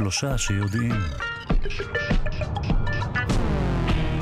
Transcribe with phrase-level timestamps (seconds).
[0.00, 0.94] שלושה שיודעים.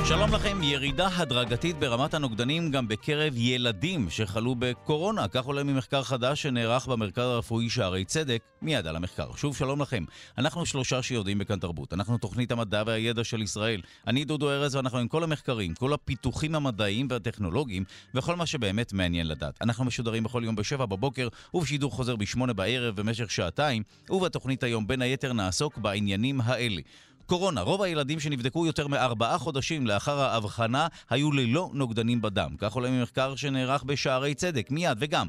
[0.08, 5.28] שלום לכם, ירידה הדרגתית ברמת הנוגדנים גם בקרב ילדים שחלו בקורונה.
[5.28, 9.34] כך עולה ממחקר חדש שנערך במרכז הרפואי שערי צדק, מיד על המחקר.
[9.36, 10.04] שוב שלום לכם.
[10.38, 11.92] אנחנו שלושה שיודעים בכאן תרבות.
[11.92, 13.80] אנחנו תוכנית המדע והידע של ישראל.
[14.06, 19.26] אני דודו ארז ואנחנו עם כל המחקרים, כל הפיתוחים המדעיים והטכנולוגיים וכל מה שבאמת מעניין
[19.26, 19.58] לדעת.
[19.60, 25.02] אנחנו משודרים בכל יום בשבע בבוקר ובשידור חוזר בשמונה בערב במשך שעתיים, ובתוכנית היום בין
[25.02, 26.80] היתר נעסוק בעניינים האלה.
[27.28, 27.60] קורונה.
[27.60, 32.50] רוב הילדים שנבדקו יותר מארבעה חודשים לאחר האבחנה היו ללא נוגדנים בדם.
[32.58, 34.70] כך עולה ממחקר שנערך בשערי צדק.
[34.70, 35.26] מיד, וגם,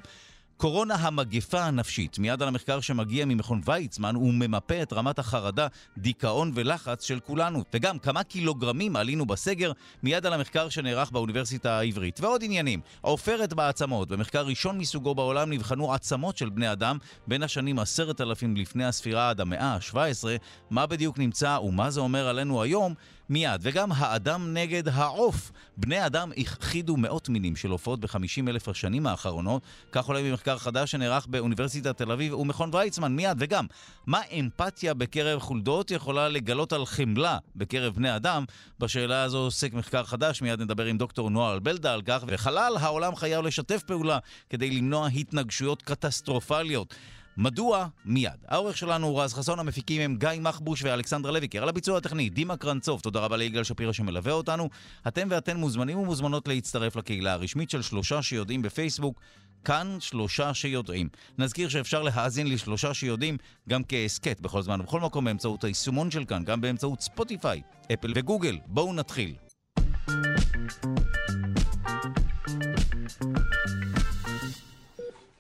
[0.60, 2.20] קורונה המגפה הנפשית.
[2.20, 7.64] מיד על המחקר שמגיע ממכון ויצמן, הוא ממפה את רמת החרדה, דיכאון ולחץ של כולנו.
[7.74, 9.72] וגם כמה קילוגרמים עלינו בסגר,
[10.04, 12.20] מיד על המחקר שנערך באוניברסיטה העברית.
[12.22, 12.82] ועוד עניינים.
[13.02, 14.08] עופרת בעצמות.
[14.08, 19.30] במחקר ראשון מסוגו בעולם נבחנו עצמות של בני אדם בין השנים עשרת אלפים לפני הספירה
[19.30, 20.24] עד המאה ה-17.
[20.70, 22.94] מה בדיוק נמצא ומה זה אומר עלינו היום?
[23.30, 23.62] מיד.
[23.64, 25.52] וגם האדם נגד העוף.
[25.78, 29.62] בני אדם הכחידו מאות מינים של עופות ב-50 אלף השנים האחרונות.
[29.92, 33.16] כך עולה במחקר חדש שנערך באוניברסיטת תל אביב ומכון ויצמן.
[33.16, 33.38] מיד.
[33.40, 33.66] וגם,
[34.08, 38.46] מה אמפתיה בקרב חולדות יכולה לגלות על חמלה בקרב בני אדם?
[38.80, 40.42] בשאלה הזו עוסק מחקר חדש.
[40.42, 42.24] מיד נדבר עם דוקטור נועה בלדה על כך.
[42.28, 44.20] וחלל העולם חייב לשתף פעולה
[44.50, 46.96] כדי למנוע התנגשויות קטסטרופליות.
[47.40, 47.88] מדוע?
[48.06, 48.32] מיד.
[48.48, 51.64] העורך שלנו הוא רז חסון, המפיקים הם גיא מחבוש ואלכסנדרה לויקר.
[51.64, 54.70] על הביצוע הטכני, דימה קרנצוב, תודה רבה ליגאל שפירא שמלווה אותנו.
[55.08, 59.22] אתם ואתן מוזמנים ומוזמנות להצטרף לקהילה הרשמית של שלושה שיודעים בפייסבוק.
[59.64, 61.10] כאן שלושה שיודעים.
[61.38, 63.38] נזכיר שאפשר להאזין לשלושה שיודעים
[63.70, 67.62] גם כהסכת בכל זמן ובכל מקום באמצעות היישומון של כאן, גם באמצעות ספוטיפיי,
[67.94, 68.58] אפל וגוגל.
[68.68, 69.34] בואו נתחיל.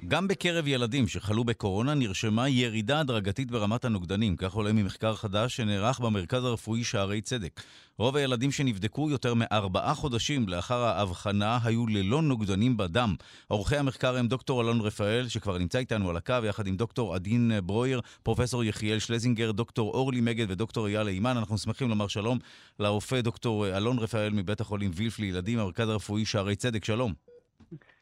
[0.09, 5.99] גם בקרב ילדים שחלו בקורונה נרשמה ירידה הדרגתית ברמת הנוגדנים, כך עולה ממחקר חדש שנערך
[5.99, 7.61] במרכז הרפואי שערי צדק.
[7.97, 13.15] רוב הילדים שנבדקו יותר מארבעה חודשים לאחר האבחנה היו ללא נוגדנים בדם.
[13.47, 17.51] עורכי המחקר הם דוקטור אלון רפאל, שכבר נמצא איתנו על הקו, יחד עם דוקטור עדין
[17.63, 21.37] ברויר, פרופסור יחיאל שלזינגר, דוקטור אורלי מגד ודוקטור אייל אימן.
[21.37, 22.39] אנחנו שמחים לומר שלום
[22.79, 26.85] לרופא דוקטור אלון רפאל מבית החולים וילף לילדים, המרכז הרפואי שערי צדק.
[26.85, 27.28] שלום.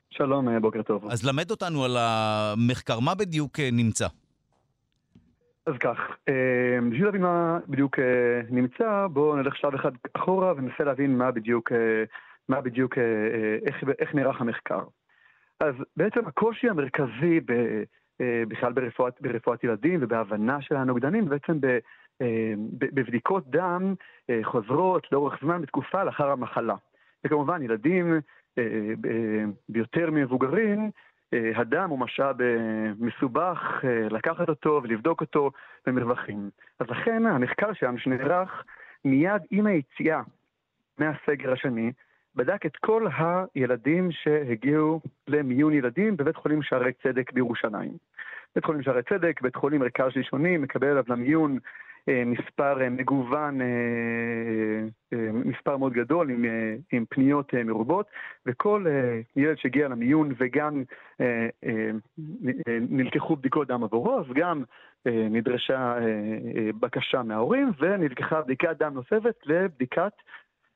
[0.09, 1.11] שלום, אה, בוקר טוב.
[1.11, 4.07] אז למד אותנו על המחקר, מה בדיוק אה, נמצא?
[5.65, 5.97] אז כך,
[6.29, 7.99] אה, בשביל להבין מה בדיוק
[8.49, 11.71] נמצא, בואו נלך שלב אחד אחורה וננסה להבין מה בדיוק,
[12.49, 12.97] מה בדיוק
[13.65, 14.83] איך, איך נערך המחקר.
[15.59, 17.83] אז בעצם הקושי המרכזי ב,
[18.47, 21.77] בכלל ברפואת, ברפואת ילדים ובהבנה של הנוגדנים, בעצם ב,
[22.79, 23.93] בבדיקות דם
[24.43, 26.75] חוזרות לאורך זמן בתקופה לאחר המחלה.
[27.23, 28.21] וכמובן, ילדים
[29.69, 30.91] ביותר ממבוגרים,
[31.55, 32.35] הדם הוא משאב
[32.99, 33.59] מסובך
[34.09, 35.51] לקחת אותו ולבדוק אותו
[35.85, 36.49] במרווחים.
[36.79, 38.63] אז לכן המחקר שם שנערך
[39.05, 40.21] מיד עם היציאה
[40.97, 41.91] מהסגר השני,
[42.35, 43.07] בדק את כל
[43.55, 47.91] הילדים שהגיעו למיון ילדים בבית חולים שערי צדק בירושלים.
[48.55, 51.59] בית חולים שערי צדק, בית חולים מרכז ראשוני, מקבל עליו למיון אה,
[52.07, 53.67] מספר אה, מגוון, אה,
[55.31, 56.45] מספר מאוד גדול עם,
[56.91, 58.05] עם פניות מרובות,
[58.45, 58.85] וכל
[59.35, 60.83] ילד שהגיע למיון וגם
[62.67, 64.63] נלקחו בדיקות דם עבורו, אז גם
[65.05, 65.95] נדרשה
[66.79, 70.11] בקשה מההורים ונלקחה בדיקת דם נוספת לבדיקת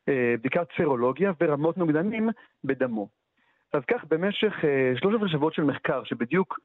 [0.08, 2.30] בדיקת סרולוגיה ורמות נוגדנים
[2.64, 3.08] בדמו.
[3.74, 4.54] אז כך במשך
[4.96, 6.60] שלושת השבועות של מחקר שבדיוק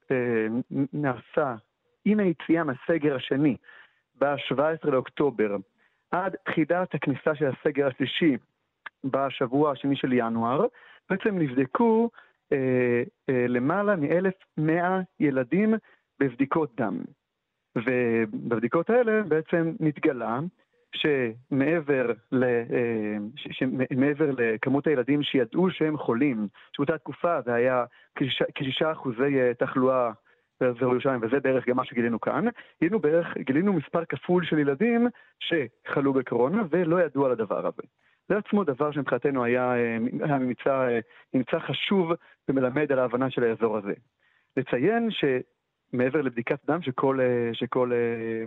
[0.93, 1.55] נעשה
[2.05, 3.57] עם היציאה מהסגר השני
[4.21, 5.57] ב-17 לאוקטובר
[6.11, 8.37] עד תחילת הכניסה של הסגר השלישי
[9.05, 10.67] בשבוע השני של ינואר,
[11.11, 12.11] בעצם נבדקו
[12.53, 15.75] אה, אה, למעלה מ-1,100 ילדים
[16.21, 16.99] בבדיקות דם.
[17.77, 20.39] ובבדיקות האלה בעצם נתגלה
[20.97, 27.85] שמעבר, ל, אה, שמעבר לכמות הילדים שידעו שהם חולים, שבאותה תקופה זה היה
[28.55, 30.13] כשישה אחוזי אה, תחלואה
[30.61, 32.45] באזור ירושלים, וזה בערך גם מה שגילינו כאן,
[32.81, 35.09] גילינו בערך, גילינו מספר כפול של ילדים
[35.41, 37.83] שחלו בקורונה ולא ידעו על הדבר הזה.
[38.29, 39.73] זה עצמו דבר שמבחינתנו היה,
[40.21, 40.99] היה ממצא,
[41.35, 42.13] ממצא חשוב
[42.49, 43.93] ומלמד על ההבנה של האזור הזה.
[44.57, 47.19] לציין שמעבר לבדיקת דם שכל,
[47.53, 47.91] שכל,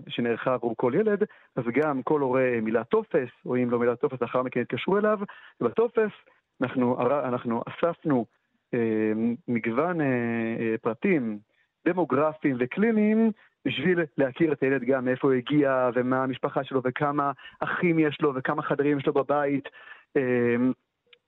[0.07, 1.23] שנערכה עבור כל ילד,
[1.56, 5.19] אז גם כל הורה מילא טופס, או אם לא מילא טופס, לאחר מכן התקשרו אליו,
[5.61, 6.11] ובטופס
[6.61, 8.25] אנחנו, אנחנו אספנו
[8.73, 9.11] אה,
[9.47, 10.06] מגוון אה,
[10.59, 11.39] אה, פרטים
[11.87, 13.31] דמוגרפיים וקליניים
[13.65, 18.35] בשביל להכיר את הילד גם מאיפה הוא הגיע ומה המשפחה שלו וכמה אחים יש לו
[18.35, 19.69] וכמה חדרים יש לו בבית.
[20.15, 20.71] אמ,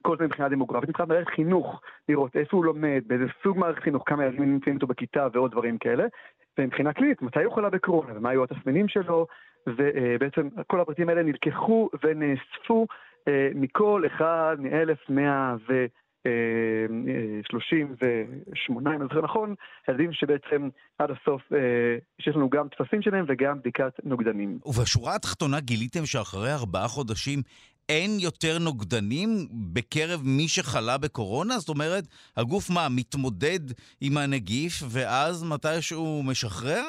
[0.01, 4.03] כל זה מבחינה דמוגרפית, מבחינת מערכת חינוך, לראות איפה הוא לומד, באיזה סוג מערכת חינוך,
[4.05, 6.05] כמה ילדים נמצאים איתו בכיתה ועוד דברים כאלה.
[6.57, 9.27] ומבחינה קלינית, מתי הוא חולה בקורונה ומה היו התסמינים שלו,
[9.67, 12.87] ובעצם כל הפרטים האלה נלקחו ונאספו
[13.55, 15.71] מכל אחד מ-1100
[17.43, 19.55] 38, אם אני זוכר נכון,
[19.89, 21.41] ילדים שבעצם עד הסוף,
[22.21, 24.59] שיש לנו גם טפסים שלהם וגם בדיקת נוגדנים.
[24.65, 27.41] ובשורה התחתונה גיליתם שאחרי ארבעה חודשים
[27.89, 31.59] אין יותר נוגדנים בקרב מי שחלה בקורונה?
[31.59, 32.03] זאת אומרת,
[32.37, 33.59] הגוף מה, מתמודד
[34.01, 36.83] עם הנגיף ואז מתישהו משחרר?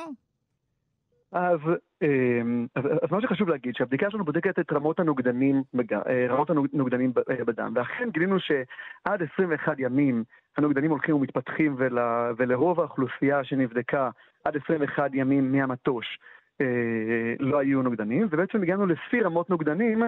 [1.33, 1.59] אז,
[2.03, 5.63] אמ, אז, אז מה שחשוב להגיד, שהבדיקה שלנו בודקת את רמות הנוגדנים,
[6.07, 10.25] אה, רמות הנוגדנים אה, בדם, ואכן גילינו שעד 21 ימים
[10.57, 11.99] הנוגדנים הולכים ומתפתחים ול,
[12.37, 14.11] ולרוב האוכלוסייה שנבדקה
[14.45, 16.19] עד 21 ימים מהמטוש
[16.61, 20.03] אה, לא היו נוגדנים, ובעצם הגענו לשיא רמות נוגדנים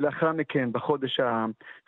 [0.00, 1.20] לאחר מכן, בחודש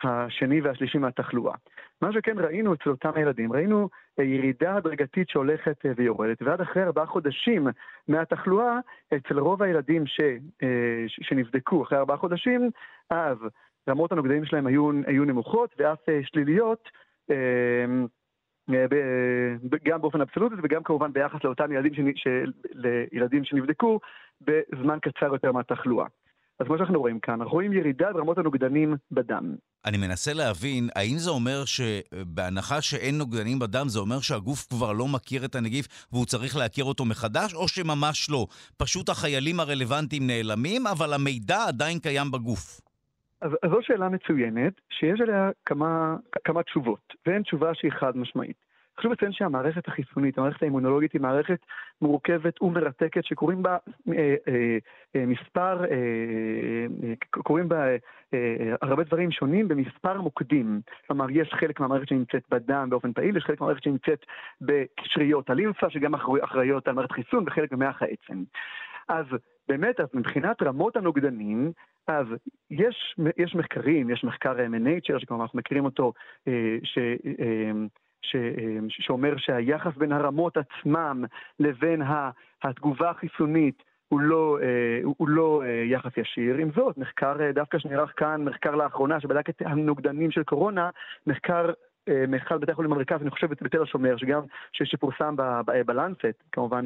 [0.03, 1.55] השני והשלישי מהתחלואה.
[2.01, 7.05] מה שכן ראינו אצל אותם הילדים, ראינו אה, ירידה הדרגתית שהולכת ויורדת, ועד אחרי ארבעה
[7.05, 7.67] חודשים
[8.07, 8.79] מהתחלואה,
[9.15, 10.21] אצל רוב הילדים ש,
[11.07, 12.69] שנבדקו אחרי ארבעה חודשים,
[13.09, 13.37] אז
[13.89, 16.89] רמות הנוגדנים שלהם היו, היו נמוכות ואף שליליות.
[17.31, 17.85] אה,
[19.83, 23.99] גם באופן אבסולוטי וגם כמובן ביחס לאותם ילדים, של, לילדים שנבדקו
[24.41, 26.05] בזמן קצר יותר מהתחלואה.
[26.63, 29.55] אז כמו שאנחנו רואים כאן, אנחנו רואים ירידה ברמות הנוגדנים בדם.
[29.85, 35.07] אני מנסה להבין, האם זה אומר שבהנחה שאין נוגדנים בדם, זה אומר שהגוף כבר לא
[35.07, 38.47] מכיר את הנגיף והוא צריך להכיר אותו מחדש, או שממש לא?
[38.77, 42.81] פשוט החיילים הרלוונטיים נעלמים, אבל המידע עדיין קיים בגוף.
[43.41, 48.62] אז, אז זו שאלה מצוינת, שיש עליה כמה, כמה תשובות, ואין תשובה שהיא חד משמעית.
[48.99, 51.59] חשוב לציין שהמערכת החיסונית, המערכת האימונולוגית היא מערכת
[52.01, 53.77] מורכבת ומרתקת שקוראים בה
[54.09, 54.77] אה, אה,
[55.15, 55.87] אה, מספר, אה,
[57.03, 57.85] אה, קוראים בה
[58.33, 60.81] אה, הרבה דברים שונים במספר מוקדים.
[61.07, 64.25] כלומר, יש חלק מהמערכת שנמצאת בדם באופן פעיל, יש חלק מהמערכת שנמצאת
[64.61, 66.13] בקשריות הלימפה, שגם
[66.43, 68.43] אחראיות על מערכת חיסון, וחלק במח העצם.
[69.09, 69.25] אז
[69.67, 71.71] באמת, אז מבחינת רמות הנוגדנים,
[72.07, 72.27] אז
[72.71, 76.13] יש, יש מחקרים, יש מחקר מנייצ'ר, שכמובן אנחנו מכירים אותו,
[76.47, 76.97] אה, ש,
[77.39, 77.71] אה,
[78.23, 81.23] ש, אה, שאומר שהיחס בין הרמות עצמם
[81.59, 82.01] לבין
[82.63, 84.59] התגובה החיסונית הוא לא,
[85.03, 86.55] הוא לא יחס ישיר.
[86.55, 90.89] עם זאת, מחקר דווקא שנערך כאן, מחקר לאחרונה שבדק את הנוגדנים של קורונה,
[91.27, 91.71] מחקר
[92.27, 94.41] מאחד בתי החולים במרכז, אני חושב בתל השומר, שגם,
[94.73, 95.35] שפורסם
[95.85, 96.85] בלנסט, כמובן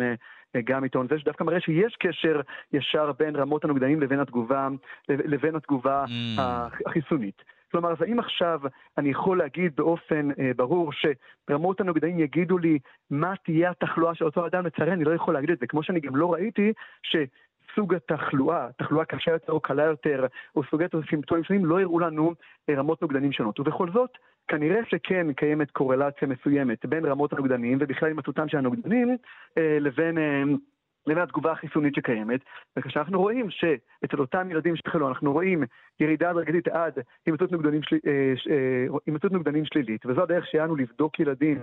[0.64, 2.42] גם עיתון זה, שדווקא מראה שיש קשר
[2.74, 4.68] ישר בין רמות הנוגדנים לבין התגובה,
[5.10, 6.42] לבין התגובה mm.
[6.86, 7.44] החיסונית.
[7.72, 8.62] כלומר, אז האם עכשיו
[8.98, 12.80] אני יכול להגיד באופן אה, ברור שרמות הנוגדנים יגידו לי
[13.10, 14.66] מה תהיה התחלואה של אותו אדם?
[14.66, 16.74] לצערי אני לא יכול להגיד את זה, כמו שאני גם לא ראיתי
[17.04, 17.16] ש...
[17.76, 20.26] סוג התחלואה, תחלואה קשה יותר או קלה יותר,
[20.56, 22.34] או סוגי סימפטומים שונים, לא הראו לנו
[22.70, 23.60] אה, רמות נוגדנים שונות.
[23.60, 24.10] ובכל זאת,
[24.48, 29.18] כנראה שכן קיימת קורלציה מסוימת בין רמות הנוגדנים, ובכלל הימצאותם של הנוגדנים,
[29.58, 30.18] אה, לבין...
[31.08, 32.40] אה, לבין התגובה החיסונית שקיימת,
[32.78, 35.64] וכשאנחנו רואים שאצל אותם ילדים שחלו, אנחנו רואים
[36.00, 36.94] ירידה הדרגתית עד
[37.26, 37.98] הימצאות נוגדנים, של...
[39.32, 41.62] נוגדנים שלילית, וזו הדרך שלנו לבדוק ילדים,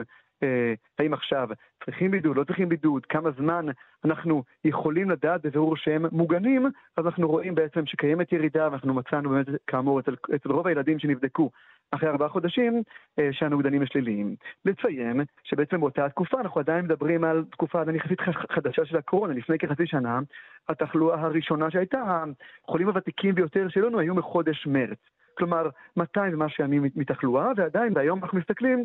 [0.99, 1.49] האם עכשיו
[1.85, 3.67] צריכים בידוד, לא צריכים בידוד, כמה זמן
[4.05, 9.47] אנחנו יכולים לדעת בבירור שהם מוגנים, אז אנחנו רואים בעצם שקיימת ירידה, ואנחנו מצאנו באמת,
[9.67, 11.51] כאמור, אצל, אצל רוב הילדים שנבדקו
[11.91, 12.83] אחרי ארבעה חודשים,
[13.19, 14.37] אה, שהנוגדנים השליליים.
[14.65, 18.21] לציין שבעצם באותה תקופה אנחנו עדיין מדברים על תקופה יחסית
[18.51, 20.21] חדשה של הקורונה, לפני כחצי שנה,
[20.69, 22.25] התחלואה הראשונה שהייתה,
[22.65, 24.99] החולים הוותיקים ביותר שלנו היו מחודש מרץ.
[25.39, 28.85] כלומר 200 ומשהו ימים מתחלואה, ועדיין, והיום אנחנו מסתכלים,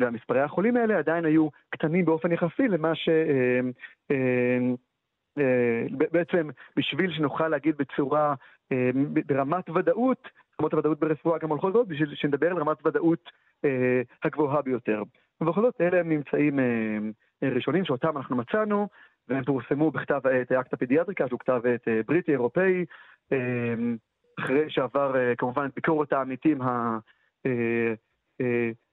[0.00, 3.08] והמספרי החולים האלה עדיין היו קטנים באופן יחסי למה ש...
[4.10, 4.56] אה,
[5.38, 8.34] אה, בעצם בשביל שנוכל להגיד בצורה,
[9.26, 10.28] ברמת ודאות,
[10.60, 13.30] רמות הוודאות ברפואה גם הולכות זאת, בשביל שנדבר על רמת ודאות
[14.24, 15.02] הגבוהה ביותר.
[15.40, 16.58] ובכל זאת, אלה הם ממצאים
[17.42, 18.88] ראשונים שאותם אנחנו מצאנו,
[19.28, 22.84] והם פורסמו בכתב העת האקט הפדיאטריקה, שהוא כתב עת בריטי אירופאי,
[24.40, 26.58] אחרי שעבר כמובן את ביקורת העמיתים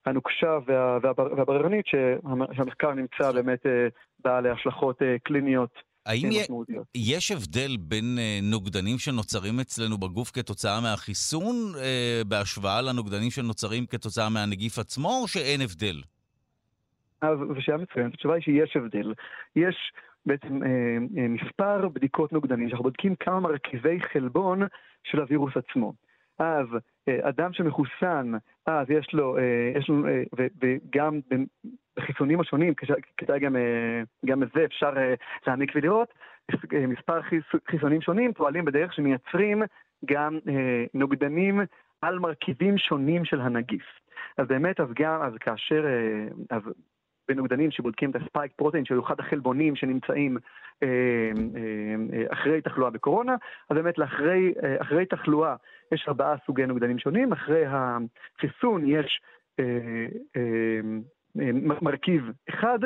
[0.05, 3.65] הנוקשה והבררנית, שהמחקר נמצא באמת
[4.19, 6.29] בעל השלכות קליניות האם
[6.95, 11.55] יש הבדל בין נוגדנים שנוצרים אצלנו בגוף כתוצאה מהחיסון
[12.27, 16.01] בהשוואה לנוגדנים שנוצרים כתוצאה מהנגיף עצמו, או שאין הבדל?
[17.23, 19.13] זו שאלה מצוינת, התשובה היא שיש הבדל.
[19.55, 19.75] יש
[20.25, 20.69] בעצם אה,
[21.17, 24.61] אה, מספר בדיקות נוגדנים, שאנחנו בודקים כמה מרכיבי חלבון
[25.03, 25.93] של הווירוס עצמו.
[26.39, 26.65] אז
[27.07, 28.31] אה, אדם שמחוסן,
[28.65, 31.19] אז יש לו, אה, יש לו אה, ו, וגם
[31.97, 32.73] בחיסונים השונים,
[33.17, 35.13] כדאי גם, אה, גם את זה אפשר אה,
[35.47, 36.13] להעמיק ולראות,
[36.73, 39.63] אה, מספר חיס, חיסונים שונים פועלים בדרך שמייצרים
[40.05, 41.61] גם אה, נוגדנים
[42.01, 43.85] על מרכיבים שונים של הנגיף.
[44.37, 46.61] אז באמת, אז גם, אז כאשר, אה, אז
[47.27, 50.37] בנוגדנים שבודקים את הספייק פרוטאין, שהוא אחד החלבונים שנמצאים
[50.83, 50.87] אה,
[51.55, 53.35] אה, אחרי תחלואה בקורונה,
[53.69, 55.55] אז באמת לאחרי, אחרי תחלואה
[55.91, 59.21] יש ארבעה סוגי נוגדנים שונים, אחרי החיסון יש
[61.81, 62.79] מרכיב אחד,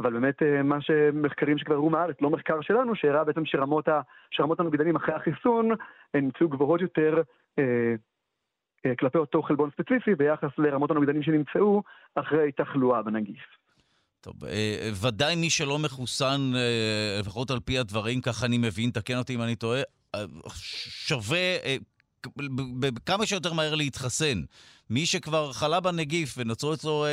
[0.00, 4.60] אבל באמת מה שמחקרים שכבר הראו מהארץ, לא מחקר שלנו, שהראה בעצם שרמות, ה, שרמות
[4.60, 5.70] הנוגדנים אחרי החיסון
[6.14, 7.22] הן נמצאו גבוהות יותר
[8.98, 11.82] כלפי אותו חלבון ספציפי ביחס לרמות הנוגדנים שנמצאו
[12.14, 13.57] אחרי תחלואה בנגיף.
[14.28, 19.18] טוב, אה, ודאי מי שלא מחוסן, אה, לפחות על פי הדברים, ככה אני מבין, תקן
[19.18, 19.80] אותי אם אני טועה,
[20.14, 20.24] אה,
[21.06, 21.56] שווה
[23.06, 24.42] כמה שיותר מהר להתחסן.
[24.90, 27.06] מי שכבר חלה בנגיף ונוצרו אצלו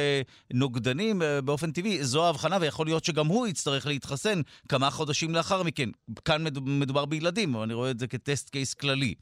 [0.54, 5.90] נוגדנים באופן טבעי, זו ההבחנה, ויכול להיות שגם הוא יצטרך להתחסן כמה חודשים לאחר מכן.
[6.26, 9.14] כאן מדובר בילדים, אבל אני רואה את זה כטסט קייס כללי.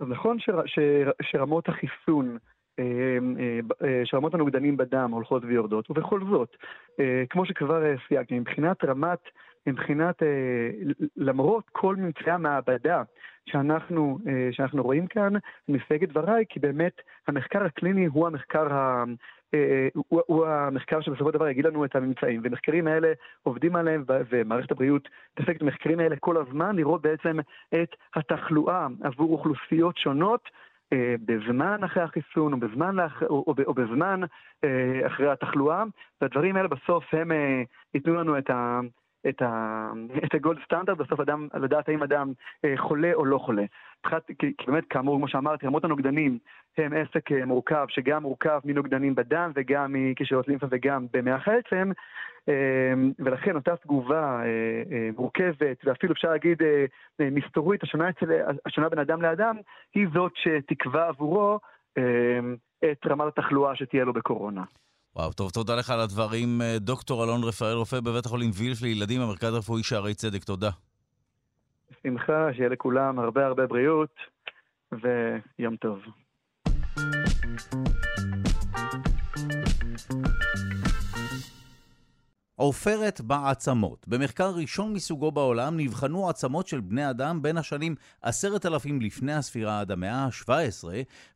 [0.00, 2.49] נכון שר, שר, שרמות החיסון, אה, אה, אה,
[4.04, 6.56] שרמות הנוגדנים בדם הולכות ויורדות, ובכל זאת,
[7.30, 9.18] כמו שכבר סייגתי, מבחינת רמת,
[9.66, 10.22] מבחינת,
[11.16, 13.02] למרות כל ממצאי המעבדה
[13.46, 14.18] שאנחנו,
[14.50, 15.32] שאנחנו רואים כאן,
[15.68, 18.66] אני מסייג את דבריי, כי באמת המחקר הקליני הוא המחקר
[19.54, 22.40] אה, הוא, הוא המחקר שבסופו של דבר יגיד לנו את הממצאים.
[22.44, 23.12] ומחקרים האלה
[23.42, 27.38] עובדים עליהם, ומערכת הבריאות מתעסקת במחקרים האלה כל הזמן, לראות בעצם
[27.82, 30.48] את התחלואה עבור אוכלוסיות שונות.
[30.92, 32.96] אה, בזמן אחרי החיסון או בזמן.
[33.00, 34.20] או, או, או בזמן
[34.64, 35.84] אה, אחרי התחלואה,
[36.20, 37.30] והדברים האלה בסוף הם
[37.94, 38.80] ייתנו לנו את, ה,
[39.28, 39.90] את, ה,
[40.24, 42.32] את הגולד סטנדרט, בסוף אדם, לדעת האם אדם
[42.76, 43.64] חולה או לא חולה.
[44.38, 46.38] כי, כי באמת, כאמור, כמו שאמרתי, רמות הנוגדנים
[46.78, 51.90] הם עסק אה, מורכב, שגם מורכב מנוגדנים בדם וגם מקשיות לימפה וגם במח העצם,
[52.48, 56.62] אה, ולכן אותה תגובה אה, מורכבת, ואפילו אפשר להגיד
[57.20, 58.26] מסתורית, השונה, אצל,
[58.66, 59.56] השונה בין אדם לאדם,
[59.94, 61.58] היא זאת שתקבע עבורו
[62.84, 64.62] את רמת התחלואה שתהיה לו בקורונה.
[65.16, 66.60] וואו, טוב, תודה לך על הדברים.
[66.76, 70.70] דוקטור אלון רפאל, רופא בבית החולים וילף לילדים, המרכז הרפואי שערי צדק, תודה.
[71.90, 74.14] בשמחה, שיהיה לכולם הרבה הרבה בריאות
[74.92, 75.98] ויום טוב.
[82.60, 84.08] עופרת בעצמות.
[84.08, 89.80] במחקר ראשון מסוגו בעולם נבחנו עצמות של בני אדם בין השנים עשרת אלפים לפני הספירה
[89.80, 90.84] עד המאה ה-17,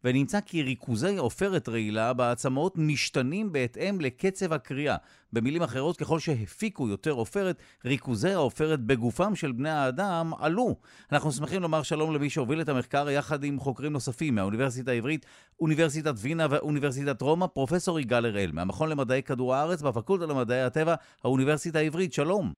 [0.05, 4.97] ונמצא כי ריכוזי עופרת רעילה בעצמות משתנים בהתאם לקצב הקריאה.
[5.35, 10.77] במילים אחרות, ככל שהפיקו יותר עופרת, ריכוזי העופרת בגופם של בני האדם עלו.
[11.13, 15.27] אנחנו שמחים לומר שלום למי שהוביל את המחקר יחד עם חוקרים נוספים מהאוניברסיטה העברית,
[15.61, 21.79] אוניברסיטת וינה ואוניברסיטת רומא, פרופסור יגאל הראל, מהמכון למדעי כדור הארץ בפקולטה למדעי הטבע, האוניברסיטה
[21.79, 22.13] העברית.
[22.13, 22.53] שלום.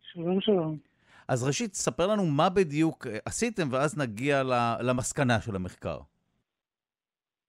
[0.00, 0.76] שלום, שלום.
[1.28, 4.42] אז ראשית, ספר לנו מה בדיוק עשיתם, ואז נגיע
[4.80, 5.98] למסקנה של המחקר.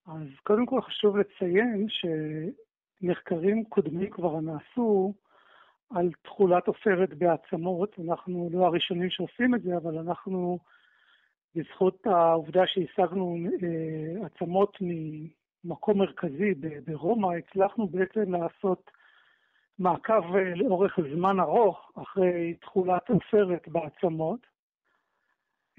[0.07, 2.05] אז קודם כל חשוב לציין ש...
[3.01, 5.13] מחקרים קודמים כבר נעשו
[5.89, 7.95] על תכולת עופרת בעצמות.
[8.07, 10.59] אנחנו לא הראשונים שעושים את זה, אבל אנחנו,
[11.55, 16.53] בזכות העובדה שהשגנו אה, עצמות ממקום מרכזי
[16.85, 18.91] ברומא, הצלחנו בעצם לעשות
[19.81, 24.39] מעקב אה, לאורך זמן ארוך אחרי תכולת עופרת בעצמות.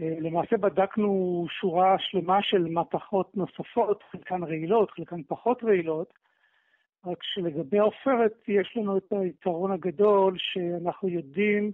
[0.00, 6.12] אה, למעשה בדקנו שורה שלמה של מתכות נוספות, חלקן רעילות, חלקן פחות רעילות,
[7.06, 11.72] רק שלגבי העופרת יש לנו את היתרון הגדול שאנחנו יודעים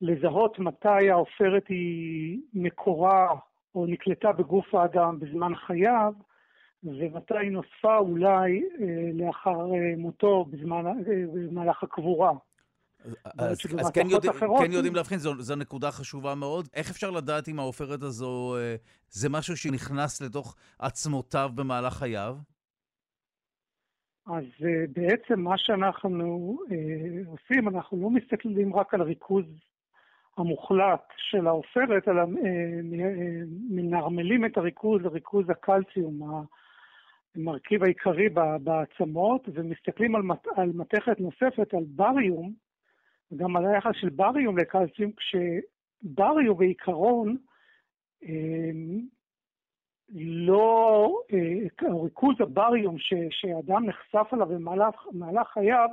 [0.00, 3.34] לזהות מתי העופרת היא מקורה
[3.74, 6.12] או נקלטה בגוף האדם בזמן חייו,
[6.84, 10.92] ומתי נוספה אולי אה, לאחר אה, מותו בזמן, אה,
[11.34, 12.32] במהלך הקבורה.
[13.38, 16.68] אז, אז כן, יודע, אחרות, כן יודעים להבחין, זו, זו נקודה חשובה מאוד.
[16.74, 18.56] איך אפשר לדעת אם העופרת הזו
[19.08, 22.36] זה משהו שנכנס לתוך עצמותיו במהלך חייו?
[24.26, 24.44] אז
[24.92, 26.56] בעצם מה שאנחנו
[27.26, 29.44] עושים, אנחנו לא מסתכלים רק על הריכוז
[30.36, 32.22] המוחלט של העופרת, אלא
[33.70, 36.42] מנרמלים את הריכוז לריכוז הקלציום,
[37.38, 38.28] המרכיב העיקרי
[38.62, 40.22] בעצמות, ומסתכלים על,
[40.56, 42.52] על מתכת נוספת, על בריום,
[43.32, 47.36] וגם על היחס של בריום לקלציום, כשבריום בעיקרון
[50.14, 55.88] לא, אה, ריכוז הבריום ש, שאדם נחשף אליו במהלך חייו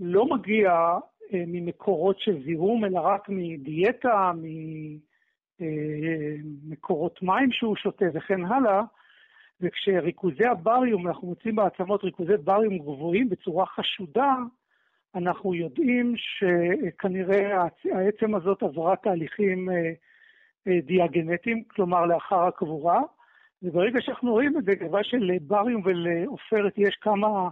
[0.00, 0.70] לא מגיע
[1.32, 4.32] אה, ממקורות של זיהום, אלא רק מדיאטה,
[5.60, 8.82] ממקורות אה, מים שהוא שותה וכן הלאה.
[9.60, 14.34] וכשריכוזי הבריום, אנחנו מוצאים בעצמות ריכוזי בריום גבוהים בצורה חשודה,
[15.14, 23.00] אנחנו יודעים שכנראה העצם הזאת עברה תהליכים אה, דיאגנטיים, כלומר לאחר הקבורה,
[23.62, 27.48] וברגע שאנחנו רואים את זה, כיוון שלבריום ולעופרת יש כמה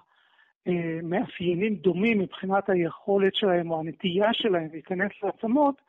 [0.68, 5.82] אה, מאפיינים דומים מבחינת היכולת שלהם או הנטייה שלהם להיכנס לעצמות,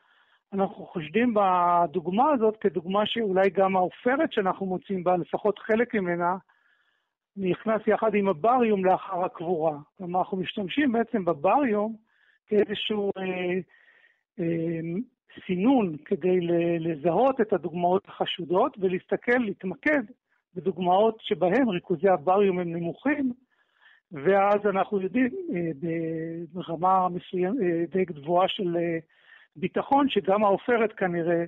[0.52, 6.36] אנחנו חושדים בדוגמה הזאת כדוגמה שאולי גם העופרת שאנחנו מוצאים בה, לפחות חלק ממנה,
[7.36, 9.78] נכנס יחד עם הבריום לאחר הקבורה.
[9.96, 11.96] כלומר, אנחנו משתמשים בעצם בבריום
[12.46, 13.24] כאיזשהו אה,
[14.40, 14.80] אה,
[15.46, 16.40] סינון כדי
[16.80, 20.02] לזהות את הדוגמאות החשודות ולהסתכל, להתמקד
[20.54, 23.32] בדוגמאות שבהן ריכוזי הבריום הם נמוכים,
[24.12, 25.70] ואז אנחנו יודעים אה,
[26.52, 28.98] ברמה מסוימת, אה, די גבוהה של אה,
[29.56, 31.44] ביטחון, שגם העופרת כנראה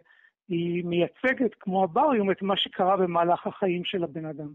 [0.48, 4.52] היא מייצגת, כמו הבריום, את מה שקרה במהלך החיים של הבן אדם.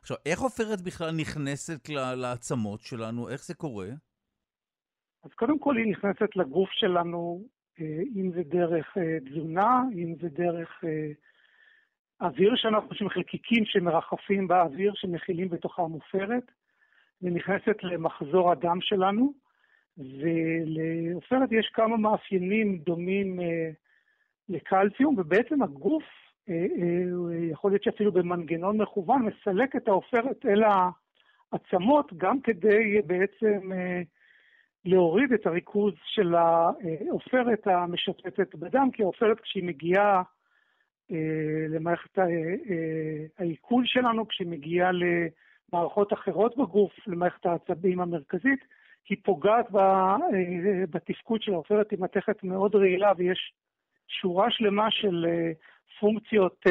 [0.00, 3.28] עכשיו, איך עופרת בכלל נכנסת לעצמות שלנו?
[3.28, 3.88] איך זה קורה?
[5.24, 7.42] אז קודם כל היא נכנסת לגוף שלנו,
[8.16, 8.96] אם זה דרך
[9.30, 10.84] תזונה, אם זה דרך
[12.20, 16.50] אוויר שאנחנו חושבים, חלקיקים שמרחפים באוויר, שמכילים בתוכם עופרת.
[17.22, 19.32] ונכנסת למחזור הדם שלנו,
[19.98, 23.70] ולעופרת יש כמה מאפיינים דומים אה,
[24.48, 26.04] לקלציום, ובעצם הגוף,
[26.48, 33.70] אה, אה, יכול להיות שאפילו במנגנון מכוון, מסלק את העופרת אל העצמות, גם כדי בעצם
[34.84, 40.22] להוריד את הריכוז של העופרת המשתתת בדם, כי העופרת כשהיא מגיעה
[41.68, 42.18] למערכת
[43.38, 45.04] העיכול שלנו, כשהיא מגיעה ל...
[45.72, 48.60] מערכות אחרות בגוף, למערכת העצבים המרכזית,
[49.08, 50.16] היא פוגעת אה,
[50.90, 53.52] בתפקוד של העופרת, היא מתכת מאוד רעילה ויש
[54.08, 55.52] שורה שלמה של אה,
[56.00, 56.64] פונקציות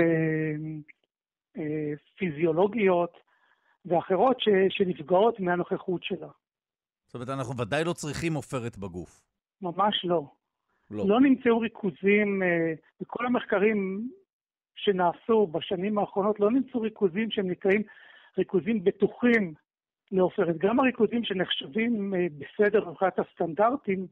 [1.58, 1.64] אה,
[2.18, 3.18] פיזיולוגיות
[3.86, 4.38] ואחרות
[4.70, 6.28] שנפגעות מהנוכחות שלה.
[7.06, 9.22] זאת אומרת, אנחנו ודאי לא צריכים עופרת בגוף.
[9.62, 10.24] ממש לא.
[10.92, 11.08] לא.
[11.08, 12.42] לא נמצאו ריכוזים,
[13.02, 14.10] בכל המחקרים
[14.76, 17.82] שנעשו בשנים האחרונות, לא נמצאו ריכוזים שהם נקראים
[18.38, 19.54] ריכוזים בטוחים
[20.18, 20.58] לעופרת.
[20.58, 24.08] גם הריכוזים שנחשבים אה, בסדר מבחינת הסטנדרטים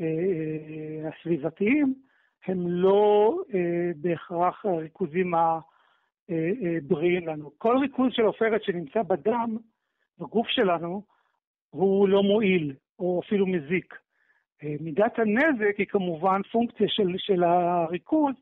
[0.00, 1.94] אה, אה, הסביבתיים,
[2.46, 3.36] הם לא
[3.96, 5.34] בהכרח הריכוזים
[6.28, 7.50] הבריאים לנו.
[7.58, 9.56] כל ריכוז של עופרת שנמצא בדם,
[10.18, 11.02] בגוף שלנו,
[11.70, 13.94] הוא לא מועיל, או אפילו מזיק.
[14.80, 18.34] מידת הנזק היא כמובן פונקציה של, של הריכוז,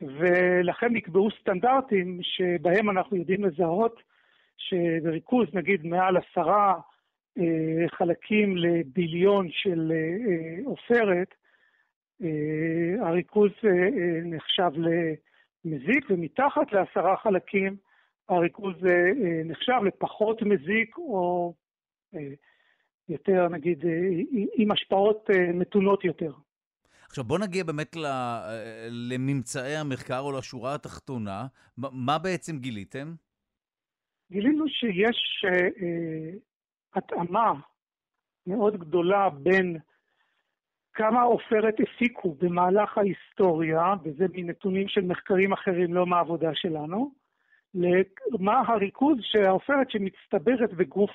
[0.00, 4.02] ולכן נקבעו סטנדרטים שבהם אנחנו יודעים לזהות
[4.56, 6.74] שבריכוז נגיד מעל עשרה
[7.38, 11.34] אה, חלקים לביליון של אה, עופרת,
[12.22, 13.50] אה, הריכוז
[14.24, 17.76] נחשב למזיק, ומתחת לעשרה חלקים
[18.28, 18.74] הריכוז
[19.44, 21.54] נחשב לפחות מזיק, או
[23.08, 23.84] יותר, נגיד,
[24.56, 26.32] עם השפעות מתונות יותר.
[27.06, 27.96] עכשיו בוא נגיע באמת
[28.90, 31.46] לממצאי המחקר או לשורה התחתונה.
[31.78, 33.14] מה בעצם גיליתם?
[34.30, 36.38] גילינו שיש uh,
[36.94, 37.52] התאמה
[38.46, 39.78] מאוד גדולה בין
[40.94, 47.10] כמה עופרת הפיקו במהלך ההיסטוריה, וזה מנתונים של מחקרים אחרים, לא מהעבודה שלנו,
[47.74, 51.10] למה הריכוז של העופרת שמצטברת בגוף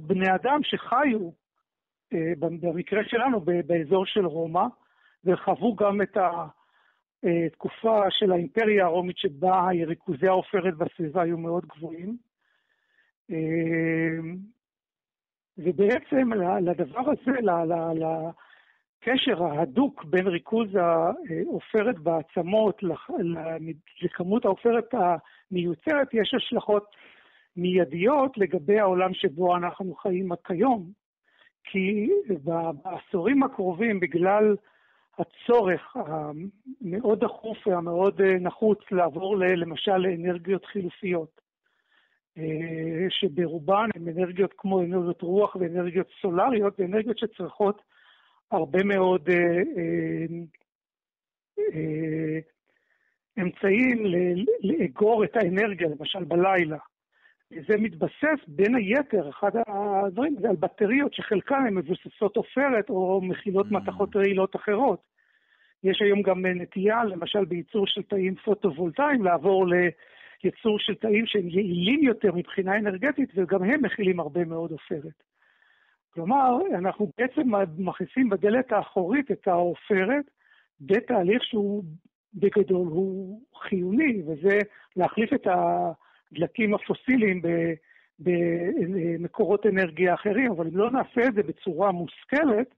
[0.00, 4.64] בני אדם שחיו, uh, במקרה שלנו, באזור של רומא,
[5.24, 6.46] וחוו גם את ה...
[7.24, 12.16] אה, תקופה של האימפריה הרומית שבה ריכוזי העופרת בסביבה היו מאוד גבוהים.
[13.30, 14.18] אה,
[15.58, 16.30] ובעצם
[16.62, 17.38] לדבר הזה,
[19.02, 22.82] לקשר ההדוק בין ריכוז העופרת בעצמות
[24.02, 26.84] לכמות העופרת המיוצרת, יש השלכות
[27.56, 31.02] מיידיות לגבי העולם שבו אנחנו חיים כיום.
[31.64, 32.10] כי
[32.84, 34.56] בעשורים הקרובים, בגלל
[35.18, 41.40] הצורך המאוד דחוף והמאוד אה, נחוץ לעבור למשל לאנרגיות חילופיות,
[42.38, 47.82] אה, שברובן הן אנרגיות כמו אנרגיות רוח ואנרגיות סולריות, ואנרגיות שצריכות
[48.50, 49.56] הרבה מאוד אה,
[53.38, 54.04] אמצעים
[54.62, 56.78] לאגור את האנרגיה, למשל בלילה.
[57.68, 63.66] זה מתבסס בין היתר, אחד הדברים, זה על בטריות שחלקן הן מבוססות עופרת או מכילות
[63.66, 63.74] mm.
[63.74, 65.02] מתכות רעילות אחרות.
[65.84, 72.02] יש היום גם נטייה, למשל בייצור של תאים פוטו-וולטאיים, לעבור לייצור של תאים שהם יעילים
[72.02, 75.22] יותר מבחינה אנרגטית, וגם הם מכילים הרבה מאוד עופרת.
[76.14, 77.42] כלומר, אנחנו בעצם
[77.78, 80.24] מכניסים בדלת האחורית את העופרת
[80.80, 81.84] בתהליך שהוא
[82.34, 84.58] בגדול הוא חיוני, וזה
[84.96, 85.90] להחליף את ה...
[86.32, 87.42] דלקים הפוסיליים
[88.18, 92.74] במקורות אנרגיה אחרים, אבל אם לא נעשה את זה בצורה מושכלת,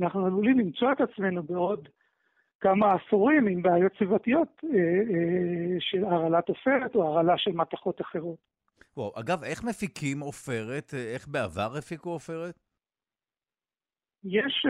[0.00, 1.88] אנחנו עלולים למצוא את עצמנו בעוד
[2.60, 8.38] כמה עשורים עם בעיות סביבתיות אה, אה, של הרעלת עופרת או הרעלה של מתכות אחרות.
[8.96, 10.94] וואו, אגב, איך מפיקים עופרת?
[10.94, 12.54] איך בעבר הפיקו עופרת?
[14.24, 14.66] יש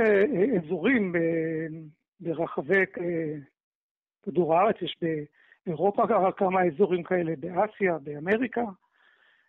[0.59, 1.13] אזורים
[2.21, 2.85] ברחבי
[4.23, 4.97] כדור הארץ, יש
[5.67, 6.03] באירופה
[6.37, 8.65] כמה אזורים כאלה, באסיה, באמריקה,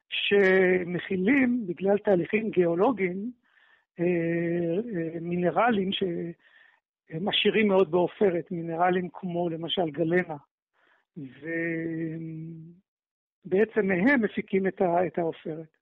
[0.10, 3.32] שמכילים, בגלל תהליכים גיאולוגיים,
[5.22, 10.38] מינרלים שהם עשירים מאוד בעופרת, מינרלים כמו למשל גלנה.
[13.46, 15.76] ובעצם מהם מפיקים את העופרת.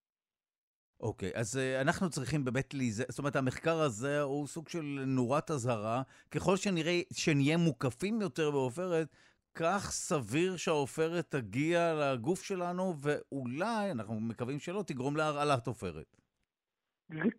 [0.99, 5.03] אוקיי, okay, אז uh, אנחנו צריכים באמת להיזהר, זאת אומרת, המחקר הזה הוא סוג של
[5.07, 6.01] נורת אזהרה.
[6.31, 9.07] ככל שנראה, שנהיה מוקפים יותר בעופרת,
[9.55, 16.17] כך סביר שהעופרת תגיע לגוף שלנו, ואולי, אנחנו מקווים שלא, תגרום להרעלת עופרת.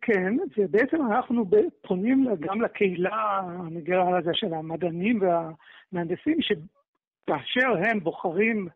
[0.00, 1.44] כן, ובעצם אנחנו
[1.83, 8.68] פונים גם לקהילה, נקרא לזה, של המדענים והמהנדסים, שכאשר הם בוחרים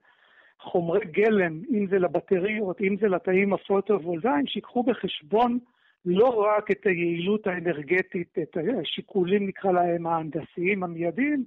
[0.61, 5.59] חומרי גלם, אם זה לבטריות, אם זה לתאים הפוטו-וולטאיים, שיקחו בחשבון
[6.05, 11.44] לא רק את היעילות האנרגטית, את השיקולים, נקרא להם, ההנדסיים המיידיים,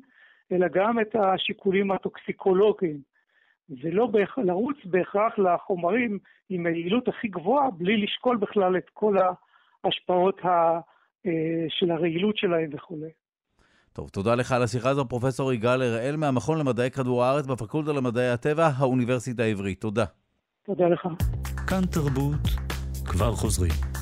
[0.51, 3.11] אלא גם את השיקולים הטוקסיקולוגיים.
[3.81, 4.37] ולא בהכ...
[4.37, 9.15] לרוץ בהכרח לחומרים עם היעילות הכי גבוהה, בלי לשקול בכלל את כל
[9.83, 10.79] ההשפעות ה...
[11.25, 13.09] אה, של הרעילות שלהם וכולי.
[13.93, 18.29] טוב, תודה לך על השיחה הזו, פרופסור יגאל הראל מהמכון למדעי כדור הארץ בפקולטה למדעי
[18.29, 19.81] הטבע, האוניברסיטה העברית.
[19.81, 20.05] תודה.
[20.65, 21.07] תודה לך.
[21.67, 22.47] כאן תרבות,
[23.05, 24.00] כבר חוזרים.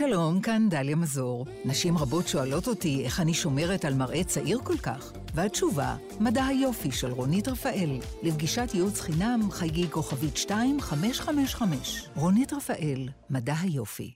[0.00, 1.46] שלום, כאן דליה מזור.
[1.64, 6.92] נשים רבות שואלות אותי איך אני שומרת על מראה צעיר כל כך, והתשובה, מדע היופי
[6.92, 7.98] של רונית רפאל.
[8.22, 12.08] לפגישת ייעוץ חינם, חייגי כוכבית 2555.
[12.16, 14.12] רונית רפאל, מדע היופי.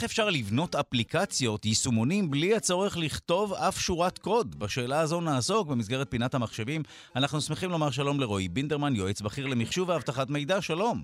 [0.00, 4.58] איך אפשר לבנות אפליקציות, יישומונים, בלי הצורך לכתוב אף שורת קוד?
[4.58, 6.82] בשאלה הזו נעסוק במסגרת פינת המחשבים.
[7.16, 11.02] אנחנו שמחים לומר שלום לרועי בינדרמן, יועץ בכיר למחשוב ואבטחת מידע, שלום.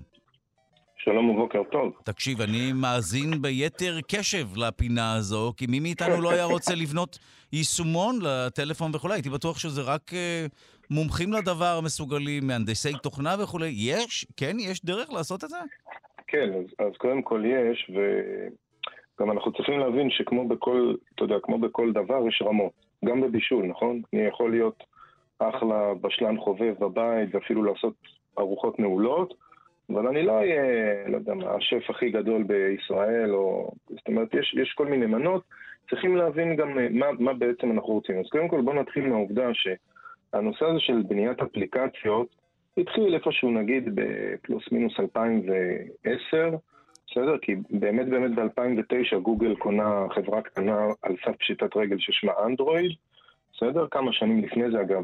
[0.97, 1.93] שלום ובוקר טוב.
[2.03, 7.19] תקשיב, אני מאזין ביתר קשב לפינה הזו, כי מי מאיתנו לא היה רוצה לבנות
[7.53, 9.13] יישומון לטלפון וכולי.
[9.13, 10.15] הייתי בטוח שזה רק uh,
[10.89, 13.73] מומחים לדבר מסוגלים, מהנדסי תוכנה וכולי.
[13.75, 14.25] יש?
[14.37, 15.57] כן, יש דרך לעשות את זה?
[16.27, 17.91] כן, אז, אז קודם כל יש,
[19.19, 22.71] וגם אנחנו צריכים להבין שכמו בכל, אתה יודע, כמו בכל דבר יש רמות.
[23.05, 24.01] גם בבישול, נכון?
[24.13, 24.83] אני יכול להיות
[25.39, 27.93] אחלה בשלן חובב בבית ואפילו לעשות
[28.39, 29.33] ארוחות מעולות,
[29.89, 30.63] אבל אני לא אהיה,
[31.07, 33.71] לא יודע השף הכי גדול בישראל, או...
[33.89, 35.43] זאת אומרת, יש, יש כל מיני מנות,
[35.89, 38.19] צריכים להבין גם מה, מה בעצם אנחנו רוצים.
[38.19, 42.27] אז קודם כל בואו נתחיל מהעובדה שהנושא הזה של בניית אפליקציות
[42.77, 46.49] התחיל איפשהו נגיד בפלוס מינוס 2010,
[47.11, 47.37] בסדר?
[47.37, 52.91] כי באמת באמת ב-2009 גוגל קונה חברה קטנה על סף פשיטת רגל ששמה אנדרואיד,
[53.53, 53.87] בסדר?
[53.91, 55.03] כמה שנים לפני זה אגב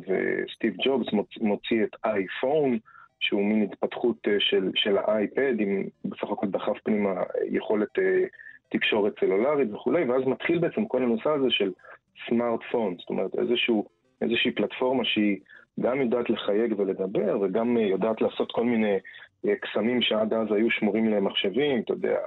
[0.56, 1.08] סטיב ג'ובס
[1.42, 2.78] מוציא את אייפון,
[3.24, 7.14] שהוא מין התפתחות אה, של, של האייפד, עם בסך הכל דחף פנימה
[7.52, 8.24] יכולת אה,
[8.70, 11.72] תקשורת סלולרית וכולי, ואז מתחיל בעצם כל הנושא הזה של
[12.30, 13.86] סמארטפון, זאת אומרת איזשהו,
[14.22, 15.38] איזושהי פלטפורמה שהיא
[15.80, 18.98] גם יודעת לחייג ולדבר, וגם אה, יודעת לעשות כל מיני
[19.62, 22.18] קסמים שעד אז היו שמורים למחשבים, אתה יודע,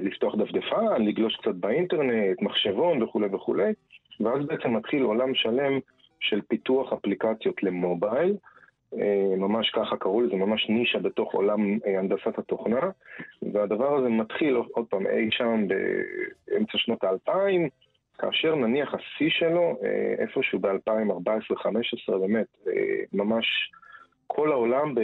[0.00, 3.72] לפתוח דפדפן, לגלוש קצת באינטרנט, מחשבון וכולי וכולי,
[4.20, 5.78] ואז בעצם מתחיל עולם שלם
[6.20, 8.36] של פיתוח אפליקציות למובייל.
[9.00, 12.90] אה, ממש ככה קראו לזה, ממש נישה בתוך עולם אה, הנדסת התוכנה,
[13.52, 17.68] והדבר הזה מתחיל עוד פעם אי שם באמצע שנות האלפיים,
[18.18, 22.46] כאשר נניח השיא שלו אה, איפשהו ב-2014-2015, באמת,
[23.12, 23.46] ממש
[24.26, 24.94] כל העולם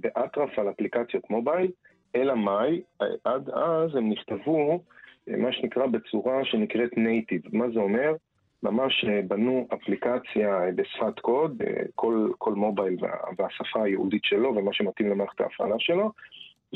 [0.00, 1.70] באטרף על אפליקציות מובייל,
[2.16, 2.80] אלא מאי,
[3.24, 4.80] עד אז הם נכתבו
[5.26, 7.42] מה שנקרא בצורה שנקראת נייטיב.
[7.52, 8.14] מה זה אומר?
[8.62, 14.56] ממש אה, בנו אפליקציה אה, בשפת קוד, אה, כל, כל מובייל וה, והשפה הייעודית שלו
[14.56, 16.12] ומה שמתאים למערכת ההפעלה שלו,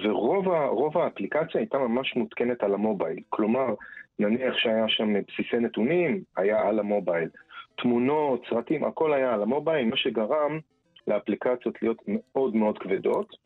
[0.04, 3.18] ורוב האפליקציה הייתה ממש מותקנת על המובייל.
[3.28, 3.74] כלומר,
[4.18, 7.28] נניח שהיה שם בסיסי נתונים, היה על המובייל.
[7.76, 10.58] תמונות, סרטים, הכל היה על המובייל, מה שגרם
[11.08, 13.36] לאפליקציות להיות מאוד מאוד כבדות,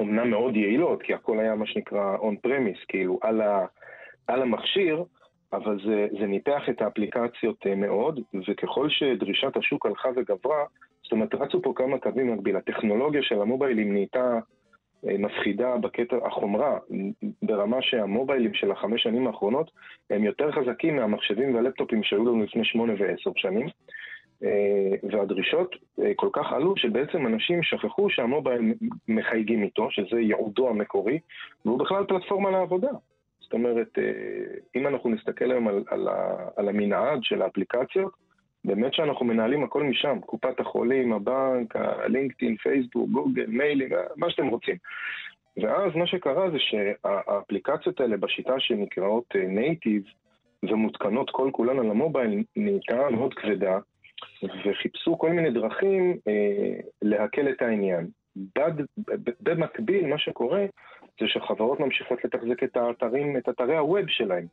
[0.00, 3.66] אמנם מאוד יעילות, כי הכל היה מה שנקרא on premise, כאילו על, ה,
[4.26, 5.04] על המכשיר,
[5.52, 10.64] אבל זה, זה ניפח את האפליקציות אה, מאוד, וככל שדרישת השוק הלכה וגברה,
[11.02, 12.56] זאת אומרת, רצו פה כמה קווים מקביל.
[12.56, 14.38] הטכנולוגיה של המוביילים נהייתה
[15.08, 16.78] אה, מפחידה בקטע החומרה,
[17.42, 19.70] ברמה שהמוביילים של החמש שנים האחרונות
[20.10, 23.66] הם יותר חזקים מהמחשבים והלפטופים שהיו לנו לפני שמונה ועשר שנים.
[24.42, 25.76] אה, והדרישות
[26.16, 28.74] כל כך עלו שבעצם אנשים שכחו שהמובייל
[29.08, 31.18] מחייגים איתו, שזה ייעודו המקורי,
[31.64, 32.90] והוא בכלל פלטפורמה לעבודה.
[33.40, 33.98] זאת אומרת,
[34.76, 36.08] אם אנחנו נסתכל היום על, על,
[36.56, 38.12] על המנעד של האפליקציות,
[38.64, 44.76] באמת שאנחנו מנהלים הכל משם, קופת החולים, הבנק, הלינקדאין, פייסבוק, גוגל, מיילים, מה שאתם רוצים.
[45.56, 50.02] ואז מה שקרה זה שהאפליקציות האלה בשיטה שנקראות נייטיב
[50.62, 53.78] ומותקנות כל כולן על המובייל נהייתה מאוד כבדה
[54.42, 58.06] וחיפשו כל מיני דרכים אה, להקל את העניין.
[58.36, 58.72] בד,
[59.40, 60.66] במקביל מה שקורה
[61.20, 64.46] זה שחברות ממשיכות לתחזק את האתרים, את אתרי הווב שלהם.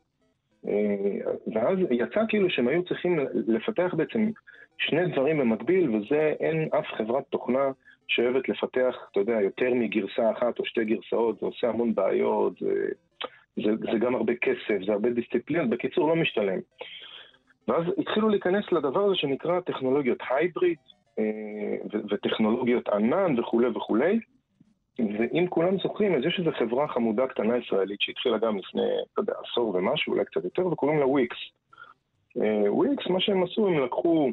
[0.68, 4.30] אה, ואז יצא כאילו שהם היו צריכים לפתח בעצם
[4.78, 7.72] שני דברים במקביל, וזה אין אף חברת תוכנה
[8.08, 12.88] שאוהבת לפתח, אתה יודע, יותר מגרסה אחת או שתי גרסאות, זה עושה המון בעיות, זה,
[13.56, 16.60] זה, זה גם הרבה כסף, זה הרבה דיסציפלינות, בקיצור לא משתלם.
[17.68, 20.78] ואז התחילו להיכנס לדבר הזה שנקרא טכנולוגיות הייבריד,
[21.20, 24.20] אה, וטכנולוגיות ענן וכולי וכולי.
[25.00, 28.82] ואם כולם זוכרים, אז יש איזו חברה חמודה קטנה ישראלית שהתחילה גם לפני,
[29.14, 31.38] אתה יודע, עשור ומשהו, אולי קצת יותר, וקוראים לה וויקס.
[32.42, 34.30] אה, וויקס, מה שהם עשו, הם לקחו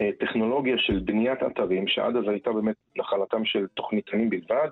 [0.00, 4.68] אה, טכנולוגיה של בניית אתרים, שעד אז הייתה באמת נחלתם של תוכניתנים בלבד,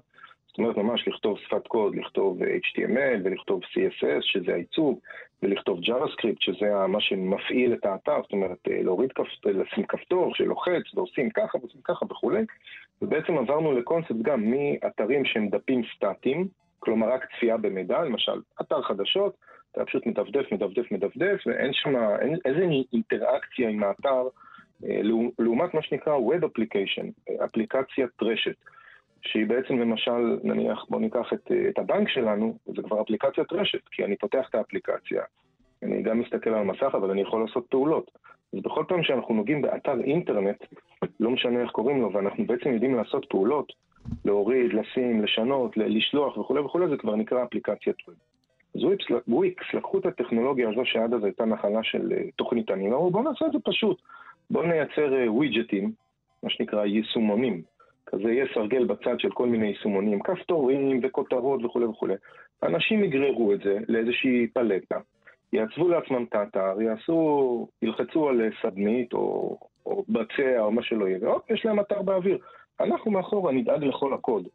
[0.54, 4.98] זאת אומרת ממש לכתוב שפת קוד, לכתוב HTML ולכתוב CSS, שזה העיצוב,
[5.42, 9.24] ולכתוב JavaScript, שזה מה שמפעיל את האתר, זאת אומרת אה, להוריד, כפ...
[9.44, 12.42] לשים כפתור שלוחץ ועושים ככה ועושים ככה וכולי,
[13.02, 19.36] ובעצם עברנו לקונספט גם מאתרים שהם דפים סטטיים, כלומר רק צפייה במידע, למשל אתר חדשות,
[19.72, 21.94] אתה פשוט מדפדף, מדפדף, מדפדף, ואין שם,
[22.44, 24.28] איזה אינטראקציה עם האתר,
[24.84, 25.00] אה,
[25.38, 28.56] לעומת מה שנקרא Web Application, אה, אפליקציית רשת.
[29.26, 34.04] שהיא בעצם למשל, נניח, בואו ניקח את, את הבנק שלנו, זה כבר אפליקציית רשת, כי
[34.04, 35.22] אני פותח את האפליקציה,
[35.82, 38.10] אני גם מסתכל על המסך, אבל אני יכול לעשות פעולות.
[38.52, 40.64] אז בכל פעם שאנחנו נוגעים באתר אינטרנט,
[41.20, 43.72] לא משנה איך קוראים לו, ואנחנו בעצם יודעים לעשות פעולות,
[44.24, 48.16] להוריד, לשים, לשנות, לשלוח וכולי וכולי, זה כבר נקרא אפליקציית ווב.
[48.74, 48.80] אז
[49.28, 53.46] וויקס לקחו את הטכנולוגיה הזו שעד אז הייתה נחלה של אה, תוכניתנים, אמרו בואו נעשה
[53.46, 54.02] את זה פשוט,
[54.50, 55.90] בואו נייצר ווידג'טים, אה,
[56.42, 57.62] מה שנקרא יישומונים,
[58.14, 62.14] כזה יהיה סרגל בצד של כל מיני יישומונים, כפתורים וכותרות וכולי וכולי.
[62.62, 64.98] אנשים יגררו את זה לאיזושהי פלטה,
[65.53, 71.18] יעצבו לעצמם את האתר, יעשו, ילחצו על סדנית או, או בצע או מה שלא יהיה,
[71.22, 72.38] והופ, יש להם אתר באוויר.
[72.81, 74.48] אנחנו מאחורה נדאג לכל הקוד.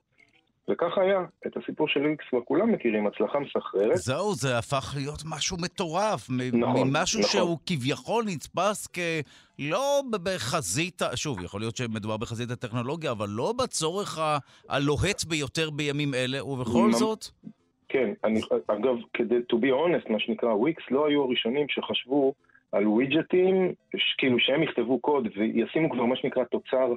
[0.69, 3.95] וכך היה, את הסיפור של איקס כבר כולם מכירים, הצלחה מסחררת.
[3.95, 6.29] זהו, זה הפך להיות משהו מטורף.
[6.53, 7.31] נכון, ממשהו נכון.
[7.31, 14.19] שהוא כביכול נתפס כלא בחזית, שוב, יכול להיות שמדובר בחזית הטכנולוגיה, אבל לא בצורך
[14.69, 17.25] הלוהט ביותר בימים אלה, ובכל זאת...
[17.89, 22.33] כן, אני, אגב, כדי to be honest, מה שנקרא וויקס, לא היו הראשונים שחשבו
[22.71, 23.73] על ווידג'טים,
[24.17, 26.93] כאילו שהם יכתבו קוד וישימו כבר מה שנקרא תוצר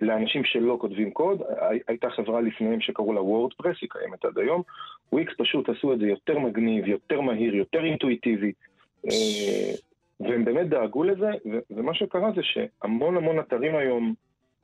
[0.00, 1.42] לאנשים שלא כותבים קוד,
[1.88, 4.62] הייתה חברה לפניהם שקראו לה וורדפרס, היא קיימת עד היום.
[5.12, 8.52] וויקס פשוט עשו את זה יותר מגניב, יותר מהיר, יותר אינטואיטיבי,
[9.06, 9.72] אה,
[10.20, 11.30] והם באמת דאגו לזה,
[11.70, 14.14] ומה שקרה זה שהמון המון אתרים היום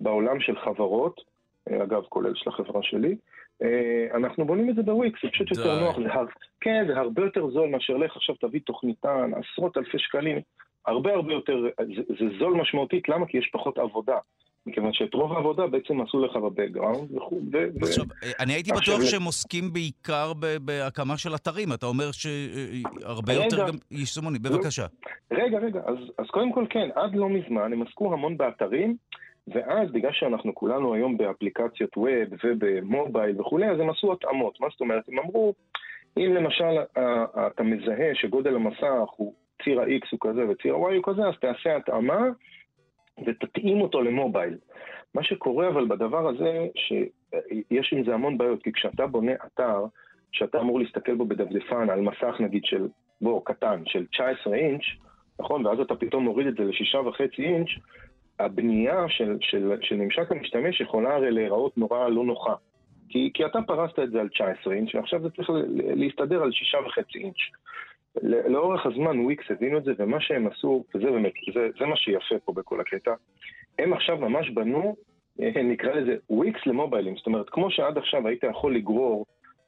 [0.01, 1.20] בעולם של חברות,
[1.70, 3.16] אה, אגב, כולל של החברה שלי,
[3.62, 6.27] אה, אנחנו בונים את זה בוויקס, זה פשוט יותר נוח, זה, הר...
[6.61, 10.38] כן, זה הרבה יותר זול מאשר לך עכשיו תביא תוכניתן, עשרות אלפי שקלים,
[10.87, 11.62] הרבה הרבה יותר,
[11.97, 13.27] זה, זה זול משמעותית, למה?
[13.27, 14.18] כי יש פחות עבודה.
[14.66, 17.40] מכיוון שאת רוב העבודה בעצם עשו לך בבקגראונד וכו'.
[17.83, 18.05] עכשיו,
[18.40, 24.42] אני הייתי בטוח שהם עוסקים בעיקר בהקמה של אתרים, אתה אומר שהרבה יותר גם יישומונים,
[24.42, 24.87] בבקשה.
[25.31, 25.81] רגע, רגע,
[26.18, 28.96] אז קודם כל כן, עד לא מזמן הם עסקו המון באתרים.
[29.55, 34.61] ואז בגלל שאנחנו כולנו היום באפליקציות ווב ובמובייל וכולי, אז הם עשו התאמות.
[34.61, 35.09] מה זאת אומרת?
[35.09, 35.55] הם אמרו,
[36.16, 36.79] אם למשל
[37.46, 41.77] אתה מזהה שגודל המסך הוא ציר ה-X הוא כזה וציר ה-Y הוא כזה, אז תעשה
[41.77, 42.20] התאמה
[43.27, 44.59] ותתאים אותו למובייל.
[45.14, 49.85] מה שקורה אבל בדבר הזה, שיש עם זה המון בעיות, כי כשאתה בונה אתר,
[50.33, 52.88] שאתה אמור להסתכל בו בדפדפן על מסך נגיד של,
[53.20, 54.83] בוא, קטן, של 19 אינץ',
[55.40, 55.66] נכון?
[55.66, 57.68] ואז אתה פתאום מוריד את זה לשישה וחצי אינץ',
[58.38, 62.55] הבנייה של, של, של ממשק המשתמש יכולה הרי להיראות נורא לא נוחה.
[63.09, 66.79] כי, כי אתה פרסת את זה על 19 אינץ', ועכשיו זה צריך להסתדר על שישה
[66.87, 67.37] וחצי אינץ'.
[68.22, 72.35] לאורך הזמן וויקס הבינו את זה, ומה שהם עשו, וזה באמת, זה, זה מה שיפה
[72.44, 73.14] פה בכל הקטע,
[73.79, 74.96] הם עכשיו ממש בנו,
[75.40, 77.16] אה, נקרא לזה וויקס למוביילים.
[77.16, 79.27] זאת אומרת, כמו שעד עכשיו היית יכול לגרור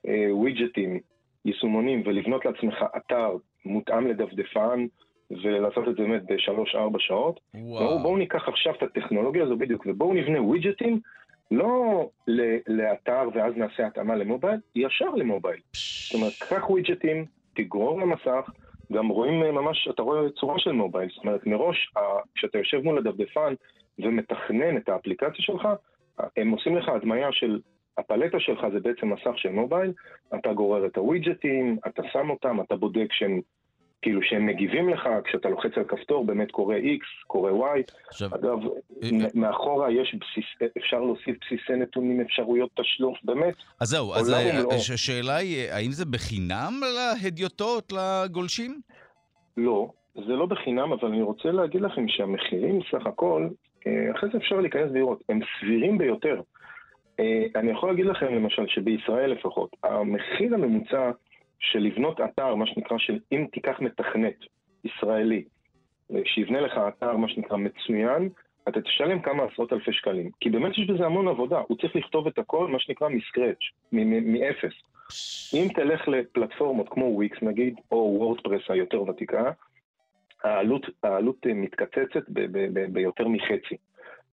[0.08, 1.00] אה, ווידג'טים,
[1.44, 4.86] יישומונים, ולבנות לעצמך אתר מותאם לדפדפן,
[5.30, 7.40] ולעשות את זה באמת בשלוש-ארבע שעות.
[7.54, 7.98] וואו.
[7.98, 11.00] בואו ניקח עכשיו את הטכנולוגיה הזו בדיוק, ובואו נבנה ווידג'טים
[11.50, 12.08] לא
[12.66, 15.60] לאתר ואז נעשה התאמה למובייל, ישר למובייל.
[16.08, 17.24] זאת אומרת, קח ווידג'טים,
[17.56, 18.50] תגרור למסך,
[18.92, 21.92] גם רואים אה, ממש, אתה רואה צורה של מובייל, זאת אומרת מראש,
[22.34, 23.54] כשאתה יושב מול הדפדפן
[23.98, 25.68] ומתכנן את האפליקציה שלך,
[26.36, 27.60] הם עושים לך הדמיה של
[27.98, 29.92] הפלטה שלך זה בעצם מסך של מובייל,
[30.34, 33.40] אתה גורר את הווידג'טים, אתה שם אותם, אתה בודק שהם
[34.02, 37.92] כאילו שהם מגיבים לך, כשאתה לוחץ על כפתור באמת קורה X, קורה Y.
[38.08, 38.58] עכשיו, אגב,
[39.02, 43.54] אה, מאחורה יש בסיס, אפשר להוסיף בסיסי נתונים, אפשרויות תשלום, באמת.
[43.80, 44.32] אז זהו, אז
[44.94, 48.80] השאלה היא, האם זה בחינם להדיוטות, לגולשים?
[49.56, 53.48] לא, זה לא בחינם, אבל אני רוצה להגיד לכם שהמחירים סך הכל,
[53.86, 56.40] אה, אחרי זה אפשר להיכנס ולראות, הם סבירים ביותר.
[57.20, 61.10] אה, אני יכול להגיד לכם למשל שבישראל לפחות, המחיר הממוצע
[61.60, 62.96] של לבנות אתר, מה שנקרא,
[63.32, 64.36] אם תיקח מתכנת
[64.84, 65.44] ישראלי,
[66.14, 68.28] אה, שיבנה לך אתר, מה שנקרא, מצוין,
[68.68, 70.30] אתה תשלם כמה עשרות אלפי שקלים.
[70.40, 73.58] כי באמת יש בזה המון עבודה, הוא צריך לכתוב את הכל, מה שנקרא, מסקרץ',
[73.92, 74.72] מאפס.
[75.54, 79.50] אם תלך לפלטפורמות כמו וויקס נגיד, או וורדפרס היותר ותיקה,
[80.44, 82.28] העלות, העלות מתקצצת
[82.92, 83.76] ביותר מחצי,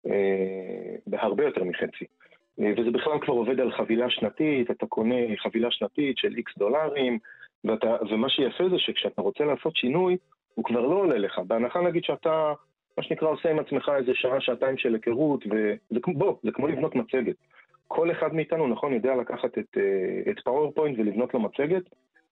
[0.06, 2.04] אה, בהרבה יותר מחצי.
[2.60, 7.18] אה, וזה בכלל כבר עובד על חבילה שנתית, אתה קונה חבילה שנתית של איקס דולרים,
[7.64, 10.16] ואתה, ומה שיפה זה שכשאתה רוצה לעשות שינוי,
[10.54, 11.38] הוא כבר לא עולה לך.
[11.38, 12.52] בהנחה נגיד שאתה,
[12.98, 17.36] מה שנקרא, עושה עם עצמך איזה שעה, שעתיים של היכרות, ובוא, זה כמו לבנות מצגת.
[17.88, 21.82] כל אחד מאיתנו, נכון, יודע לקחת את, אה, את PowerPoint ולבנות לו מצגת,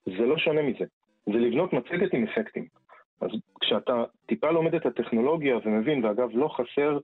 [0.06, 0.84] זה לא שונה מזה.
[1.26, 2.66] זה לבנות מצגת עם אפקטים.
[3.20, 3.30] אז
[3.60, 6.98] כשאתה טיפה לומד את הטכנולוגיה ומבין, ואגב, לא חסר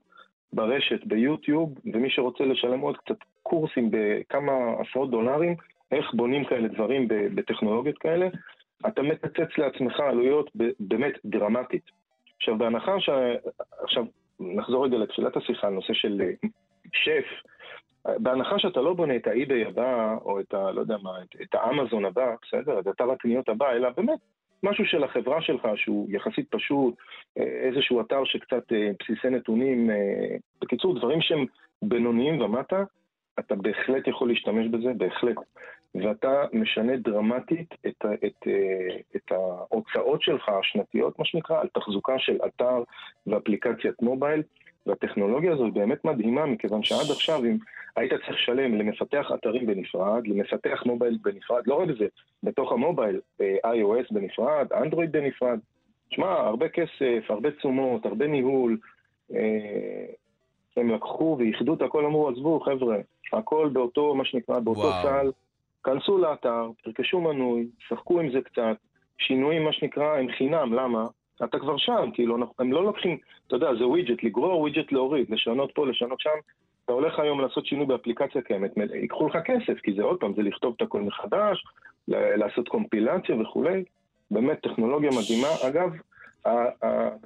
[0.53, 5.55] ברשת, ביוטיוב, ומי שרוצה לשלם עוד קצת קורסים בכמה עשרות דולרים,
[5.91, 8.27] איך בונים כאלה דברים בטכנולוגיות כאלה,
[8.87, 11.83] אתה מקצץ לעצמך עלויות באמת דרמטית.
[12.37, 13.09] עכשיו, בהנחה ש...
[13.83, 14.05] עכשיו,
[14.39, 16.49] נחזור רגע לתחילת השיחה, נושא של אה,
[16.93, 17.25] שף.
[18.17, 20.71] בהנחה שאתה לא בונה את האי-ביי הבא, או את ה...
[20.71, 22.79] לא יודע מה, את, את האמזון הבא, בסדר?
[22.79, 24.19] את אתר הקניות הבא, אלא באמת
[24.63, 26.95] משהו של החברה שלך שהוא יחסית פשוט,
[27.37, 31.45] אה, איזשהו אתר שקצת אה, בסיסי נתונים, אה, בקיצור, דברים שהם
[31.81, 32.83] בינוניים ומטה,
[33.39, 35.35] אתה בהחלט יכול להשתמש בזה, בהחלט.
[35.95, 38.47] ואתה משנה דרמטית את, את,
[39.15, 42.83] את ההוצאות שלך השנתיות, מה שנקרא, על תחזוקה של אתר
[43.27, 44.41] ואפליקציית מובייל.
[44.87, 47.57] והטכנולוגיה הזו באמת מדהימה, מכיוון שעד עכשיו, אם
[47.95, 52.05] היית צריך לשלם למפתח אתרים בנפרד, למפתח מובייל בנפרד, לא רק זה,
[52.43, 55.59] בתוך המובייל, אה, iOS בנפרד, אנדרואיד בנפרד,
[56.09, 58.77] שמע, הרבה כסף, הרבה תשומות, הרבה ניהול.
[59.35, 60.05] אה,
[60.77, 62.97] הם לקחו ואיחדו את הכל, אמרו, עזבו, חבר'ה,
[63.33, 65.31] הכל באותו, מה שנקרא, באותו סל.
[65.83, 68.77] כנסו לאתר, תרכשו מנוי, שחקו עם זה קצת,
[69.17, 71.05] שינויים, מה שנקרא, הם חינם, למה?
[71.43, 75.71] אתה כבר שם, כאילו, הם לא לוקחים, אתה יודע, זה widget, לגרור widget להוריד, לשנות
[75.75, 76.29] פה, לשנות שם.
[76.85, 80.41] אתה הולך היום לעשות שינוי באפליקציה קיימת, ייקחו לך כסף, כי זה עוד פעם, זה
[80.41, 81.65] לכתוב את הכל מחדש,
[82.07, 83.83] לעשות קומפילציה וכולי.
[84.31, 85.47] באמת, טכנולוגיה מדהימה.
[85.67, 85.89] אגב,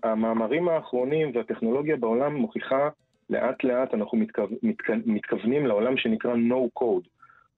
[0.04, 2.89] המאמרים האחרונים והטכנולוגיה בעולם מוכיחה
[3.30, 4.41] לאט לאט אנחנו מתכו...
[4.63, 4.93] מתכו...
[5.06, 7.08] מתכוונים לעולם שנקרא no code.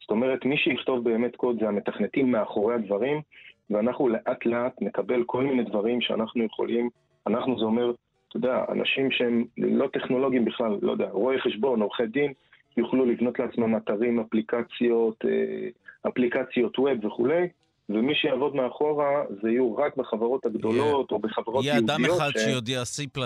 [0.01, 3.21] זאת אומרת, מי שיכתוב באמת קוד זה המתכנתים מאחורי הדברים,
[3.69, 6.89] ואנחנו לאט לאט נקבל כל מיני דברים שאנחנו יכולים,
[7.27, 7.91] אנחנו זה אומר,
[8.27, 12.33] אתה יודע, אנשים שהם לא טכנולוגיים בכלל, לא יודע, רואי חשבון, עורכי דין,
[12.77, 17.47] יוכלו לבנות לעצמם אתרים, אפליקציות, אה, אפליקציות ווב וכולי,
[17.89, 21.13] ומי שיעבוד מאחורה זה יהיו רק בחברות הגדולות yeah.
[21.13, 21.89] או בחברות יהודיות.
[21.89, 22.41] יהיה אדם אחד ש...
[22.41, 23.19] שיודע C++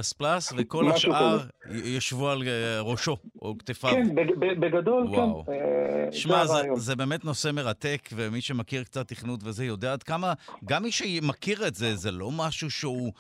[0.58, 1.38] וכל השאר
[1.84, 3.92] ישבו על אה, ראשו או כתפיו.
[3.92, 4.16] כן,
[4.60, 5.46] בגדול, וואו.
[5.46, 6.12] כן.
[6.12, 10.34] שמע, זה, זה, זה באמת נושא מרתק, ומי שמכיר קצת תכנות וזה יודע עד כמה,
[10.66, 13.12] גם מי שמכיר את זה, זה לא משהו שהוא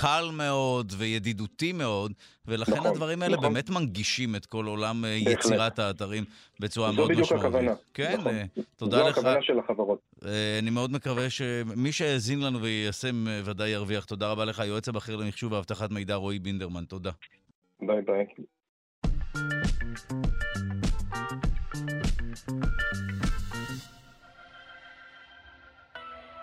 [0.00, 2.12] קל מאוד וידידותי מאוד,
[2.46, 3.52] ולכן נכון, הדברים האלה נכון.
[3.52, 5.44] באמת מנגישים את כל עולם אה, בהחלט.
[5.44, 6.24] יצירת האתרים
[6.60, 7.28] בצורה מאוד משמעותית.
[7.28, 7.74] זו בדיוק הכוונה.
[7.94, 8.32] כן, נכון.
[8.76, 9.14] תודה זו לך.
[9.14, 9.98] זו הכוונה של החברות.
[10.58, 14.04] אני מאוד מקווה שמי שהאזין לנו ויישם ודאי ירוויח.
[14.04, 16.84] תודה רבה לך, יועץ הבכיר למחשוב ואבטחת מידע רועי בינדרמן.
[16.84, 17.10] תודה.
[17.80, 18.26] ביי ביי.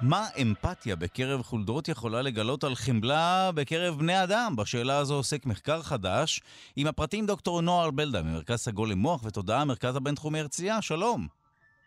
[0.10, 4.56] מה אמפתיה בקרב חולדות יכולה לגלות על חמלה בקרב בני אדם?
[4.58, 6.42] בשאלה הזו עוסק מחקר חדש.
[6.76, 10.82] עם הפרטים דוקטור נוער בלדה ממרכז סגול למוח ותודעה, המרכז הבינתחומי הרצליה.
[10.82, 11.28] שלום.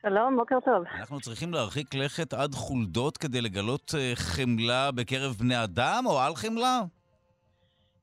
[0.03, 0.85] שלום, בוקר טוב.
[0.99, 6.35] אנחנו צריכים להרחיק לכת עד חולדות כדי לגלות אה, חמלה בקרב בני אדם או על
[6.35, 6.81] חמלה?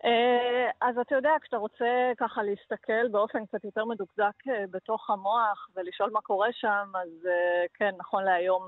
[0.06, 5.70] אה, אז אתה יודע, כשאתה רוצה ככה להסתכל באופן קצת יותר מדוקדק אה, בתוך המוח
[5.76, 7.28] ולשאול מה קורה שם, אז
[7.74, 8.64] כן, נכון להיום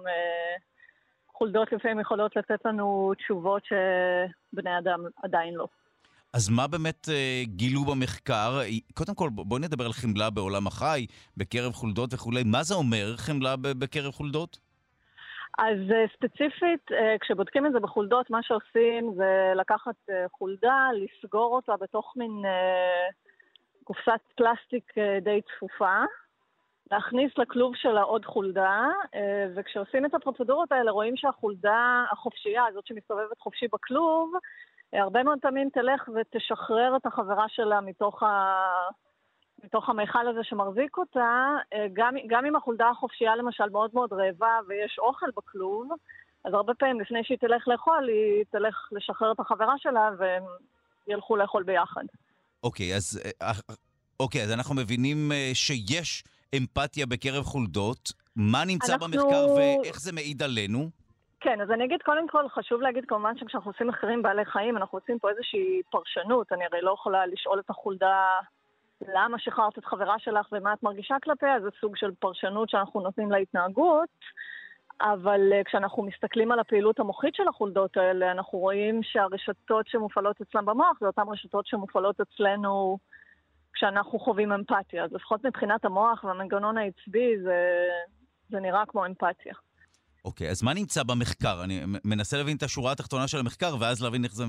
[1.38, 5.68] חולדות לפעמים יכולות לתת לנו תשובות שבני אדם עדיין לא.
[6.34, 8.60] אז מה באמת אה, גילו במחקר?
[8.94, 11.06] קודם כל, בואי נדבר על חמלה בעולם החי,
[11.38, 12.44] בקרב חולדות וכולי.
[12.46, 14.60] מה זה אומר חמלה בקרב חולדות?
[15.58, 19.96] אז אה, ספציפית, אה, כשבודקים את זה בחולדות, מה שעושים זה לקחת
[20.32, 22.32] חולדה, לסגור אותה בתוך מין
[23.84, 26.04] קופסת פלסטיק די צפופה,
[26.92, 33.40] להכניס לכלוב שלה עוד חולדה, אה, וכשעושים את הפרוצדורות האלה רואים שהחולדה החופשייה, הזאת שמסתובבת
[33.40, 34.34] חופשי בכלוב,
[34.94, 38.56] אה, הרבה מאוד פעמים תלך ותשחרר את החברה שלה מתוך, ה...
[39.64, 44.60] מתוך המיכל הזה שמחזיק אותה, אה, גם, גם אם החולדה החופשייה למשל מאוד מאוד רעבה
[44.68, 45.90] ויש אוכל בכלוב,
[46.44, 50.44] אז הרבה פעמים לפני שהיא תלך לאכול, היא תלך לשחרר את החברה שלה והם
[51.08, 52.04] ילכו לאכול ביחד.
[52.64, 53.22] אוקיי, אז,
[54.20, 56.24] אוקיי, אז אנחנו מבינים שיש
[56.58, 58.14] אמפתיה בקרב חולדות.
[58.36, 59.08] מה נמצא אנחנו...
[59.08, 60.90] במחקר ואיך זה מעיד עלינו?
[61.40, 64.98] כן, אז אני אגיד, קודם כל, חשוב להגיד כמובן שכשאנחנו עושים מחקרים בעלי חיים, אנחנו
[64.98, 66.52] עושים פה איזושהי פרשנות.
[66.52, 68.24] אני הרי לא יכולה לשאול את החולדה
[69.16, 73.32] למה שחררת את חברה שלך ומה את מרגישה כלפיה, זה סוג של פרשנות שאנחנו נותנים
[73.32, 74.10] להתנהגות.
[75.02, 80.66] אבל uh, כשאנחנו מסתכלים על הפעילות המוחית של החולדות האלה, אנחנו רואים שהרשתות שמופעלות אצלם
[80.66, 82.98] במוח זה אותן רשתות שמופעלות אצלנו
[83.76, 85.04] כשאנחנו חווים אמפתיה.
[85.04, 87.86] אז לפחות מבחינת המוח והמנגנון העצבי זה,
[88.50, 89.54] זה נראה כמו אמפתיה.
[90.26, 91.64] אוקיי, okay, אז מה נמצא במחקר?
[91.64, 94.44] אני מנסה להבין את השורה התחתונה של המחקר, ואז להבין איך זה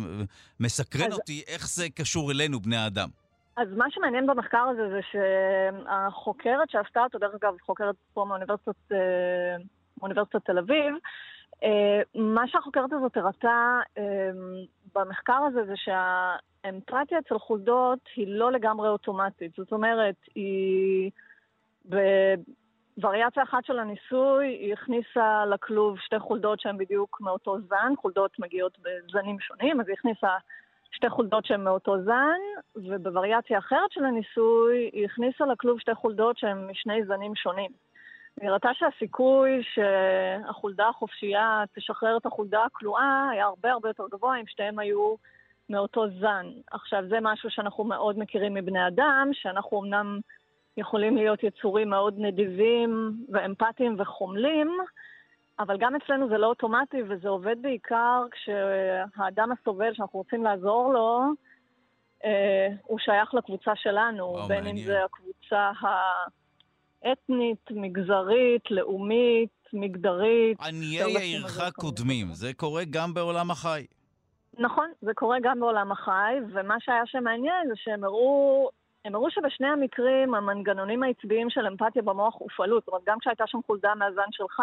[0.61, 1.19] מסקרן אז...
[1.19, 3.09] אותי, איך זה קשור אלינו, בני האדם.
[3.57, 9.57] אז מה שמעניין במחקר הזה זה שהחוקרת שעשתה אותו, דרך אגב, חוקרת פה מאוניברסיטת, אה,
[9.99, 10.95] מאוניברסיטת תל אביב,
[12.15, 14.31] מה שהחוקרת הזאת הראתה אה,
[14.95, 19.53] במחקר הזה זה שהאמפתיה אצל חולדות היא לא לגמרי אוטומטית.
[19.57, 21.11] זאת אומרת, היא...
[22.97, 28.79] בווריאציה אחת של הניסוי, היא הכניסה לכלוב שתי חולדות שהן בדיוק מאותו זן, חולדות מגיעות
[28.83, 30.29] בזנים שונים, אז היא הכניסה
[30.91, 32.41] שתי חולדות שהן מאותו זן,
[32.77, 37.71] ובווריאציה אחרת של הניסוי, היא הכניסה לכלוב שתי חולדות שהן משני זנים שונים.
[38.43, 44.79] נראתה שהסיכוי שהחולדה החופשייה תשחרר את החולדה הכלואה היה הרבה הרבה יותר גבוה אם שתיהם
[44.79, 45.15] היו
[45.71, 46.47] מאותו זן.
[46.71, 50.21] עכשיו, זה משהו שאנחנו מאוד מכירים מבני אדם, שאנחנו אמנם
[50.77, 54.79] יכולים להיות יצורים מאוד נדיבים ואמפתיים וחומלים,
[55.59, 61.21] אבל גם אצלנו זה לא אוטומטי וזה עובד בעיקר כשהאדם הסובל שאנחנו רוצים לעזור לו,
[62.25, 64.77] אה, הוא שייך לקבוצה שלנו, בין מעניין.
[64.77, 65.87] אם זה הקבוצה ה...
[67.13, 70.59] אתנית, מגזרית, לאומית, מגדרית.
[70.61, 73.87] עניי עירך קודמים, זה קורה גם בעולם החי.
[74.59, 78.71] נכון, זה קורה גם בעולם החי, ומה שהיה שם מעניין זה שהם הראו,
[79.05, 82.79] הם הראו שבשני המקרים המנגנונים העצביים של אמפתיה במוח הופעלו.
[82.79, 84.63] זאת אומרת, גם כשהייתה שם חולדה מהזן שלך,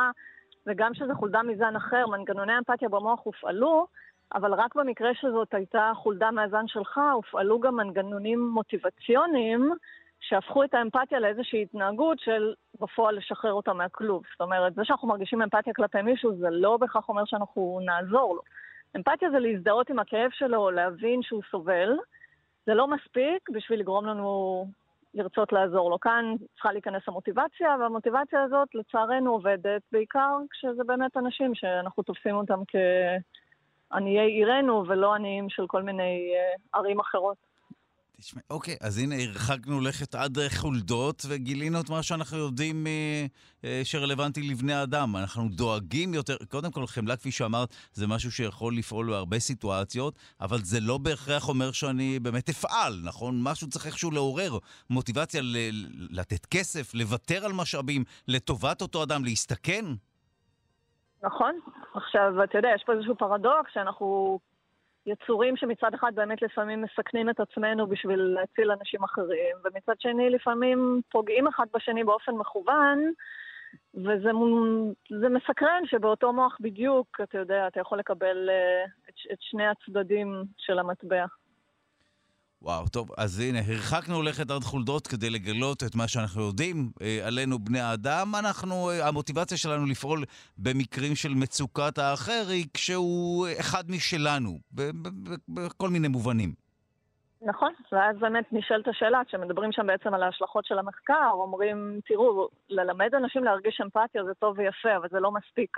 [0.68, 3.88] וגם כשזו חולדה מזן אחר, מנגנוני אמפתיה במוח הופעלו,
[4.34, 9.74] אבל רק במקרה שזאת הייתה חולדה מהזן שלך, הופעלו גם מנגנונים מוטיבציוניים
[10.28, 14.24] שהפכו את האמפתיה לאיזושהי התנהגות של בפועל לשחרר אותה מהכלוב.
[14.32, 18.42] זאת אומרת, זה שאנחנו מרגישים אמפתיה כלפי מישהו, זה לא בהכרח אומר שאנחנו נעזור לו.
[18.96, 21.98] אמפתיה זה להזדהות עם הכאב שלו, להבין שהוא סובל.
[22.66, 24.66] זה לא מספיק בשביל לגרום לנו
[25.14, 26.00] לרצות לעזור לו.
[26.00, 32.60] כאן צריכה להיכנס המוטיבציה, והמוטיבציה הזאת לצערנו עובדת בעיקר כשזה באמת אנשים שאנחנו תופסים אותם
[33.92, 37.53] כעניי עירנו ולא עניים של כל מיני uh, ערים אחרות.
[38.24, 43.26] תשמע, אוקיי, אז הנה, הרחקנו לכת עד חולדות וגילינו את מה שאנחנו יודעים אה,
[43.64, 45.16] אה, שרלוונטי לבני אדם.
[45.16, 50.58] אנחנו דואגים יותר, קודם כל, חמלה, כפי שאמרת, זה משהו שיכול לפעול בהרבה סיטואציות, אבל
[50.58, 53.44] זה לא בהכרח אומר שאני באמת אפעל, נכון?
[53.44, 54.58] משהו צריך איכשהו לעורר
[54.90, 59.86] מוטיבציה ל- לתת כסף, לוותר על משאבים, לטובת אותו אדם, להסתכן.
[61.24, 61.60] נכון.
[61.94, 64.40] עכשיו, אתה יודע, יש פה איזשהו פרדוקס שאנחנו
[65.06, 71.02] יצורים שמצד אחד באמת לפעמים מסכנים את עצמנו בשביל להציל אנשים אחרים, ומצד שני לפעמים
[71.12, 73.12] פוגעים אחד בשני באופן מכוון,
[73.94, 80.44] וזה מסקרן שבאותו מוח בדיוק, אתה יודע, אתה יכול לקבל uh, את, את שני הצדדים
[80.58, 81.26] של המטבע.
[82.64, 87.28] וואו, טוב, אז הנה, הרחקנו לכת עד חולדות כדי לגלות את מה שאנחנו יודעים אה,
[87.28, 88.28] עלינו, בני האדם.
[88.40, 90.24] אנחנו, אה, המוטיבציה שלנו לפעול
[90.58, 94.60] במקרים של מצוקת האחר היא כשהוא אחד משלנו,
[95.50, 96.54] בכל מיני מובנים.
[97.42, 103.16] נכון, ואז באמת נשאלת השאלה, כשמדברים שם בעצם על ההשלכות של המחקר, אומרים, תראו, ללמד
[103.16, 105.78] אנשים להרגיש אמפתיה זה טוב ויפה, אבל זה לא מספיק.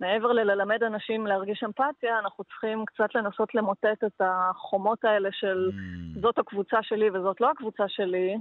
[0.00, 6.20] מעבר לללמד אנשים להרגיש אמפתיה, אנחנו צריכים קצת לנסות למוטט את החומות האלה של mm.
[6.20, 8.36] זאת הקבוצה שלי וזאת לא הקבוצה שלי,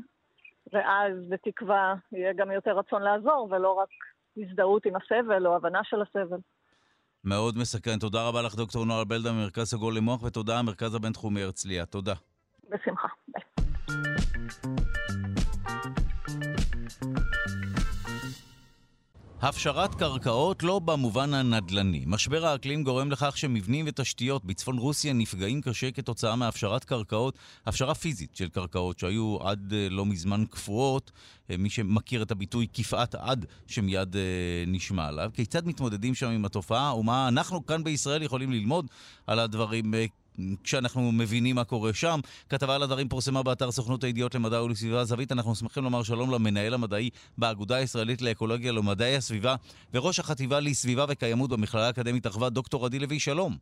[0.74, 3.90] ואז בתקווה יהיה גם יותר רצון לעזור, ולא רק
[4.38, 6.38] הזדהות עם הסבל או הבנה של הסבל.
[7.24, 8.00] מאוד מסקרן.
[8.00, 11.86] תודה רבה לך, דוקטור נועה בלדה ממרכז סגול למוח, ותודה, המרכז הבינתחומי הרצליה.
[11.86, 12.14] תודה.
[12.70, 13.08] בשמחה.
[13.28, 13.44] ביי.
[19.42, 22.04] הפשרת קרקעות לא במובן הנדל"ני.
[22.08, 28.36] משבר האקלים גורם לכך שמבנים ותשתיות בצפון רוסיה נפגעים קשה כתוצאה מהפשרת קרקעות, הפשרה פיזית
[28.36, 31.12] של קרקעות שהיו עד אה, לא מזמן קפואות.
[31.50, 34.22] אה, מי שמכיר את הביטוי כפאת עד שמיד אה,
[34.68, 35.32] נשמע עליו.
[35.34, 38.88] כיצד מתמודדים שם עם התופעה ומה אנחנו כאן בישראל יכולים ללמוד
[39.28, 39.94] על הדברים
[40.64, 42.20] כשאנחנו מבינים מה קורה שם.
[42.50, 45.32] כתבה על הדברים פורסמה באתר סוכנות הידיעות למדע ולסביבה זווית.
[45.32, 49.56] אנחנו שמחים לומר שלום למנהל המדעי באגודה הישראלית לאקולוגיה ולמדעי הסביבה
[49.94, 53.58] וראש החטיבה לסביבה וקיימות במכללה האקדמית אחווה, דוקטור עדי לוי, שלום.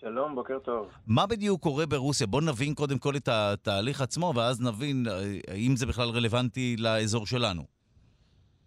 [0.00, 0.88] שלום, בוקר טוב.
[1.06, 2.26] מה בדיוק קורה ברוסיה?
[2.26, 5.06] בוא נבין קודם כל את התהליך עצמו, ואז נבין
[5.48, 7.62] האם זה בכלל רלוונטי לאזור שלנו.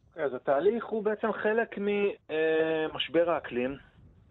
[0.09, 3.77] אוקיי, אז התהליך הוא בעצם חלק ממשבר האקלים.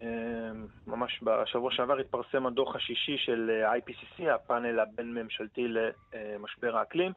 [0.01, 7.11] אמ, ממש בשבוע שעבר התפרסם הדוח השישי של אה, IPCC, הפאנל הבין-ממשלתי למשבר האקלים,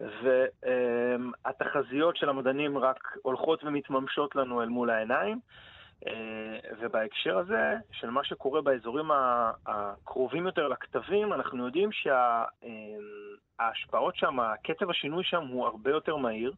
[0.00, 5.40] והתחזיות של המדענים רק הולכות ומתממשות לנו אל מול העיניים.
[6.06, 9.10] אה, ובהקשר הזה, של מה שקורה באזורים
[9.66, 11.90] הקרובים יותר לכתבים, אנחנו יודעים
[13.58, 16.52] שההשפעות אמ, שם, קצב השינוי שם הוא הרבה יותר מהיר.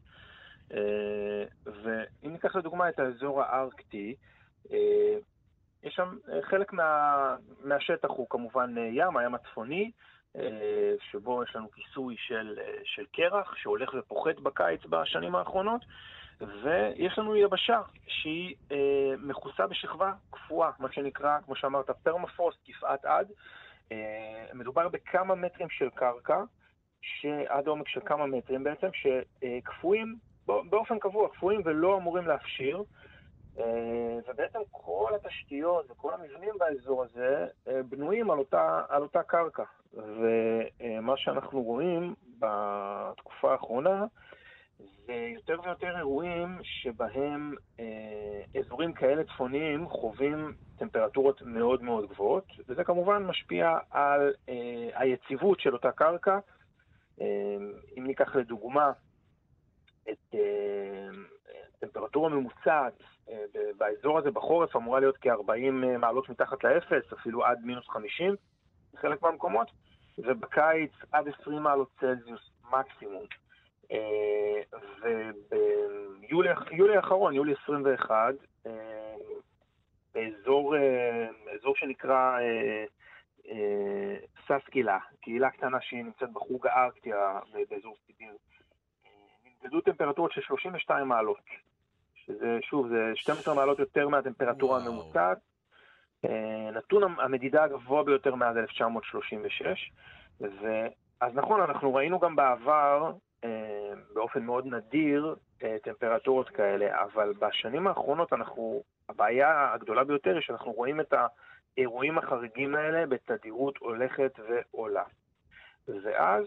[0.73, 4.15] אה, ואם ניקח לדוגמה את האזור הארקטי,
[5.83, 9.91] יש שם, אה, חלק מה, מהשטח הוא כמובן אה, ים, הים הצפוני,
[10.35, 15.81] אה, שבו יש לנו כיסוי של, של קרח שהולך ופוחת בקיץ בשנים האחרונות,
[16.63, 18.55] ויש לנו יבשה שהיא
[19.17, 23.31] מכוסה בשכבה קפואה, מה שנקרא, כמו שאמרת, פרמפרוסט, כפאת עד.
[24.53, 26.43] מדובר בכמה מטרים של קרקע,
[27.01, 30.15] שעד עומק של כמה מטרים בעצם, שקפואים
[30.45, 32.83] באופן קבוע, קפואים ולא אמורים להפשיר.
[33.59, 39.63] אה, ובעצם כל התשתיות וכל המבנים באזור הזה אה, בנויים על אותה, על אותה קרקע.
[39.93, 44.05] ומה שאנחנו רואים בתקופה האחרונה
[45.05, 52.83] זה יותר ויותר אירועים שבהם אה, אזורים כאלה צפוניים חווים טמפרטורות מאוד מאוד גבוהות, וזה
[52.83, 54.33] כמובן משפיע על
[54.93, 56.39] היציבות של אותה קרקע.
[57.97, 58.91] אם ניקח לדוגמה
[60.09, 60.35] את
[61.81, 62.93] טמפרטורה ממוצעת
[63.29, 63.45] אה,
[63.77, 65.49] באזור הזה בחורף אמורה להיות כ-40
[65.83, 68.35] אה, מעלות מתחת לאפס, אפילו עד מינוס 50
[68.93, 69.71] בחלק מהמקומות,
[70.17, 73.23] ובקיץ עד 20 מעלות צלזיוס מקסימום.
[73.91, 74.61] אה,
[76.21, 78.33] וביולי האחרון, יולי 21,
[80.13, 80.75] באזור
[81.55, 82.37] אזור שנקרא
[84.47, 88.33] ססקילה, קהילה קטנה שהיא נמצאת בחוג הארקטיה באזור סיביר,
[89.43, 91.70] נמדדו טמפרטורות של 32 מעלות.
[92.31, 95.37] שזה, שוב, זה 12 מעלות יותר מהטמפרטורה הממוצעת.
[96.25, 99.91] אה, נתון המדידה הגבוה ביותר מאז 1936.
[100.41, 100.87] ו...
[101.21, 103.11] אז נכון, אנחנו ראינו גם בעבר,
[103.43, 110.41] אה, באופן מאוד נדיר, אה, טמפרטורות כאלה, אבל בשנים האחרונות אנחנו, הבעיה הגדולה ביותר היא
[110.41, 111.13] שאנחנו רואים את
[111.77, 115.03] האירועים החריגים האלה בתדירות הולכת ועולה.
[115.87, 116.45] ואז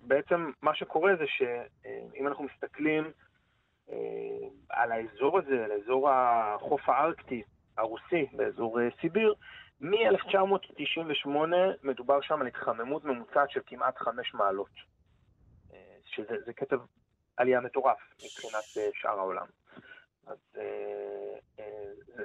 [0.00, 3.04] בעצם מה שקורה זה שאם אנחנו מסתכלים
[4.70, 7.42] על האזור הזה, על אזור החוף הארקטי
[7.78, 9.34] הרוסי, באזור אה, סיביר,
[9.80, 11.28] מ-1998
[11.82, 14.74] מדובר שם על התחממות ממוצעת של כמעט חמש מעלות,
[15.72, 16.80] אה, שזה קצב
[17.36, 19.46] עלייה מטורף מבחינת שאר העולם.
[20.26, 20.38] אז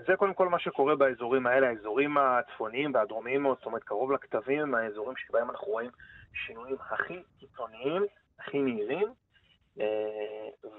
[0.07, 4.75] זה קודם כל מה שקורה באזורים האלה, האזורים הצפוניים והדרומיים מאוד, זאת אומרת קרוב לכתבים
[4.75, 5.91] האזורים שבהם אנחנו רואים
[6.33, 8.05] שינויים הכי קיצוניים,
[8.39, 9.13] הכי מהירים, אה,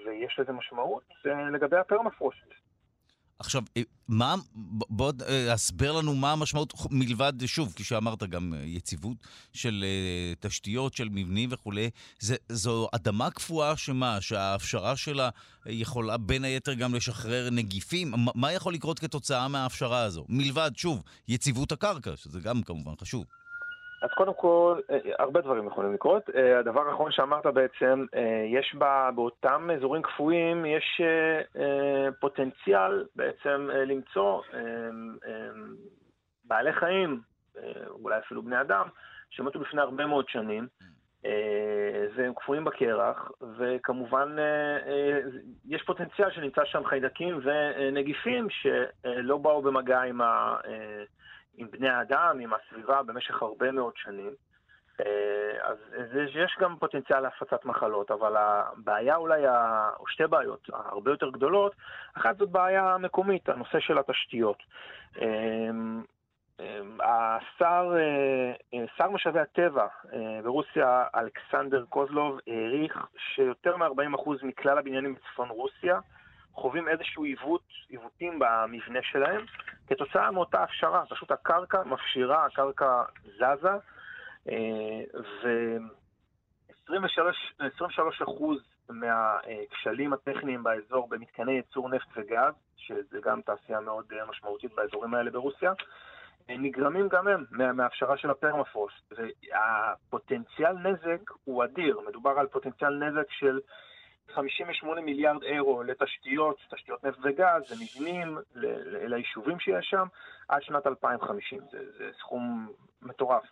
[0.06, 1.02] ויש לזה משמעות
[1.52, 2.54] לגבי הפרמפרוסט.
[3.38, 4.34] עכשיו, אה, מה,
[4.90, 9.16] בוא אה, הסבר לנו מה המשמעות, מלבד, שוב, כפי שאמרת, גם יציבות
[9.52, 9.84] של
[10.40, 15.28] תשתיות, של מבנים וכולי, זה, זו אדמה קפואה שמה, שההפשרה שלה
[15.66, 18.14] יכולה בין היתר גם לשחרר נגיפים?
[18.34, 20.24] מה יכול לקרות כתוצאה מההפשרה הזו?
[20.28, 23.24] מלבד, שוב, יציבות הקרקע, שזה גם כמובן חשוב.
[24.04, 26.30] אז קודם כל, אה, הרבה דברים יכולים לקרות.
[26.34, 31.00] אה, הדבר האחרון שאמרת בעצם, אה, יש בה, באותם אזורים קפואים, יש
[32.20, 34.42] פוטנציאל בעצם למצוא
[36.44, 37.20] בעלי חיים,
[37.88, 38.88] אולי אפילו בני אדם,
[39.30, 40.66] שמתו לפני הרבה מאוד שנים,
[42.14, 44.36] והם קפואים בקרח, וכמובן
[45.68, 50.56] יש פוטנציאל שנמצא שם חיידקים ונגיפים שלא באו במגע עם ה...
[51.56, 54.30] עם בני האדם, עם הסביבה, במשך הרבה מאוד שנים.
[55.00, 55.76] אה, אז
[56.34, 59.42] יש גם פוטנציאל להפצת מחלות, אבל הבעיה אולי,
[60.00, 61.72] או שתי בעיות הרבה יותר גדולות,
[62.16, 64.62] אחת זאת בעיה מקומית, הנושא של התשתיות.
[65.20, 65.26] אה,
[66.60, 67.94] אה, השר,
[68.96, 69.86] שר משאבי הטבע
[70.42, 75.98] ברוסיה, אלכסנדר קוזלוב, העריך שיותר מ-40% מכלל הבניינים בצפון רוסיה
[76.54, 79.44] חווים איזשהו עיוות, עיוותים במבנה שלהם,
[79.86, 81.06] כתוצאה מאותה הפשרה.
[81.06, 83.76] פשוט הקרקע מפשירה, הקרקע זזה,
[86.86, 87.70] ו-23%
[88.88, 95.72] מהכשלים הטכניים באזור במתקני ייצור נפט וגז, שזה גם תעשייה מאוד משמעותית באזורים האלה ברוסיה,
[96.48, 97.44] נגרמים גם הם
[97.76, 99.12] מההפשרה של הפרמפרוסט.
[99.12, 103.60] והפוטנציאל נזק הוא אדיר, מדובר על פוטנציאל נזק של
[104.32, 108.38] 58 מיליארד אירו לתשתיות, תשתיות נפט וגז, למבנים,
[109.08, 110.06] ליישובים שיש שם,
[110.48, 111.60] עד שנת 2050.
[111.70, 112.72] זה, זה סכום
[113.02, 113.42] מטורף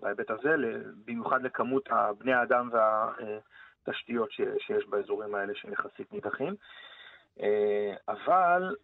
[0.00, 0.54] בהיבט הזה,
[1.04, 1.88] במיוחד לכמות
[2.18, 6.54] בני האדם והתשתיות שיש באזורים האלה שהם יחסית נידחים.
[8.08, 8.76] אבל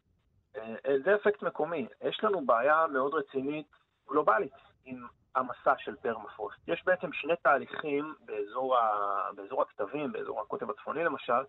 [1.05, 1.87] זה אפקט מקומי.
[2.03, 3.67] יש לנו בעיה מאוד רצינית
[4.09, 4.53] גלובלית
[4.85, 5.07] עם
[5.37, 6.59] המסע של פרמפרוסט.
[6.69, 8.89] יש בעצם שני תהליכים באזור, ה...
[9.37, 11.43] באזור הכתבים, באזור הקוטב הצפוני למשל,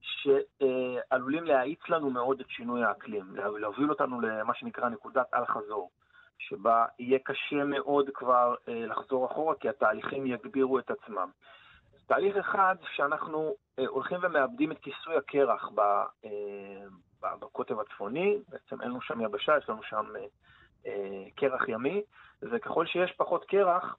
[0.00, 5.90] שעלולים להאיץ לנו מאוד את שינוי האקלים, להוביל אותנו למה שנקרא נקודת אל-חזור,
[6.38, 11.30] שבה יהיה קשה מאוד כבר אה, לחזור אחורה, כי התהליכים יגבירו את עצמם.
[12.06, 15.70] תהליך אחד, שאנחנו אה, הולכים ומאבדים את כיסוי הקרח
[16.24, 16.30] אה,
[17.20, 20.06] בקוטב הצפוני, בעצם אין לנו שם יבשה, יש לנו שם
[21.36, 22.02] קרח ימי,
[22.42, 23.96] וככל שיש פחות קרח,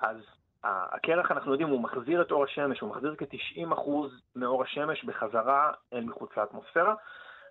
[0.00, 0.16] אז
[0.64, 3.90] הקרח, אנחנו יודעים, הוא מחזיר את אור השמש, הוא מחזיר כ-90%
[4.36, 6.94] מאור השמש בחזרה אל מחוץ לאטמוספירה,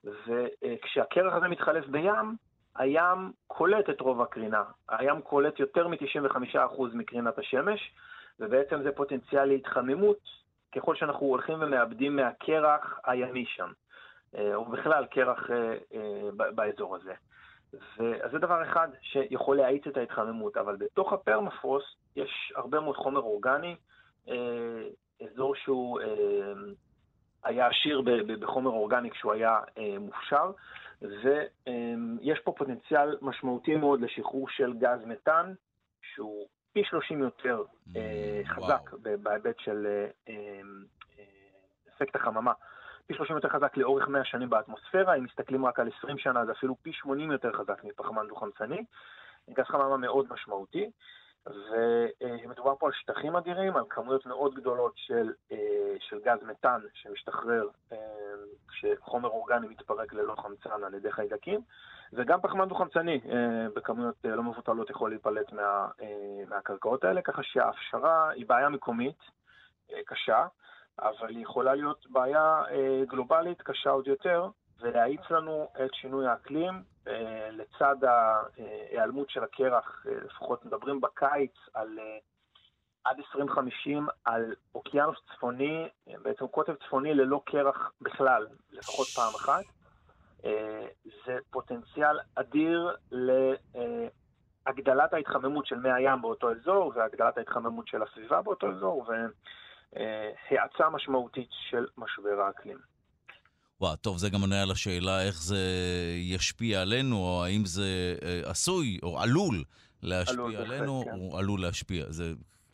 [0.04, 2.36] וכשהקרח הזה מתחלף בים,
[2.76, 4.64] הים קולט את רוב הקרינה.
[4.90, 7.92] הים קולט יותר מ-95% מקרינת השמש,
[8.40, 10.20] ובעצם זה פוטנציאל להתחממות
[10.76, 13.72] ככל שאנחנו הולכים ומאבדים מהקרח הימי שם,
[14.36, 17.14] אה, ובכלל קרח אה, אה, באזור הזה.
[18.24, 23.22] אז זה דבר אחד שיכול להאיץ את ההתחממות, אבל בתוך הפרמפרוסט יש הרבה מאוד חומר
[23.22, 23.76] אורגני,
[24.30, 24.84] אה,
[25.22, 26.54] אזור שהוא אה,
[27.44, 28.02] היה עשיר
[28.42, 30.52] בחומר אורגני כשהוא היה אה, מופשר,
[31.02, 35.54] ויש פה פוטנציאל משמעותי מאוד לשחרור של גז מתאן,
[36.02, 37.64] שהוא פי 30 יותר
[38.46, 39.88] חזק בהיבט של
[41.96, 42.54] אפקט החממה.
[43.08, 46.52] פי 30 יותר חזק לאורך 100 שנים באטמוספירה, אם מסתכלים רק על 20 שנה זה
[46.52, 48.84] אפילו פי 80 יותר חזק מפחמן דו-חמצני,
[49.50, 50.92] גז חממה מאוד משמעותי,
[51.46, 57.68] ומדובר פה על שטחים אדירים, על כמויות מאוד גדולות של, אה, של גז מתאן שמשתחרר
[57.92, 57.98] אה,
[58.68, 61.62] כשחומר אורגני מתפרק ללא חמצן על ידי חיידקים,
[62.14, 65.88] וגם פחמן דו-חמצני אה, בכמויות לא מבוטלות יכול להיפלט מה,
[66.50, 69.18] מהקרקעות האלה, ככה שההפשרה היא בעיה מקומית
[70.06, 70.48] קשה.
[71.00, 74.48] אבל יכולה להיות בעיה אה, גלובלית קשה עוד יותר,
[74.80, 82.00] ולהאיץ לנו את שינוי האקלים אה, לצד ההיעלמות של הקרח, אה, לפחות מדברים בקיץ על
[83.04, 85.88] עד 2050 על אוקיינוס צפוני,
[86.22, 89.64] בעצם קוטב צפוני ללא קרח בכלל, לפחות פעם אחת.
[91.26, 92.96] זה פוטנציאל אדיר
[94.66, 99.12] להגדלת ההתחממות של מי הים באותו אזור והגדלת ההתחממות של הסביבה באותו אזור, ו...
[99.98, 102.78] אה, האצה משמעותית של משבר האקלים.
[103.82, 105.58] וואו, טוב, זה גם עונה על השאלה איך זה
[106.16, 109.64] ישפיע עלינו, או האם זה אה, עשוי או עלול
[110.04, 111.12] להשפיע עלול, עלינו, כן.
[111.12, 112.06] או עלול להשפיע.
[112.10, 112.24] זה,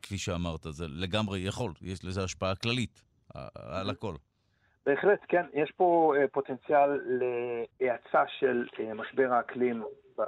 [0.01, 3.01] כפי שאמרת, זה לגמרי יכול, יש לזה השפעה כללית
[3.55, 4.15] על הכל.
[4.85, 5.45] בהחלט, כן.
[5.53, 6.89] יש פה אה, פוטנציאל
[7.81, 9.83] להאצה של אה, משבר האקלים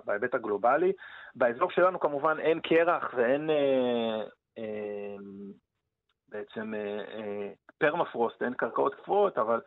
[0.05, 0.91] בהיבט הגלובלי.
[1.35, 4.23] באזור שלנו כמובן אין קרח ואין אה,
[4.57, 5.15] אה,
[6.29, 9.61] בעצם אה, אה, פרמפרוסט, אין קרקעות קפואות, אבל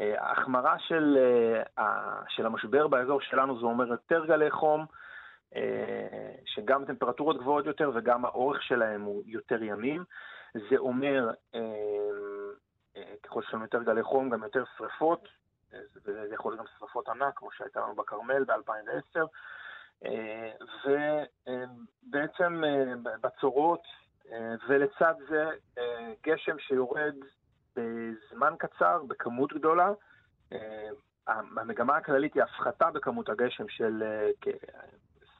[0.00, 1.18] אה, ההחמרה של,
[2.28, 4.86] של המשבר באזור שלנו זה אומר יותר גלי חום,
[6.44, 10.04] שגם טמפרטורות גבוהות יותר וגם האורך שלהם הוא יותר ימים.
[10.54, 11.30] זה אומר,
[13.22, 15.28] ככל שיש לנו יותר גלי חום, גם יותר שריפות,
[16.04, 19.20] וזה יכול להיות גם שריפות ענק, כמו שהייתה לנו בכרמל ב-2010.
[20.86, 22.62] ובעצם
[23.22, 24.05] בצורות אה,
[24.68, 25.44] ולצד זה
[25.78, 27.14] אה, גשם שיורד
[27.76, 29.92] בזמן קצר, בכמות גדולה.
[30.52, 30.88] אה,
[31.26, 34.02] המגמה הכללית היא הפחתה בכמות הגשם של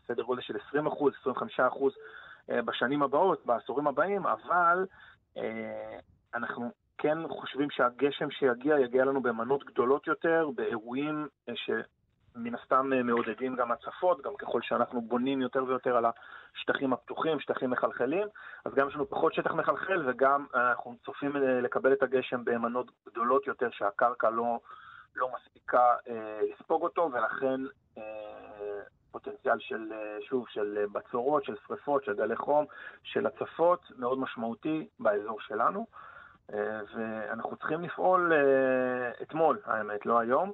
[0.07, 0.87] סדר גודל של 20
[1.21, 1.61] 25
[2.49, 4.87] בשנים הבאות, בעשורים הבאים, אבל
[6.35, 11.29] אנחנו כן חושבים שהגשם שיגיע, יגיע לנו במנות גדולות יותר, באירועים.
[12.37, 16.05] מן הסתם אה, מעודדים גם הצפות, גם ככל שאנחנו בונים יותר ויותר על
[16.57, 18.29] השטחים הפתוחים, שטחים מחלחלים,
[18.65, 22.45] אז גם יש לנו פחות שטח מחלחל וגם אה, אנחנו צופים אה, לקבל את הגשם
[22.45, 24.61] במנות גדולות יותר שהקרקע לא,
[25.17, 25.95] לא מספיקה
[26.53, 27.61] לספוג אותו, ולכן
[29.11, 32.65] פוטנציאל של, שוב, של בצורות, של שריפות, של גלי חום,
[33.03, 35.87] של הצפות, מאוד משמעותי באזור שלנו.
[36.95, 38.33] ואנחנו צריכים לפעול
[39.23, 40.53] אתמול, האמת, לא היום.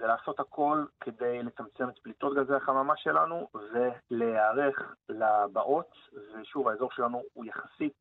[0.00, 5.90] זה לעשות הכל כדי לצמצם את פליטות גזי החממה שלנו ולהיערך לבאות.
[6.34, 7.92] ושוב, האזור שלנו הוא יחסית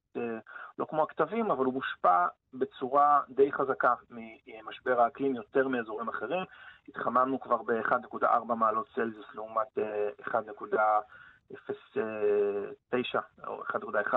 [0.79, 6.43] לא כמו הכתבים, אבל הוא מושפע בצורה די חזקה ממשבר האקלים יותר מאזורים אחרים.
[6.87, 9.77] התחממנו כבר ב-1.4 מעלות צלזיוס לעומת
[10.21, 14.13] 1.09 או 1.1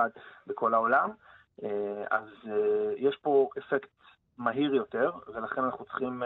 [0.47, 1.11] בכל העולם.
[2.11, 2.29] אז
[2.97, 3.91] יש פה אפקט
[4.39, 6.23] מהיר יותר, ולכן אנחנו צריכים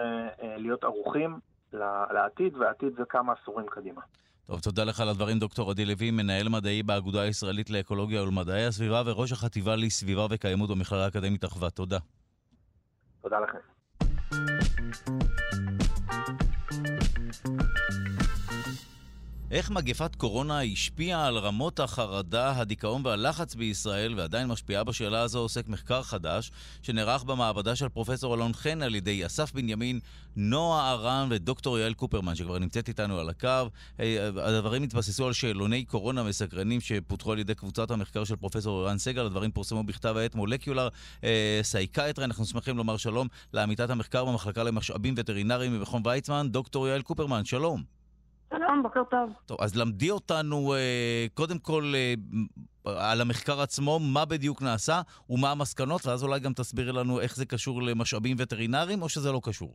[0.57, 1.39] להיות ערוכים
[2.13, 4.01] לעתיד, והעתיד זה כמה עשורים קדימה.
[4.47, 9.03] טוב, תודה לך על הדברים, דוקטור עדי לוי, מנהל מדעי באגודה הישראלית לאקולוגיה ולמדעי הסביבה
[9.07, 11.71] וראש החטיבה לסביבה וקיימות במכללה האקדמית אחווה.
[11.71, 11.99] תודה.
[13.23, 13.59] תודה לכם.
[19.53, 25.69] איך מגפת קורונה השפיעה על רמות החרדה, הדיכאון והלחץ בישראל, ועדיין משפיעה בשאלה הזו עוסק
[25.69, 26.51] מחקר חדש,
[26.83, 30.01] שנערך במעבדה של פרופסור אלון חן על ידי אסף בנימין,
[30.37, 33.69] נועה ארן ודוקטור יעל קופרמן, שכבר נמצאת איתנו על הקו.
[34.43, 39.27] הדברים התבססו על שאלוני קורונה מסקרנים שפותחו על ידי קבוצת המחקר של פרופסור ערן סגל,
[39.27, 40.89] הדברים פורסמו בכתב העת Molecular
[41.63, 42.25] Psychiatry.
[42.25, 48.02] אנחנו שמחים לומר שלום לעמיתת המחקר במחלקה למשאבים וטרינריים במכון ויצמן, דוקטור יעל קופרמן, שלום.
[48.57, 49.33] שלום, בוקר טוב.
[49.47, 52.15] טוב, אז למדי אותנו אה, קודם כל אה,
[53.11, 55.01] על המחקר עצמו, מה בדיוק נעשה
[55.31, 59.41] ומה המסקנות, ואז אולי גם תסבירי לנו איך זה קשור למשאבים וטרינריים, או שזה לא
[59.45, 59.75] קשור?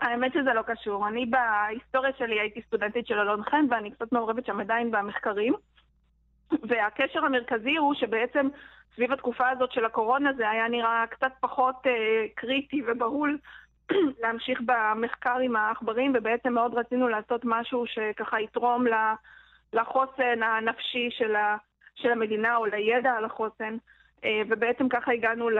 [0.00, 1.08] האמת שזה לא קשור.
[1.08, 5.54] אני בהיסטוריה שלי הייתי סטודנטית של אלון חן, ואני קצת מעורבת שם עדיין במחקרים.
[6.68, 8.48] והקשר המרכזי הוא שבעצם
[8.94, 11.92] סביב התקופה הזאת של הקורונה זה היה נראה קצת פחות אה,
[12.34, 13.38] קריטי ובהול
[14.22, 18.84] להמשיך במחקר עם העכברים, ובעצם מאוד רצינו לעשות משהו שככה יתרום
[19.72, 21.56] לחוסן הנפשי של, ה,
[21.94, 23.76] של המדינה, או לידע על החוסן,
[24.24, 25.50] אה, ובעצם ככה הגענו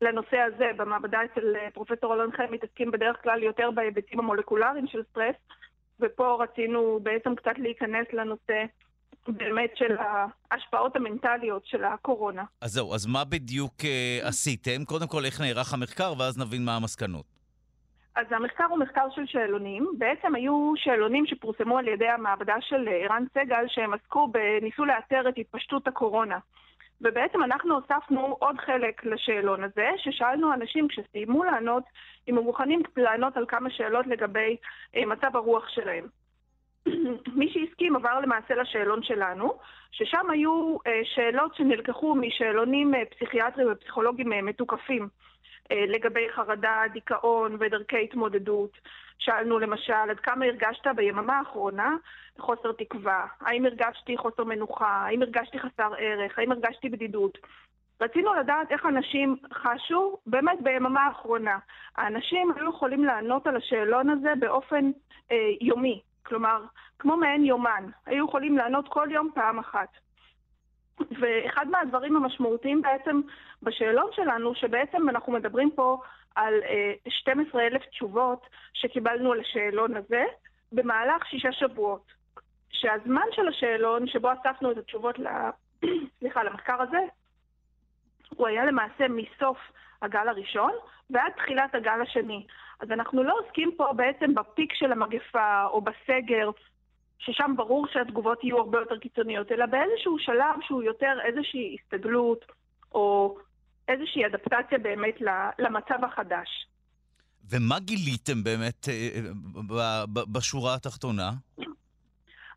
[0.00, 0.70] לנושא הזה.
[0.76, 5.36] במעבדה אצל פרופסור אלון חן מתעסקים בדרך כלל יותר בהיבטים המולקולריים של סטרס,
[6.00, 8.64] ופה רצינו בעצם קצת להיכנס לנושא
[9.28, 9.96] באמת של
[10.50, 12.44] ההשפעות המנטליות של הקורונה.
[12.60, 14.84] אז זהו, אז מה בדיוק uh, עשיתם?
[14.84, 17.24] קודם כל, איך נערך המחקר, ואז נבין מה המסקנות.
[18.16, 19.88] אז המחקר הוא מחקר של שאלונים.
[19.98, 25.34] בעצם היו שאלונים שפורסמו על ידי המעבדה של ערן סגל, שהם עסקו, ניסו לאתר את
[25.38, 26.38] התפשטות הקורונה.
[27.00, 31.84] ובעצם אנחנו הוספנו עוד חלק לשאלון הזה, ששאלנו אנשים כשסיימו לענות,
[32.28, 34.56] אם הם מוכנים לענות על כמה שאלות לגבי
[34.96, 36.06] אה, מצב הרוח שלהם.
[37.34, 39.52] מי שהסכים עבר למעשה לשאלון שלנו,
[39.90, 45.08] ששם היו אה, שאלות שנלקחו משאלונים אה, פסיכיאטריים ופסיכולוגיים אה, מתוקפים
[45.88, 48.70] לגבי חרדה, דיכאון ודרכי התמודדות.
[49.18, 51.96] שאלנו למשל, עד כמה הרגשת ביממה האחרונה
[52.38, 53.26] חוסר תקווה?
[53.40, 54.86] האם הרגשתי חוסר מנוחה?
[54.86, 56.38] האם הרגשתי חסר ערך?
[56.38, 57.38] האם הרגשתי בדידות?
[58.00, 61.58] רצינו לדעת איך אנשים חשו באמת ביממה האחרונה.
[61.96, 64.90] האנשים היו יכולים לענות על השאלון הזה באופן
[65.32, 66.62] אה, יומי, כלומר,
[66.98, 67.84] כמו מעין יומן.
[68.06, 69.88] היו יכולים לענות כל יום פעם אחת.
[71.20, 73.20] ואחד מהדברים המשמעותיים בעצם
[73.62, 75.98] בשאלון שלנו, שבעצם אנחנו מדברים פה
[76.34, 76.54] על
[77.08, 80.24] 12,000 אה, תשובות שקיבלנו על השאלון הזה
[80.72, 82.18] במהלך שישה שבועות.
[82.70, 85.26] שהזמן של השאלון שבו אספנו את התשובות ל...
[86.18, 87.00] סליחה, למחקר הזה,
[88.28, 89.58] הוא היה למעשה מסוף
[90.02, 90.72] הגל הראשון
[91.10, 92.46] ועד תחילת הגל השני.
[92.80, 96.50] אז אנחנו לא עוסקים פה בעצם בפיק של המגפה או בסגר,
[97.18, 102.44] ששם ברור שהתגובות יהיו הרבה יותר קיצוניות, אלא באיזשהו שלב שהוא יותר איזושהי הסתגלות
[102.92, 103.38] או
[103.88, 105.14] איזושהי אדפטציה באמת
[105.58, 106.66] למצב החדש.
[107.50, 109.08] ומה גיליתם באמת אה,
[109.80, 111.30] אה, בשורה התחתונה?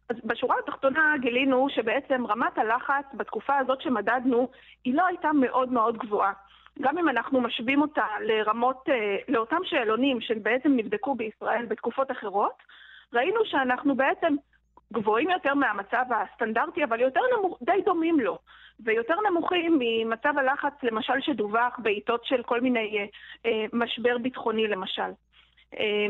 [0.10, 4.50] אז בשורה התחתונה גילינו שבעצם רמת הלחץ בתקופה הזאת שמדדנו,
[4.86, 6.34] היא לא הייתה מאוד מאוד גבוהה.
[6.80, 12.54] גם אם אנחנו משווים אותה לרמות, אה, לאותם שאלונים שבעצם נבדקו בישראל בתקופות אחרות,
[13.14, 14.36] ראינו שאנחנו בעצם
[14.94, 18.38] גבוהים יותר מהמצב הסטנדרטי, אבל יותר נמוך, די דומים לו,
[18.80, 23.06] ויותר נמוכים ממצב הלחץ, למשל, שדווח בעיתות של כל מיני אה,
[23.46, 25.12] אה, משבר ביטחוני, למשל.
[25.80, 26.08] אה,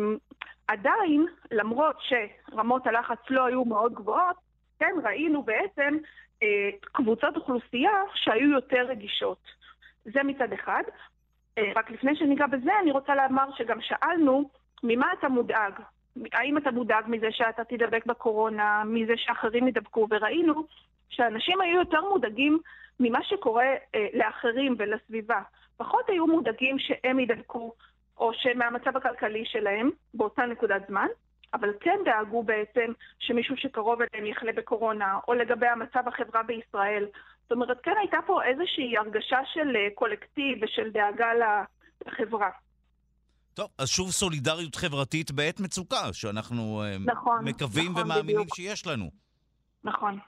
[0.67, 4.35] עדיין, למרות שרמות הלחץ לא היו מאוד גבוהות,
[4.79, 5.97] כן, ראינו בעצם
[6.43, 9.60] אה, קבוצות אוכלוסייה שהיו יותר רגישות.
[10.05, 10.83] זה מצד אחד.
[11.57, 14.49] אה, רק לפני שניגע בזה, אני רוצה לומר שגם שאלנו,
[14.83, 15.73] ממה אתה מודאג?
[16.33, 20.07] האם אתה מודאג מזה שאתה תידבק בקורונה, מזה שאחרים ידבקו?
[20.09, 20.65] וראינו
[21.09, 22.59] שאנשים היו יותר מודאגים
[22.99, 25.41] ממה שקורה אה, לאחרים ולסביבה.
[25.77, 27.73] פחות היו מודאגים שהם ידבקו,
[28.17, 31.07] או שמהמצב הכלכלי שלהם באותה נקודת זמן,
[31.53, 37.05] אבל כן דאגו בעצם שמישהו שקרוב אליהם יחלה בקורונה, או לגבי המצב החברה בישראל,
[37.51, 41.27] זאת אומרת, כן הייתה פה איזושהי הרגשה של אה, קולקטיב ושל דאגה
[42.07, 42.49] לחברה.
[43.53, 48.55] טוב, אז שוב סולידריות חברתית בעת מצוקה, שאנחנו אה, נכון, מקווים נכון, ומאמינים בדיוק.
[48.55, 49.11] שיש לנו.
[49.83, 50.19] נכון,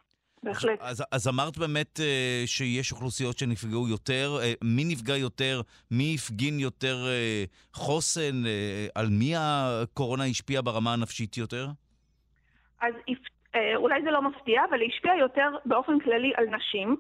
[0.44, 0.80] בהחלט.
[0.82, 4.38] אז, אז אמרת באמת אה, שיש אוכלוסיות שנפגעו יותר.
[4.42, 5.62] אה, מי נפגע יותר?
[5.92, 7.44] מי הפגין יותר אה,
[7.74, 8.46] חוסן?
[8.46, 11.68] אה, על מי הקורונה השפיעה ברמה הנפשית יותר?
[12.82, 12.94] אז
[13.56, 16.98] אה, אולי זה לא מפתיע, אבל היא השפיעה יותר באופן כללי על נשים.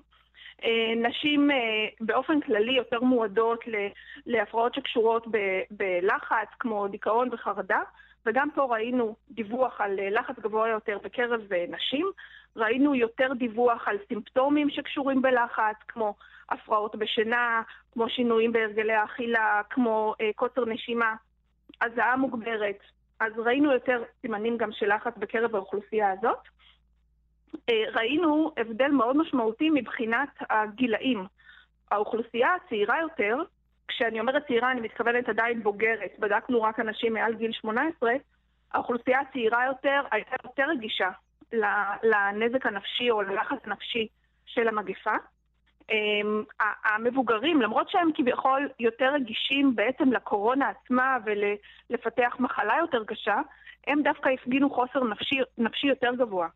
[0.63, 1.55] אה, נשים אה,
[2.01, 3.59] באופן כללי יותר מועדות
[4.25, 5.27] להפרעות שקשורות
[5.71, 7.79] בלחץ, כמו דיכאון וחרדה,
[8.25, 12.11] וגם פה ראינו דיווח על אה, לחץ גבוה יותר בקרב נשים.
[12.55, 16.15] ראינו יותר דיווח על סימפטומים שקשורים בלחץ, כמו
[16.49, 17.61] הפרעות בשינה,
[17.93, 21.15] כמו שינויים בהרגלי האכילה, כמו קוצר נשימה,
[21.81, 22.77] הזעה מוגברת.
[23.19, 26.52] אז ראינו יותר סימנים גם של לחץ בקרב האוכלוסייה הזאת.
[27.69, 31.25] אה, ראינו הבדל מאוד משמעותי מבחינת הגילאים.
[31.91, 33.37] האוכלוסייה הצעירה יותר,
[33.87, 38.11] כשאני אומרת צעירה אני מתכוונת עדיין בוגרת, בדקנו רק אנשים מעל גיל 18,
[38.73, 41.09] האוכלוסייה הצעירה יותר הייתה יותר רגישה
[42.03, 44.07] לנזק הנפשי או ללחץ הנפשי
[44.45, 45.15] של המגפה.
[45.91, 46.43] אמ,
[46.85, 53.37] המבוגרים, למרות שהם כביכול יותר רגישים בעצם לקורונה עצמה ולפתח מחלה יותר קשה,
[53.87, 56.47] הם דווקא הפגינו חוסר נפשי, נפשי יותר גבוה.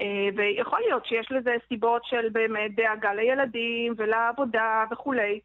[0.00, 5.40] אה, ויכול להיות שיש לזה סיבות של באמת דאגה לילדים ולעבודה וכולי.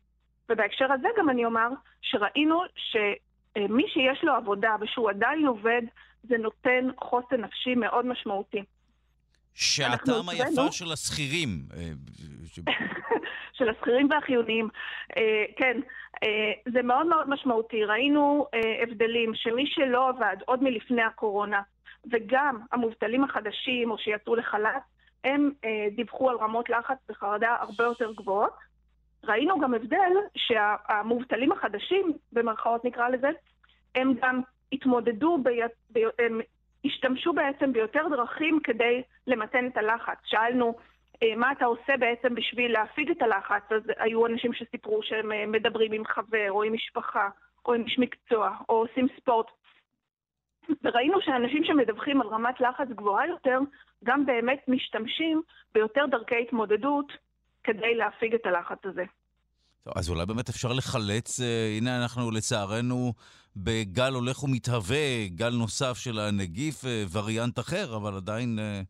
[0.49, 1.67] ובהקשר הזה גם אני אומר
[2.01, 5.81] שראינו שמי שיש לו עבודה ושהוא עדיין עובד,
[6.23, 8.63] זה נותן חוסן נפשי מאוד משמעותי.
[9.53, 11.49] שהטעם היפה של השכירים.
[11.73, 11.91] אה,
[13.57, 14.69] של השכירים והחיוניים.
[15.17, 15.79] אה, כן,
[16.73, 17.83] זה מאוד מאוד משמעותי.
[17.83, 18.47] ראינו
[18.81, 21.61] הבדלים שמי שלא עבד עוד מלפני הקורונה,
[22.11, 24.81] וגם המובטלים החדשים או שיצאו לחל"ת,
[25.23, 28.53] הם אה, דיווחו על רמות לחץ וחרדה הרבה יותר גבוהות.
[29.23, 33.29] ראינו גם הבדל שהמובטלים החדשים, במרכאות נקרא לזה,
[33.95, 34.41] הם גם
[34.71, 35.49] התמודדו, ב...
[35.93, 35.99] ב...
[36.19, 36.41] הם
[36.85, 40.17] השתמשו בעצם ביותר דרכים כדי למתן את הלחץ.
[40.25, 40.75] שאלנו
[41.23, 45.45] אה, מה אתה עושה בעצם בשביל להפיג את הלחץ, אז היו אנשים שסיפרו שהם אה,
[45.45, 47.29] מדברים עם חבר או עם משפחה
[47.65, 49.47] או עם איש מקצוע או עושים ספורט.
[50.83, 53.59] וראינו שאנשים שמדווחים על רמת לחץ גבוהה יותר,
[54.03, 55.41] גם באמת משתמשים
[55.73, 57.11] ביותר דרכי התמודדות
[57.63, 59.03] כדי להפיג את הלחץ הזה.
[59.83, 63.13] טוב, אז אולי באמת אפשר לחלץ, אה, הנה אנחנו לצערנו
[63.55, 68.81] בגל הולך ומתהווה, גל נוסף של הנגיף, אה, וריאנט אחר, אבל עדיין אה,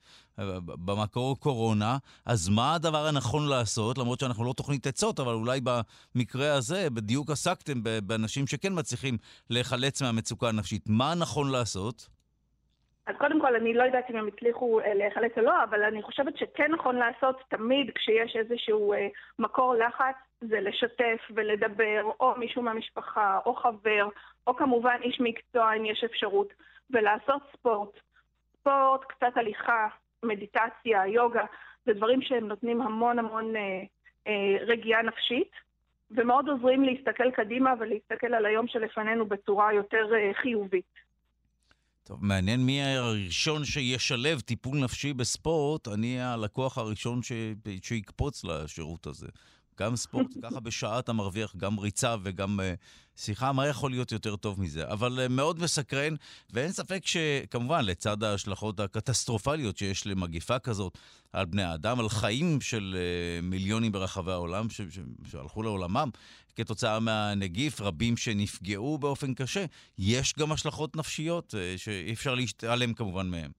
[0.65, 1.97] במקור קורונה.
[2.25, 3.97] אז מה הדבר הנכון לעשות?
[3.97, 9.17] למרות שאנחנו לא תוכנית עצות, אבל אולי במקרה הזה בדיוק עסקתם באנשים שכן מצליחים
[9.49, 10.89] להיחלץ מהמצוקה הנפשית.
[10.89, 12.07] מה נכון לעשות?
[13.09, 16.01] אז קודם כל, אני לא יודעת אם הם הצליחו אה, להיחלץ או לא, אבל אני
[16.01, 19.07] חושבת שכן נכון לעשות תמיד כשיש איזשהו אה,
[19.39, 24.07] מקור לחץ, זה לשתף ולדבר, או מישהו מהמשפחה, או חבר,
[24.47, 26.53] או כמובן איש מקצוע אם יש אפשרות,
[26.89, 27.99] ולעשות ספורט.
[28.59, 29.87] ספורט, קצת הליכה,
[30.23, 31.43] מדיטציה, יוגה,
[31.85, 33.81] זה דברים שהם נותנים המון המון אה,
[34.27, 35.51] אה, רגיעה נפשית,
[36.11, 41.08] ומאוד עוזרים להסתכל קדימה ולהסתכל על היום שלפנינו בצורה יותר אה, חיובית.
[42.03, 47.31] טוב, מעניין מי הראשון שישלב טיפול נפשי בספורט, אני הלקוח הראשון ש...
[47.83, 49.27] שיקפוץ לשירות הזה.
[49.79, 52.63] גם ספורט, ככה בשעה אתה מרוויח גם ריצה וגם uh,
[53.21, 54.87] שיחה, מה יכול להיות יותר טוב מזה?
[54.91, 56.15] אבל uh, מאוד מסקרן,
[56.53, 60.97] ואין ספק שכמובן, לצד ההשלכות הקטסטרופליות שיש למגיפה כזאת
[61.33, 64.81] על בני האדם, על חיים של uh, מיליונים ברחבי העולם ש...
[64.81, 64.99] ש...
[65.31, 66.09] שהלכו לעולמם
[66.55, 69.65] כתוצאה מהנגיף, רבים שנפגעו באופן קשה,
[69.97, 73.51] יש גם השלכות נפשיות uh, שאי אפשר להתעלם כמובן מהם.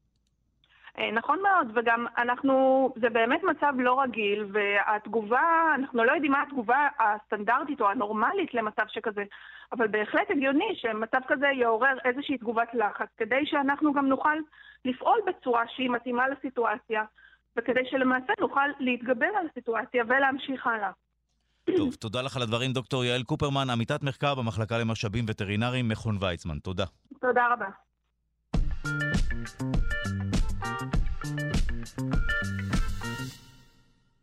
[0.99, 6.43] אה, נכון מאוד, וגם אנחנו, זה באמת מצב לא רגיל, והתגובה, אנחנו לא יודעים מה
[6.43, 9.25] התגובה הסטנדרטית או הנורמלית למצב שכזה,
[9.73, 14.37] אבל בהחלט הגיוני שמצב כזה יעורר איזושהי תגובת לחץ, כדי שאנחנו גם נוכל
[14.85, 17.05] לפעול בצורה שהיא מתאימה לסיטואציה,
[17.57, 20.91] וכדי שלמעשה נוכל להתגבר על הסיטואציה ולהמשיך הלאה.
[21.77, 26.59] טוב, תודה לך על הדברים, דוקטור יעל קופרמן, עמיתת מחקר במחלקה למשאבים וטרינריים, מכון ויצמן.
[26.59, 26.85] תודה.
[27.21, 27.67] תודה רבה.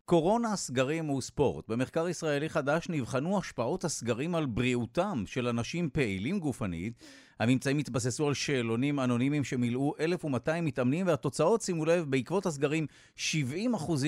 [0.05, 1.69] קורונה, סגרים וספורט.
[1.69, 7.03] במחקר ישראלי חדש נבחנו השפעות הסגרים על בריאותם של אנשים פעילים גופנית
[7.39, 13.21] הממצאים התבססו על שאלונים אנונימיים שמילאו 1,200 מתאמנים, והתוצאות, שימו לב, בעקבות הסגרים 70%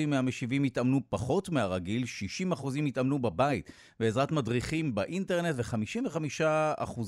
[0.06, 2.04] מהמשיבים התאמנו פחות מהרגיל,
[2.52, 3.70] 60% התאמנו בבית.
[4.00, 7.00] בעזרת מדריכים באינטרנט, ו-55%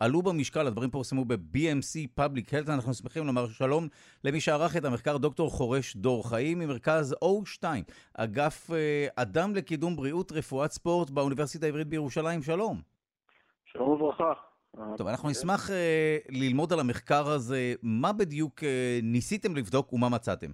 [0.00, 3.88] עלו במשקל, הדברים פורסמו ב-BMC Public Health, אנחנו שמחים לומר שלום
[4.24, 7.64] למי שערך את המחקר, דוקטור חורש דור חיים ממרכז O2,
[8.14, 12.80] אגף אה, אדם לקידום בריאות רפואת ספורט באוניברסיטה העברית בירושלים, שלום.
[13.64, 14.47] שלום וברכה.
[14.96, 15.72] טוב, אנחנו נשמח uh,
[16.28, 18.64] ללמוד על המחקר הזה, מה בדיוק uh,
[19.02, 20.50] ניסיתם לבדוק ומה מצאתם?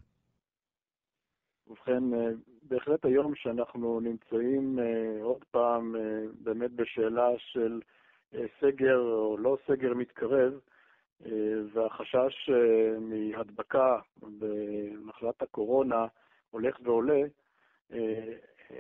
[1.67, 2.17] ובכן, uh,
[2.63, 5.99] בהחלט היום שאנחנו נמצאים uh, עוד פעם uh,
[6.45, 7.81] באמת בשאלה של
[8.33, 10.53] uh, סגר או לא סגר מתקרב,
[11.23, 11.27] uh,
[11.73, 16.07] והחשש uh, מהדבקה במחלת הקורונה
[16.51, 17.23] הולך ועולה,
[17.93, 17.95] uh,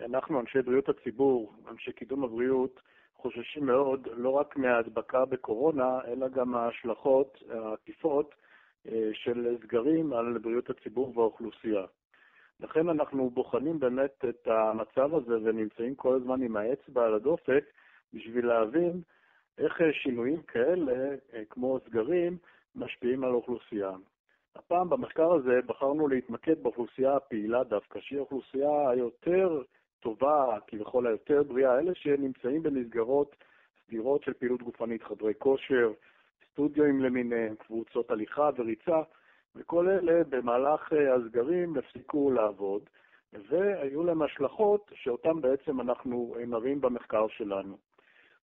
[0.04, 2.80] אנחנו, אנשי בריאות הציבור, אנשי קידום הבריאות,
[3.24, 8.34] חוששים מאוד לא רק מההדבקה בקורונה, אלא גם מההשלכות העקיפות
[8.88, 11.84] אה, של סגרים על בריאות הציבור והאוכלוסייה.
[12.60, 17.64] לכן אנחנו בוחנים באמת את המצב הזה ונמצאים כל הזמן עם האצבע על הדופק
[18.12, 19.02] בשביל להבין
[19.58, 22.36] איך שינויים כאלה, אה, כמו סגרים,
[22.74, 23.90] משפיעים על האוכלוסייה.
[24.56, 29.62] הפעם במחקר הזה בחרנו להתמקד באוכלוסייה הפעילה דווקא, שהיא האוכלוסייה היותר
[30.04, 33.36] טובה, כביכול היותר בריאה, אלה שנמצאים במסגרות
[33.86, 35.92] סדירות של פעילות גופנית, חדרי כושר,
[36.50, 39.02] סטודיואים למיניהם, קבוצות הליכה וריצה,
[39.56, 42.82] וכל אלה במהלך אה, הסגרים הפסיקו לעבוד,
[43.32, 47.76] והיו להם השלכות שאותן בעצם אנחנו אה, מראים במחקר שלנו.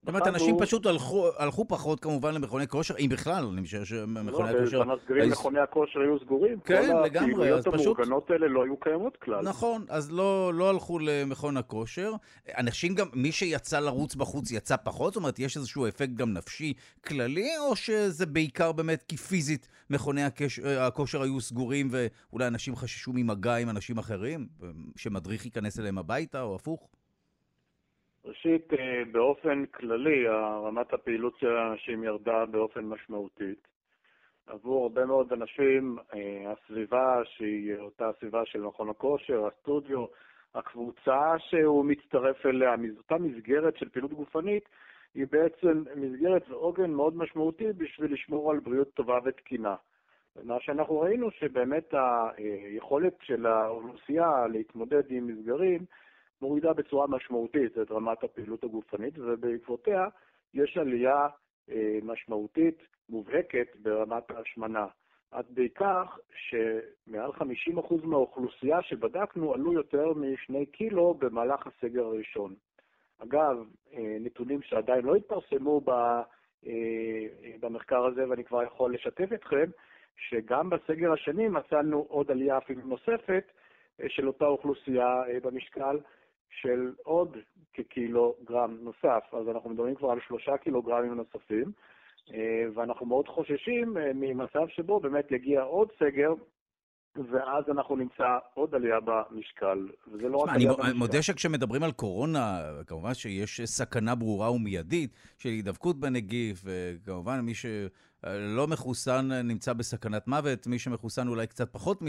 [0.01, 4.53] זאת אומרת, אנשים פשוט הלכו, הלכו פחות כמובן למכוני כושר, אם בכלל, אני משער שמכוני
[4.53, 4.77] לא, הכושר...
[4.77, 6.59] לא, בזמן הסגרים מכוני הכושר היו סגורים.
[6.59, 7.73] כן, לגמרי, אז פשוט...
[7.73, 9.41] כל הפעילויות המאורגנות האלה לא היו קיימות כלל.
[9.41, 12.13] נכון, אז לא, לא הלכו למכון הכושר.
[12.57, 15.13] אנשים גם, מי שיצא לרוץ בחוץ יצא פחות?
[15.13, 16.73] זאת אומרת, יש איזשהו אפקט גם נפשי
[17.07, 20.21] כללי, או שזה בעיקר באמת כי פיזית מכוני
[20.79, 24.47] הכושר היו סגורים ואולי אנשים חששו ממגע עם אנשים אחרים?
[24.95, 26.89] שמדריך ייכנס אליהם הביתה, או הפוך?
[28.25, 30.27] ראשית, אה, באופן כללי,
[30.67, 33.67] רמת הפעילות של האנשים ירדה באופן משמעותית.
[34.47, 40.05] עבור הרבה מאוד אנשים, אה, הסביבה שהיא אותה סביבה של מכון הכושר, הסטודיו,
[40.55, 44.69] הקבוצה שהוא מצטרף אליה, אותה מסגרת של פעילות גופנית,
[45.15, 49.75] היא בעצם מסגרת ועוגן מאוד משמעותי בשביל לשמור על בריאות טובה ותקינה.
[50.43, 51.93] מה שאנחנו ראינו שבאמת
[52.37, 55.85] היכולת של האוכלוסייה להתמודד עם מסגרים
[56.41, 60.07] מורידה בצורה משמעותית את רמת הפעילות הגופנית, ובעקבותיה
[60.53, 61.27] יש עלייה
[61.69, 62.77] אה, משמעותית
[63.09, 64.87] מובהקת ברמת ההשמנה.
[65.31, 67.43] עד כדי כך שמעל 50%
[68.03, 72.55] מהאוכלוסייה שבדקנו עלו יותר משני קילו במהלך הסגר הראשון.
[73.19, 73.57] אגב,
[73.93, 76.23] אה, נתונים שעדיין לא התפרסמו אה,
[77.59, 79.65] במחקר הזה, ואני כבר יכול לשתף אתכם,
[80.17, 83.51] שגם בסגר השני מצאנו עוד עלייה אפילו נוספת
[84.07, 85.97] של אותה אוכלוסייה במשקל,
[86.51, 87.37] של עוד
[87.73, 91.71] כקילוגרם נוסף, אז אנחנו מדברים כבר על שלושה קילוגרמים נוספים,
[92.33, 96.33] אה, ואנחנו מאוד חוששים אה, ממצב שבו באמת יגיע עוד סגר,
[97.31, 100.87] ואז אנחנו נמצא עוד עלייה במשקל, וזה לא רק עלייה במשקל.
[100.87, 107.53] אני מודה שכשמדברים על קורונה, כמובן שיש סכנה ברורה ומיידית של הידבקות בנגיף, וכמובן מי
[107.53, 107.65] ש...
[108.23, 111.99] לא מחוסן נמצא בסכנת מוות, מי שמחוסן אולי קצת פחות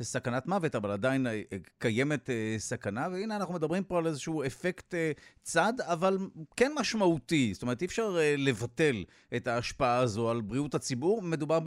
[0.00, 1.42] מסכנת מוות, אבל עדיין אה,
[1.78, 5.12] קיימת אה, סכנה, והנה אנחנו מדברים פה על איזשהו אפקט אה,
[5.42, 6.14] צד, אבל
[6.56, 7.54] כן משמעותי.
[7.54, 9.04] זאת אומרת, אי אפשר לבטל
[9.36, 11.22] את ההשפעה הזו על בריאות הציבור.
[11.22, 11.58] מדובר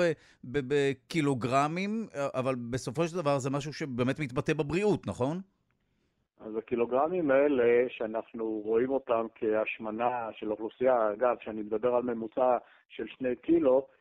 [0.44, 5.42] בקילוגרמים, אבל בסופו של דבר זה משהו שבאמת מתבטא בבריאות, נכון?
[6.40, 12.58] אז הקילוגרמים האלה, שאנחנו רואים אותם כהשמנה של אוכלוסייה, אגב, כשאני מדבר על ממוצע
[12.90, 13.95] של שני קילו, אה,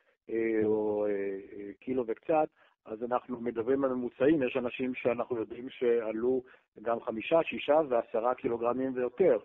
[0.64, 2.48] או אה, אה, קילו וקצת,
[2.84, 6.42] אז אנחנו מדברים על ממוצעים, יש אנשים שאנחנו יודעים שעלו
[6.82, 9.38] גם חמישה, שישה ועשרה קילוגרמים ויותר.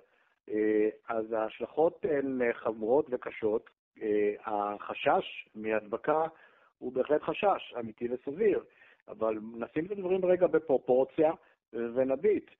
[1.08, 3.70] אז ההשלכות הן חמורות וקשות.
[4.46, 6.24] החשש מהדבקה
[6.78, 8.64] הוא בהחלט חשש אמיתי וסביר,
[9.08, 11.32] אבל נשים את הדברים רגע בפרופורציה
[11.74, 12.52] ונביט.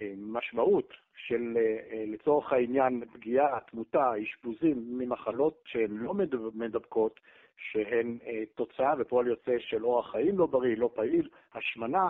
[0.00, 1.58] המשמעות של,
[2.06, 6.14] לצורך העניין, פגיעה, תמותה, אשפוזים ממחלות שהן לא
[6.54, 7.20] מדבקות,
[7.56, 8.18] שהן
[8.54, 12.08] תוצאה ופועל יוצא של אורח חיים לא בריא, לא פעיל, השמנה,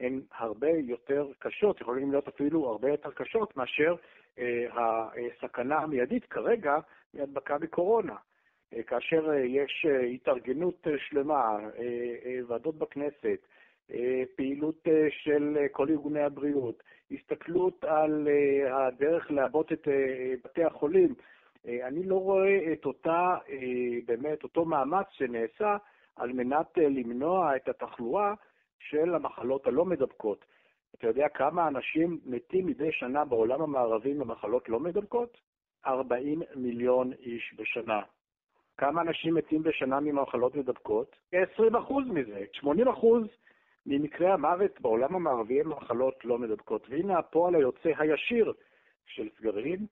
[0.00, 3.94] הן הרבה יותר קשות, יכולים להיות אפילו הרבה יותר קשות מאשר
[4.76, 6.76] הסכנה המיידית כרגע
[7.14, 8.16] מהדבקה בקורונה.
[8.86, 11.58] כאשר יש התארגנות שלמה,
[12.46, 13.36] ועדות בכנסת, אה,
[14.36, 18.28] פעילות אה, של אה, כל ארגוני הבריאות, הסתכלות על
[18.70, 19.88] הדרך לעבות את
[20.44, 21.14] בתי החולים
[21.86, 23.36] אני לא רואה את אותה,
[24.06, 25.76] באמת, אותו מאמץ שנעשה
[26.16, 28.34] על מנת למנוע את התחלואה
[28.78, 30.44] של המחלות הלא מדבקות.
[30.94, 35.38] אתה יודע כמה אנשים מתים מדי שנה בעולם המערבי ממחלות לא מדבקות?
[35.86, 38.00] 40 מיליון איש בשנה.
[38.78, 41.16] כמה אנשים מתים בשנה ממחלות מדבקות?
[41.30, 42.44] כ-20% מזה.
[42.54, 42.66] 80%
[43.86, 46.86] ממקרי המוות בעולם המערבי הם מחלות לא מדבקות.
[46.90, 48.52] והנה הפועל היוצא הישיר
[49.06, 49.86] של סגרים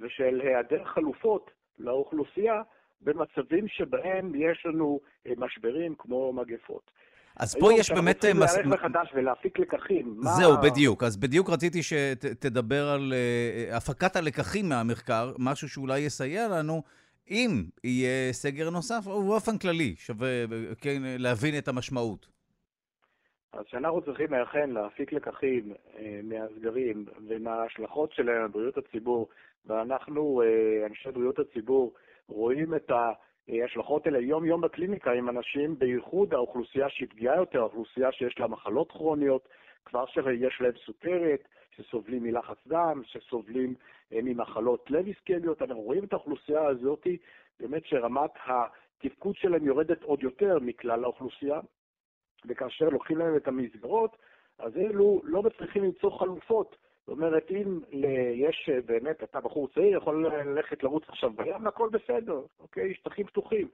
[0.00, 2.62] ושל היעדר חלופות לאוכלוסייה
[3.00, 6.90] במצבים שבהם יש לנו אה, משברים כמו מגפות.
[7.36, 8.24] אז פה יש באמת...
[8.24, 10.16] היום אנחנו צריכים להיערך מחדש ולהפיק לקחים.
[10.20, 10.60] זהו, מה...
[10.62, 11.02] בדיוק.
[11.02, 16.82] אז בדיוק רציתי שתדבר על uh, הפקת הלקחים מהמחקר, משהו שאולי יסייע לנו,
[17.30, 20.28] אם יהיה סגר נוסף, או באופן כללי, שווה
[20.80, 22.26] כן, להבין את המשמעות.
[23.52, 29.28] אז שאנחנו צריכים אכן להפיק לקחים uh, מהסגרים ומההשלכות שלהם על בריאות הציבור,
[29.66, 31.94] ואנחנו, uh, אנשי בריאות הציבור,
[32.28, 32.90] רואים את.
[33.48, 38.92] ההשלכות האלה יום-יום בקליניקה עם אנשים, בייחוד האוכלוסייה שהיא פגיעה יותר, האוכלוסייה שיש לה מחלות
[38.92, 39.48] כרוניות,
[39.84, 43.74] כבר שיש להם סוכרת, שסובלים מלחץ דם, שסובלים
[44.12, 45.62] אה, ממחלות לב איסקמיות.
[45.62, 47.06] אנחנו רואים את האוכלוסייה הזאת,
[47.60, 51.60] באמת שרמת התפקוד שלהם יורדת עוד יותר מכלל האוכלוסייה,
[52.46, 54.16] וכאשר לוקחים להם את המסגרות,
[54.58, 56.76] אז אלו לא מצליחים למצוא חלופות
[57.06, 57.80] זאת אומרת, אם
[58.34, 62.94] יש באמת, אתה בחור צעיר, יכול ללכת לרוץ עכשיו בים, הכל בסדר, אוקיי?
[62.94, 63.68] שטחים פתוחים.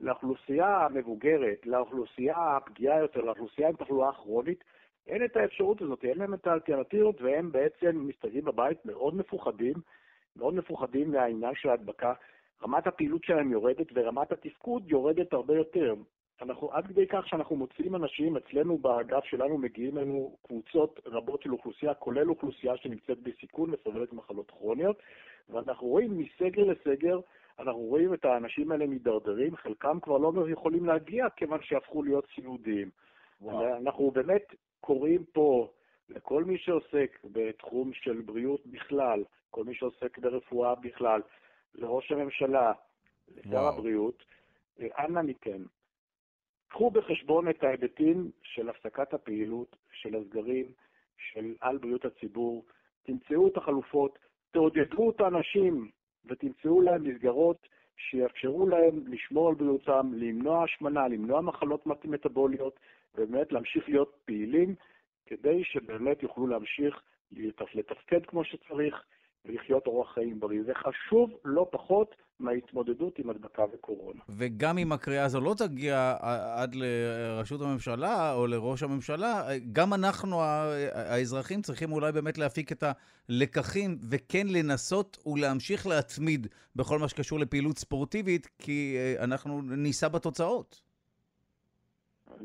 [0.00, 4.64] לאוכלוסייה המבוגרת, לאוכלוסייה הפגיעה יותר, לאוכלוסייה עם תחלואה כרונית,
[5.06, 9.74] אין את האפשרות הזאת, אין להם את האלטרנטיבות, והם בעצם מסתגרים בבית מאוד מפוחדים,
[10.36, 12.12] מאוד מפוחדים מהעניין של ההדבקה.
[12.62, 15.94] רמת הפעילות שלהם יורדת ורמת התפקוד יורדת הרבה יותר.
[16.42, 21.52] אנחנו עד כדי כך שאנחנו מוצאים אנשים, אצלנו באגף שלנו מגיעים לנו קבוצות רבות של
[21.52, 25.02] אוכלוסייה, כולל אוכלוסייה שנמצאת בסיכון וסובלת ממחלות כרוניות,
[25.48, 27.20] ואנחנו רואים מסגר לסגר,
[27.58, 32.90] אנחנו רואים את האנשים האלה מידרדרים, חלקם כבר לא יכולים להגיע כיוון שהפכו להיות סיעודיים.
[33.76, 35.68] אנחנו באמת קוראים פה
[36.08, 41.20] לכל מי שעוסק בתחום של בריאות בכלל, כל מי שעוסק ברפואה בכלל,
[41.74, 42.72] לראש הממשלה,
[43.36, 44.24] לשר הבריאות,
[44.80, 45.62] אנא מכם,
[46.70, 50.66] קחו בחשבון את ההיבטים של הפסקת הפעילות, של הסגרים,
[51.18, 52.64] של על בריאות הציבור,
[53.02, 54.18] תמצאו את החלופות,
[54.50, 55.90] תעודדו את האנשים
[56.24, 62.80] ותמצאו להם מסגרות שיאפשרו להם לשמור על בריאותם, למנוע השמנה, למנוע מחלות מטבוליות,
[63.14, 64.74] ובאמת להמשיך להיות פעילים,
[65.26, 67.02] כדי שבאמת יוכלו להמשיך
[67.74, 69.04] לתפקד כמו שצריך
[69.44, 70.62] ולחיות אורח חיים בריא.
[70.66, 74.20] זה חשוב לא פחות מההתמודדות עם הדבקה וקורונה.
[74.28, 76.14] וגם אם הקריאה הזו לא תגיע
[76.54, 80.40] עד לראשות הממשלה או לראש הממשלה, גם אנחנו,
[80.92, 82.84] האזרחים, צריכים אולי באמת להפיק את
[83.28, 90.89] הלקחים וכן לנסות ולהמשיך להתמיד בכל מה שקשור לפעילות ספורטיבית, כי אה, אנחנו נישא בתוצאות.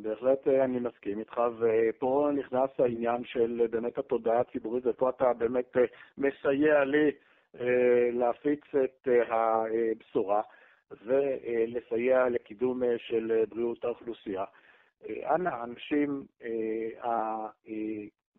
[0.02, 5.78] בהחלט אה, אני מסכים איתך, ופה נכנס העניין של באמת התודעה הציבורית, ופה אתה באמת
[5.78, 5.84] אה,
[6.18, 7.12] מסייע לי
[7.60, 10.42] אה, להפיץ את הבשורה
[11.06, 14.44] ולסייע לקידום של בריאות האוכלוסייה.
[15.10, 16.26] אנא, אנשים,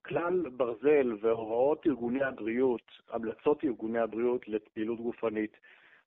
[0.03, 5.57] כלל ברזל והוראות ארגוני הבריאות, המלצות ארגוני הבריאות לפעילות גופנית.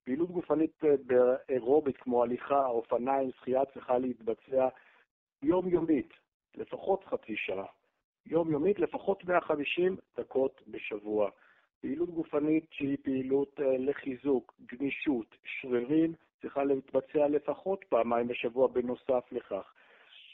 [0.04, 4.68] פעילות גופנית באירובית כמו הליכה, אופניים, שחייה צריכה להתבצע
[5.44, 6.14] יומיומית,
[6.56, 7.66] לפחות חצי שעה.
[8.26, 11.30] יומיומית, לפחות 150 דקות בשבוע.
[11.82, 19.74] פעילות גופנית שהיא פעילות אה, לחיזוק, גמישות, שרירים, צריכה להתבצע לפחות פעמיים בשבוע בנוסף לכך.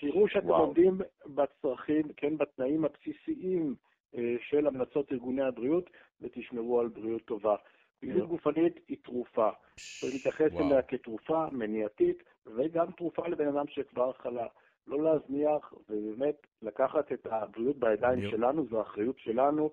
[0.01, 3.75] תראו שאתם עומדים בצרכים, כן, בתנאים הבסיסיים
[4.15, 5.89] אה, של המלצות ארגוני הבריאות,
[6.21, 7.55] ותשמרו על בריאות טובה.
[7.99, 9.49] פעילות גופנית היא תרופה.
[9.75, 14.47] צריך להתייחס אליה כתרופה מניעתית, וגם תרופה לבן אדם שכבר חלה.
[14.87, 18.31] לא להזניח, ובאמת לקחת את הבריאות בידיים יופ.
[18.31, 19.71] שלנו, זו אחריות שלנו,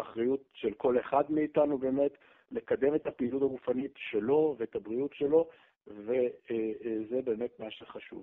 [0.00, 2.12] אחריות של כל אחד מאיתנו באמת,
[2.50, 5.48] לקדם את הפעילות הגופנית שלו ואת הבריאות שלו,
[5.86, 8.22] וזה באמת מה שחשוב.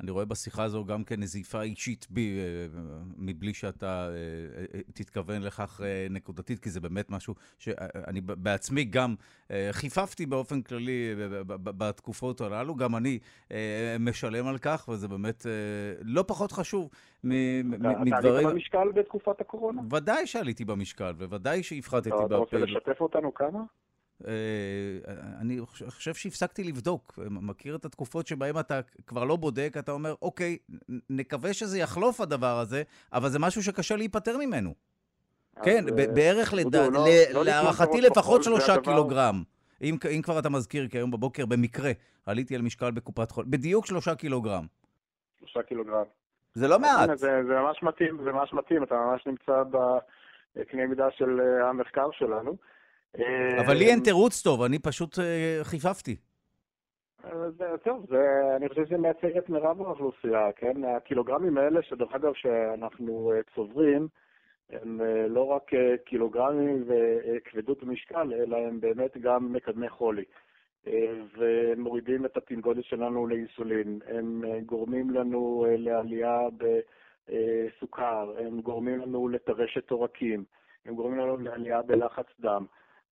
[0.00, 2.80] אני רואה בשיחה הזו גם כן נזיפה אישית בי, אה,
[3.16, 4.14] מבלי שאתה אה,
[4.74, 9.14] אה, תתכוון לכך נקודתית, כי זה באמת משהו שאני בעצמי גם
[9.72, 11.14] חיפפתי באופן כללי
[11.46, 13.18] בתקופות הללו, גם אני
[14.00, 15.46] משלם על כך, וזה באמת
[16.02, 16.90] לא פחות חשוב
[17.24, 18.08] מדברים...
[18.08, 19.82] אתה עלית במשקל בתקופת הקורונה?
[19.90, 22.26] ודאי שעליתי במשקל, וודאי שהפחתתי בפעילות.
[22.26, 23.60] אתה רוצה לשתף אותנו כמה?
[24.26, 24.32] אה,
[25.40, 27.18] אני חושב שהפסקתי לבדוק.
[27.30, 30.58] מכיר את התקופות שבהן אתה כבר לא בודק, אתה אומר, אוקיי,
[31.10, 32.82] נקווה שזה יחלוף הדבר הזה,
[33.12, 34.74] אבל זה משהו שקשה להיפטר ממנו.
[35.62, 36.88] כן, אה, בערך, לא-
[37.32, 39.42] לא להערכתי, לפחות שלושה קילוגרם.
[39.82, 41.90] אם, אם כבר אתה מזכיר, כי היום בבוקר במקרה
[42.26, 44.66] עליתי על משקל בקופת חול, בדיוק שלושה קילוגרם.
[45.38, 46.04] שלושה קילוגרם.
[46.54, 47.08] זה לא מעט.
[47.18, 52.08] זה, זה ממש מתאים, זה ממש מתאים, אתה ממש נמצא בקנה מידה של אה, המחקר
[52.12, 52.56] שלנו.
[53.60, 56.16] אבל לי אין תירוץ טוב, אני פשוט אה, חיפפתי.
[57.58, 60.84] זה, טוב, זה, אני חושב שזה מייצג את מירב האוכלוסייה, כן?
[60.84, 64.08] הקילוגרמים האלה, שדרך אגב, שאנחנו צוברים,
[64.70, 65.70] הם לא רק
[66.04, 70.24] קילוגרמים וכבדות משקל, אלא הם באמת גם מקדמי חולי.
[71.38, 73.98] ומורידים את התנגודת שלנו לאינסולין.
[74.06, 76.40] הם גורמים לנו לעלייה
[77.28, 80.44] בסוכר, הם גורמים לנו לטרשת עורקים,
[80.86, 82.66] הם גורמים לנו לעלייה בלחץ דם.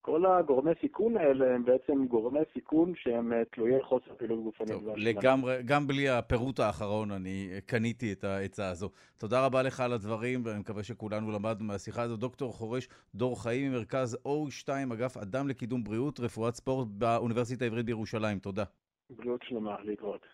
[0.04, 4.68] כל הגורמי סיכון האלה הם בעצם גורמי סיכון שהם אה, תלויי חוסר פעילות גופנית.
[4.68, 8.90] טוב, לגמרי, גם בלי הפירוט האחרון אני אה, קניתי את העצה הזו.
[9.18, 12.16] תודה רבה לך על הדברים, ואני מקווה שכולנו למדנו מהשיחה הזו.
[12.16, 18.38] דוקטור חורש, דור חיים ממרכז O2, אגף אדם לקידום בריאות, רפואת ספורט באוניברסיטה העברית בירושלים.
[18.38, 18.64] תודה.
[19.10, 20.26] בריאות שלמה, להתראות.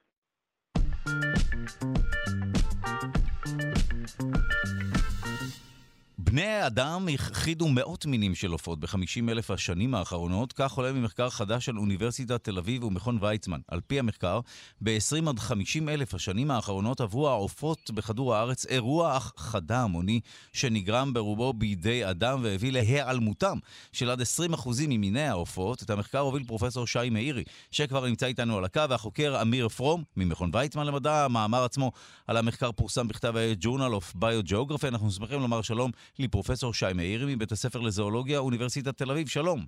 [6.22, 11.64] בני האדם הכחידו מאות מינים של עופות ב-50 אלף השנים האחרונות, כך עולה ממחקר חדש
[11.64, 13.60] של אוניברסיטת תל אביב ומכון ויצמן.
[13.68, 14.40] על פי המחקר,
[14.80, 20.20] ב-20 עד 50 אלף השנים האחרונות עברו העופות בכדור הארץ אירוע הכחדה המוני
[20.52, 23.58] שנגרם ברובו בידי אדם והביא להיעלמותם
[23.92, 25.82] של עד 20 אחוזים ממיני העופות.
[25.82, 30.50] את המחקר הוביל פרופסור שי מאירי, שכבר נמצא איתנו על הקו, והחוקר אמיר פרום ממכון
[30.52, 31.24] ויצמן למדע.
[31.24, 31.92] המאמר עצמו
[32.26, 34.88] על המחקר פורסם בכתב העת Journal of Biogeography.
[34.88, 39.28] אנחנו שמחים לומר שלום לפרופסור שי מאירי מבית הספר לזואולוגיה, אוניברסיטת תל אביב.
[39.28, 39.60] שלום.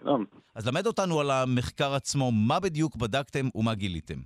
[0.00, 0.24] שלום.
[0.54, 4.18] אז למד אותנו על המחקר עצמו, מה בדיוק בדקתם ומה גיליתם?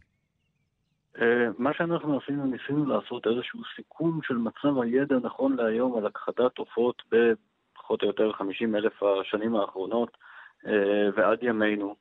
[1.16, 1.20] Uh,
[1.58, 7.02] מה שאנחנו עשינו, ניסינו לעשות איזשהו סיכום של מצב הידע נכון להיום על הכחדת עופות
[7.12, 10.16] בפחות או יותר 50 אלף השנים האחרונות
[10.64, 10.68] uh,
[11.16, 11.94] ועד ימינו.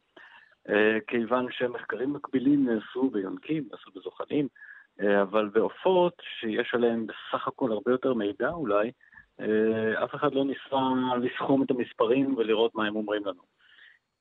[0.68, 0.72] Uh,
[1.08, 4.48] כיוון שמחקרים מקבילים נעשו ביונקים, נעשו בזוחנים,
[5.22, 8.91] אבל בעופות שיש עליהם בסך הכל הרבה יותר מידע אולי, אה,
[10.03, 13.41] אף אחד לא ניסה לסכום את המספרים ולראות מה הם אומרים לנו.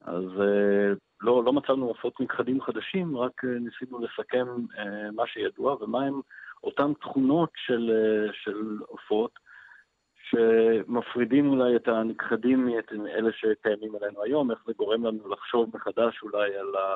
[0.01, 4.47] אז אה, לא, לא מצאנו עופות נכחדים חדשים, רק אה, ניסינו לסכם
[5.13, 6.21] מה שידוע ומה הם
[6.65, 7.91] אותן תכונות של,
[8.33, 9.31] של עופות
[10.31, 16.57] שמפרידים אולי את הנכחדים מאלה שקיימים עלינו היום, איך זה גורם לנו לחשוב מחדש אולי
[16.57, 16.95] על ה...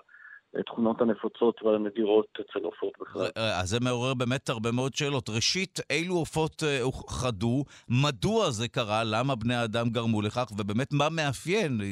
[0.55, 3.27] התכונות הנפוצות והנדירות אצל עופות בכלל.
[3.37, 5.29] אז זה מעורר באמת הרבה מאוד שאלות.
[5.29, 7.65] ראשית, אילו עופות אה, הוכחדו?
[7.89, 9.03] מדוע זה קרה?
[9.05, 10.51] למה בני האדם גרמו לכך?
[10.59, 11.87] ובאמת, מה מאפיין, אה,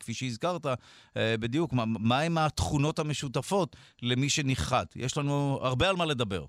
[0.00, 4.84] כפי שהזכרת, אה, בדיוק, מה, מה הם התכונות המשותפות למי שנכחד?
[4.96, 6.44] יש לנו הרבה על מה לדבר.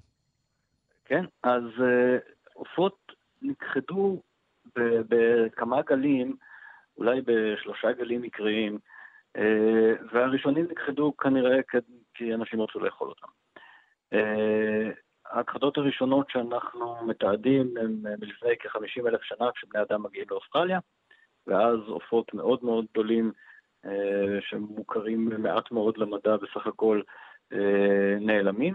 [1.05, 1.63] כן, אז
[2.53, 3.11] עופות
[3.41, 4.21] נכחדו
[4.75, 6.35] בכמה גלים,
[6.97, 8.79] אולי בשלושה גלים מקריים.
[9.37, 11.59] אה, והראשונים נכחדו כנראה
[12.13, 13.27] כי אנשים רצו לאכול אותם.
[14.13, 14.91] אה,
[15.25, 20.79] ההכחדות הראשונות שאנחנו מתעדים הן מלפני כ-50 אלף שנה כשבני אדם מגיעים לאוסטרליה,
[21.47, 23.31] ואז עופות מאוד מאוד גדולים
[23.85, 27.01] אה, שמוכרים מעט מאוד למדע בסך הכל
[28.19, 28.73] נעלמים.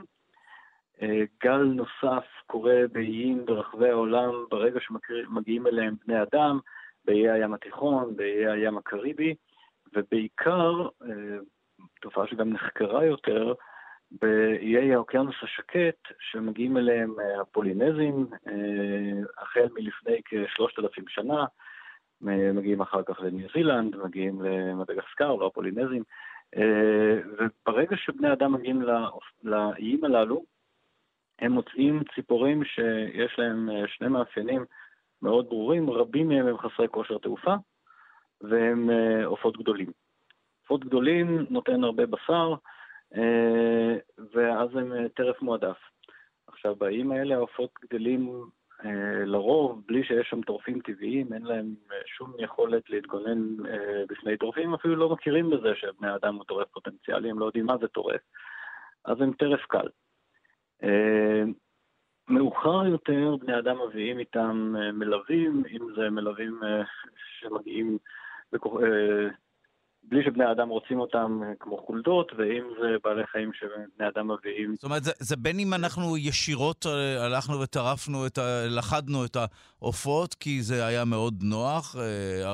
[1.42, 6.58] גל נוסף קורה באיים ברחבי העולם ברגע שמגיעים אליהם בני אדם,
[7.04, 9.34] באיי הים התיכון, באיי הים הקריבי,
[9.94, 11.38] ובעיקר, אה,
[12.00, 13.54] תופעה שגם נחקרה יותר,
[14.10, 21.44] באיי האוקיינוס השקט, שמגיעים אליהם אה, הפולינזים, אה, החל מלפני כשלושת אלפים שנה,
[22.54, 26.02] מגיעים אחר כך לניו זילנד, מגיעים למדגסקר, לא הפולינזים,
[27.38, 28.82] וברגע שבני אדם מגיעים
[29.42, 30.44] לאיים הללו,
[31.38, 34.64] הם מוצאים ציפורים שיש להם שני מאפיינים
[35.22, 37.54] מאוד ברורים, רבים מהם הם חסרי כושר תעופה,
[38.40, 39.92] והם אה, עופות גדולים.
[40.62, 42.54] עופות גדולים נותן הרבה בשר,
[43.14, 43.96] אה,
[44.32, 45.78] ואז הם אה, טרף מועדף.
[46.46, 48.44] עכשיו, באיים האלה העופות גדלים
[49.24, 51.74] לרוב בלי שיש שם טורפים טבעיים, אין להם
[52.06, 53.56] שום יכולת להתגונן
[54.08, 57.76] בפני טורפים, אפילו לא מכירים בזה שבני אדם הוא טורף פוטנציאלי, הם לא יודעים מה
[57.80, 58.20] זה טורף.
[59.04, 59.88] אז הם טרף קל.
[62.28, 66.60] מאוחר יותר בני אדם מביאים איתם מלווים, אם זה מלווים
[67.38, 67.98] שמגיעים
[70.02, 74.74] בלי שבני אדם רוצים אותם אה, כמו חולדות, ואם זה בעלי חיים שבני אדם מביאים.
[74.74, 79.36] זאת אומרת, זה, זה בין אם אנחנו ישירות אה, הלכנו וטרפנו, את ה, לכדנו את
[79.36, 81.96] העופות, כי זה היה מאוד נוח,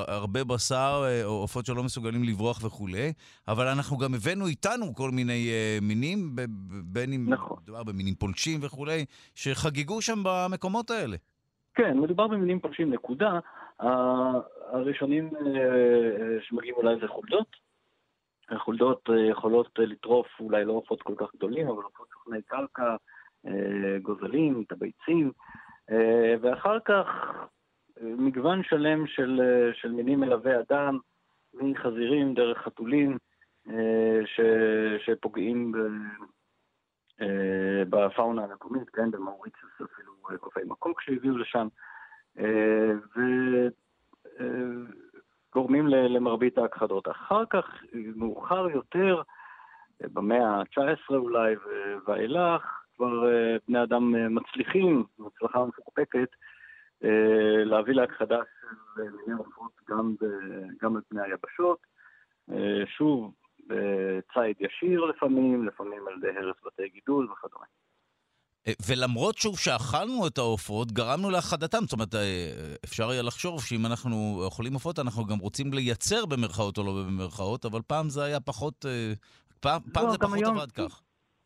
[0.08, 3.12] הרבה בשר, עופות שלא מסוגלים לברוח וכולי,
[3.48, 5.50] אבל אנחנו גם הבאנו איתנו כל מיני
[5.82, 6.36] מינים,
[6.84, 7.56] בין אם נכון.
[7.62, 9.04] מדובר במינים פולשים וכולי,
[9.34, 11.16] שחגגו שם במקומות האלה.
[11.74, 13.38] כן, מדובר במינים פולשים, נקודה.
[13.80, 17.56] הראשונים אה, אה, שמגיעים אולי זה חולדות,
[18.48, 22.96] החולדות יכולות לטרוף אולי לא עופות כל כך גדולים, אבל עופות סוכני קרקע,
[24.02, 25.32] גוזלים, את הביצים,
[26.40, 27.06] ואחר כך
[28.00, 29.40] מגוון שלם של,
[29.74, 30.98] של מינים מלווה אדם,
[31.54, 33.18] מחזירים דרך חתולים,
[34.24, 34.40] ש,
[35.04, 35.76] שפוגעים ב,
[37.90, 41.68] בפאונה המקומית, כן, במאוריציוס אפילו קופי מקוק שהביאו לשם,
[45.52, 47.08] וגורמים למרבית ההכחדות.
[47.08, 47.82] אחר כך,
[48.16, 49.22] מאוחר יותר,
[50.00, 51.54] במאה ה-19 אולי
[52.06, 53.24] ואילך, כבר
[53.68, 56.28] בני אדם מצליחים, בהצלחה מפוקפקת,
[57.64, 58.40] להביא להכחדה
[58.94, 60.14] של מיני עופות גם,
[60.82, 61.78] גם על פני היבשות.
[62.86, 63.34] שוב,
[63.66, 67.64] בציד ישיר לפעמים, לפעמים על ידי הרס בתי גידול וכדומה.
[68.86, 71.78] ולמרות שוב שאכלנו את העופות, גרמנו להכחדתם.
[71.78, 72.14] זאת אומרת,
[72.84, 77.64] אפשר היה לחשוב שאם אנחנו אוכלים עופות, אנחנו גם רוצים לייצר במרכאות או לא במרכאות,
[77.64, 78.84] אבל פעם זה היה פחות...
[79.60, 81.02] פעם, פעם לא, זה פחות היום, עבד כך.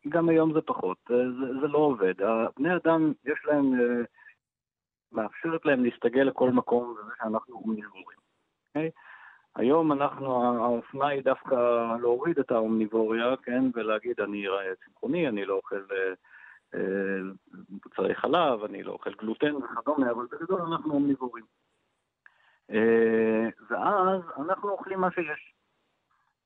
[0.09, 1.15] גם היום זה פחות, זה,
[1.61, 2.13] זה לא עובד.
[2.57, 3.73] בני אדם, יש להם,
[5.11, 8.17] מאפשרת להם להסתגל לכל מקום, וזה שאנחנו אומניבורים.
[8.17, 8.69] Okay?
[8.75, 8.89] אוקיי?
[9.55, 11.55] היום אנחנו, האופנה היא דווקא
[12.01, 14.45] להוריד את האומניבוריה, כן, ולהגיד אני
[14.85, 16.13] צמחוני, אני לא אוכל אה,
[17.69, 21.45] מוצרי חלב, אני לא אוכל גלוטן וכדומה, אבל בגדול אנחנו אומניבורים.
[22.71, 25.53] אה, ואז אנחנו אוכלים מה שיש.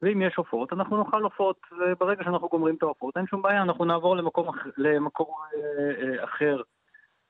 [0.02, 3.86] ואם יש עופות, אנחנו נאכל עופות, וברגע שאנחנו גומרים את העופות, אין שום בעיה, אנחנו
[3.86, 4.48] נעבור למקום,
[4.78, 6.62] למקור אה, אחר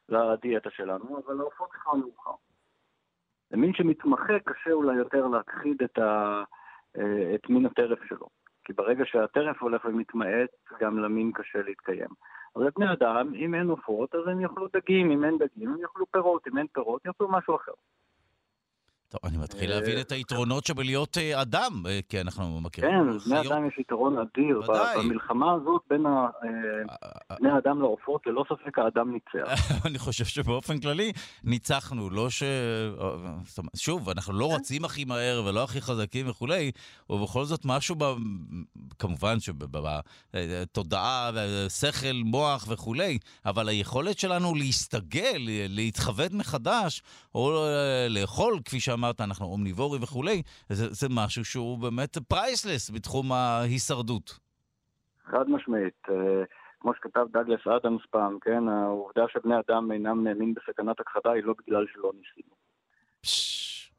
[0.09, 2.31] לדיאטה שלנו, אבל העופות בכלל מאוחר.
[3.51, 6.43] למין שמתמחה קשה אולי יותר להכחיד את, ה,
[6.97, 8.27] אה, את מין הטרף שלו.
[8.65, 10.49] כי ברגע שהטרף הולך ומתמעט,
[10.79, 12.09] גם למין קשה להתקיים.
[12.55, 16.05] אבל לבני אדם, אם אין עופות, אז הם יאכלו דגים, אם אין דגים, הם יאכלו
[16.11, 17.71] פירות, אם אין פירות, יאכלו משהו אחר.
[19.09, 22.91] טוב, אני מתחיל להבין את היתרונות שבלהיות אה, אדם, אה, כי אנחנו מכירים...
[22.91, 24.61] כן, לבני אדם יש יתרון אדיר.
[24.97, 26.27] במלחמה הזאת בין אה,
[27.39, 29.51] בני האדם לעופות, ללא ספק האדם ניצח.
[29.87, 31.11] אני חושב שבאופן כללי
[31.43, 32.43] ניצחנו, לא ש...
[33.75, 36.71] שוב, אנחנו לא רצים הכי מהר ולא הכי חזקים וכולי,
[37.09, 38.03] ובכל זאת משהו, ב...
[38.99, 41.31] כמובן שבתודעה,
[41.69, 45.37] שכל, מוח וכולי, אבל היכולת שלנו להסתגל,
[45.69, 47.01] להתהוות מחדש,
[47.35, 47.65] או
[48.09, 54.39] לאכול, כפי שאמרתי, אמרת, אנחנו אומניבורים וכולי, זה, זה משהו שהוא באמת priceless בתחום ההישרדות.
[55.25, 55.93] חד משמעית.
[56.09, 56.43] אה,
[56.79, 61.53] כמו שכתב דאגלס אדמס פעם, כן, העובדה שבני אדם אינם נתונים בסכנת הכחדה היא לא
[61.65, 62.55] בגלל שלא ניסינו.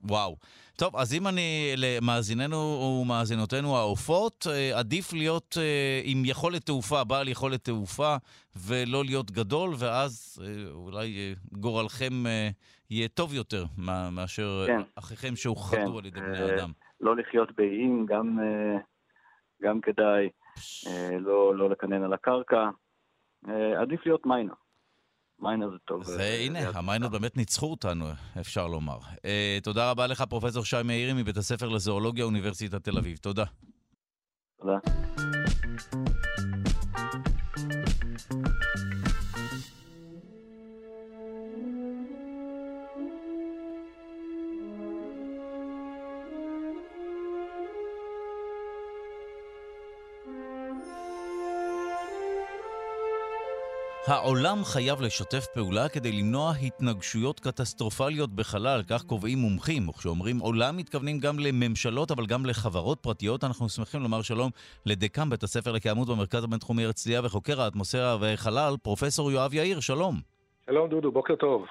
[0.03, 0.37] וואו.
[0.77, 2.57] טוב, אז אם אני, למאזיננו
[3.03, 8.17] ומאזינותינו העופות, אה, עדיף להיות אה, עם יכולת תעופה, בעל יכולת תעופה,
[8.57, 10.43] ולא להיות גדול, ואז
[10.73, 12.25] אולי גורלכם
[12.91, 13.65] יהיה טוב יותר
[14.13, 14.81] מאשר כן.
[14.97, 15.99] אחיכם שהוכחדו כן.
[15.99, 16.73] על ידי בני אה, אדם.
[17.01, 18.79] לא לחיות באיים, גם, אה,
[19.63, 20.29] גם כדאי,
[20.87, 22.71] אה, לא, לא לקנן על הקרקע.
[23.83, 24.53] עדיף להיות מיינה.
[25.39, 26.05] מיינה זה טוב.
[26.05, 28.05] זה, הנה, המיינות באמת ניצחו אותנו,
[28.41, 28.99] אפשר לומר.
[29.63, 33.17] תודה רבה לך, פרופ' שי מאירי, מבית הספר לזואולוגיה, אוניברסיטת תל אביב.
[33.17, 33.45] תודה.
[34.61, 34.79] תודה.
[54.09, 59.89] העולם חייב לשתף פעולה כדי למנוע התנגשויות קטסטרופליות בחלל, כך קובעים מומחים.
[59.89, 63.45] וכשאומרים עולם מתכוונים גם לממשלות, אבל גם לחברות פרטיות.
[63.45, 64.51] אנחנו שמחים לומר שלום
[64.87, 70.15] לדיקן בית הספר לקיימות במרכז הבינתחומי הרצליה וחוקר האטמוספירה וחלל, פרופסור יואב יאיר, שלום.
[70.67, 71.67] שלום דודו, בוקר טוב.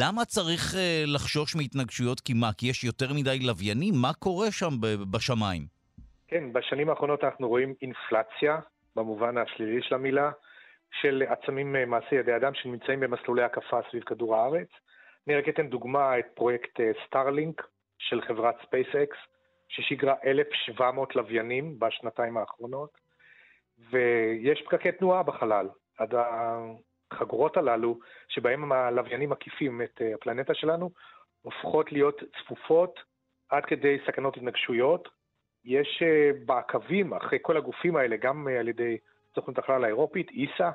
[0.00, 0.76] למה צריך אה,
[1.06, 2.20] לחשוש מהתנגשויות?
[2.20, 3.94] כי מה, כי יש יותר מדי לוויינים?
[4.02, 4.70] מה קורה שם
[5.10, 5.62] בשמיים?
[6.28, 8.58] כן, בשנים האחרונות אנחנו רואים אינפלציה,
[8.96, 10.30] במובן השלילי של המילה.
[10.92, 14.68] של עצמים אה, מעשי ידי אדם שנמצאים במסלולי הקפה סביב כדור הארץ.
[15.26, 17.66] אני רק אתן דוגמה את פרויקט Starlink אה,
[17.98, 19.16] של חברת SpaceX,
[19.68, 22.90] ששיגרה 1,700 לוויינים בשנתיים האחרונות,
[23.90, 25.68] ויש פקקי תנועה בחלל.
[25.98, 27.98] עד שהחגורות הללו,
[28.28, 30.90] שבהם הלוויינים מקיפים את אה, הפלנטה שלנו,
[31.42, 33.00] הופכות להיות צפופות
[33.48, 35.08] עד כדי סכנות התנגשויות.
[35.64, 36.02] יש
[36.44, 38.98] מעקבים, אחרי כל הגופים האלה, גם על ידי
[39.34, 40.70] סוכנות החלל האירופית, ESA,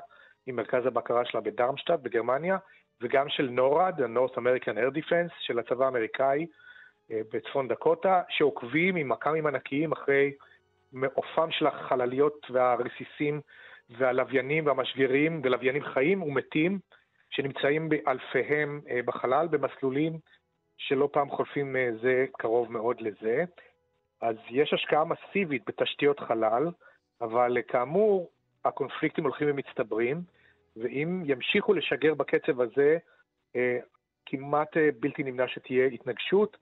[0.46, 2.58] עם מרכז הבקרה שלה בדרמשטאט בגרמניה,
[3.00, 6.46] וגם של נורד, ה-North American Air Defense, של הצבא האמריקאי
[7.10, 10.32] אה, בצפון דקוטה, שעוקבים עם מכ"מים ענקיים אחרי
[10.92, 13.40] מעופם של החלליות והרסיסים
[13.90, 16.78] והלוויינים והמשגרים, ולוויינים חיים ומתים,
[17.30, 20.18] שנמצאים באלפיהם אה, בחלל, במסלולים
[20.76, 23.44] שלא פעם חולפים אה, זה קרוב מאוד לזה.
[24.20, 26.70] אז יש השקעה מסיבית בתשתיות חלל,
[27.20, 28.30] אבל כאמור,
[28.68, 30.22] הקונפליקטים הולכים ומצטברים,
[30.76, 32.98] ואם ימשיכו לשגר בקצב הזה,
[33.56, 33.78] אה,
[34.26, 36.56] כמעט אה, בלתי נמנע שתהיה התנגשות,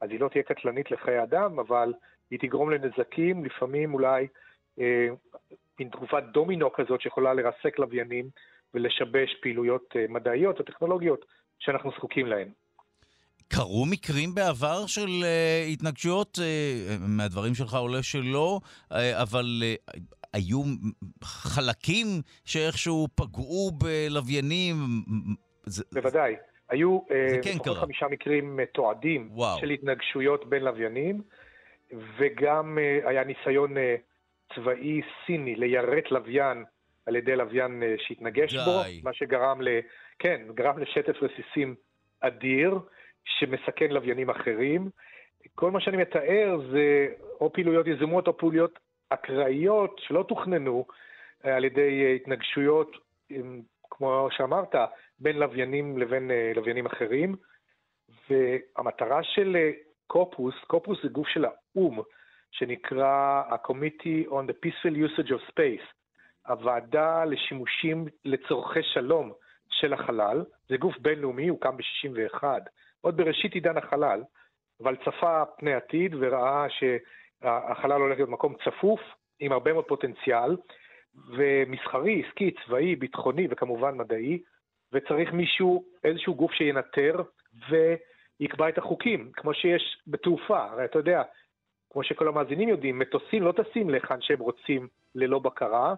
[0.00, 1.92] אז היא לא תהיה קטלנית לחיי אדם, אבל
[2.30, 4.26] היא תגרום לנזקים, לפעמים אולי
[4.80, 5.06] אה,
[5.78, 8.28] מין תגובת דומינו כזאת שיכולה לרסק לוויינים
[8.74, 11.24] ולשבש פעילויות מדעיות או טכנולוגיות
[11.58, 12.48] שאנחנו זקוקים להן.
[13.48, 16.38] קרו מקרים בעבר של uh, התנגשויות?
[16.38, 16.40] Uh,
[17.00, 18.60] מהדברים שלך עולה שלא,
[18.92, 20.00] uh, אבל uh,
[20.32, 20.62] היו
[21.24, 22.06] חלקים
[22.44, 24.74] שאיכשהו פגעו בלוויינים?
[25.62, 25.84] זה...
[25.92, 26.36] בוודאי.
[26.70, 26.98] היו
[27.42, 29.58] כן לפחות כן חמישה מקרים מתועדים וואו.
[29.58, 31.22] של התנגשויות בין לוויינים,
[32.18, 33.80] וגם uh, היה ניסיון uh,
[34.54, 36.64] צבאי סיני ליירט לוויין
[37.06, 38.60] על ידי לוויין שהתנגש די.
[38.64, 39.68] בו, מה שגרם ל...
[40.18, 41.74] כן, גרם לשטף רסיסים
[42.20, 42.78] אדיר.
[43.24, 44.90] שמסכן לוויינים אחרים.
[45.54, 47.06] כל מה שאני מתאר זה
[47.40, 48.78] או פעילויות יזומות או פעילויות
[49.10, 50.86] אקראיות שלא תוכננו
[51.44, 52.96] אה, על ידי אה, התנגשויות,
[53.90, 54.74] כמו שאמרת,
[55.18, 57.36] בין לוויינים לבין אה, לוויינים אחרים.
[58.30, 59.56] והמטרה של
[60.06, 62.00] קופוס, קופוס זה גוף של האו"ם,
[62.50, 65.92] שנקרא ה-Committee on the Peaceful Usage of Space,
[66.46, 69.32] הוועדה לשימושים לצורכי שלום
[69.68, 72.44] של החלל, זה גוף בינלאומי, הוא קם ב-61,
[73.00, 74.22] עוד בראשית עידן החלל,
[74.82, 76.66] אבל צפה פני עתיד וראה
[77.42, 79.00] שהחלל הולך להיות מקום צפוף,
[79.40, 80.56] עם הרבה מאוד פוטנציאל,
[81.36, 84.42] ומסחרי, עסקי, צבאי, ביטחוני וכמובן מדעי,
[84.92, 87.22] וצריך מישהו, איזשהו גוף שינטר
[87.70, 91.22] ויקבע את החוקים, כמו שיש בתעופה, הרי אתה יודע,
[91.90, 95.94] כמו שכל המאזינים יודעים, מטוסים לא טסים להיכן שהם רוצים ללא בקרה,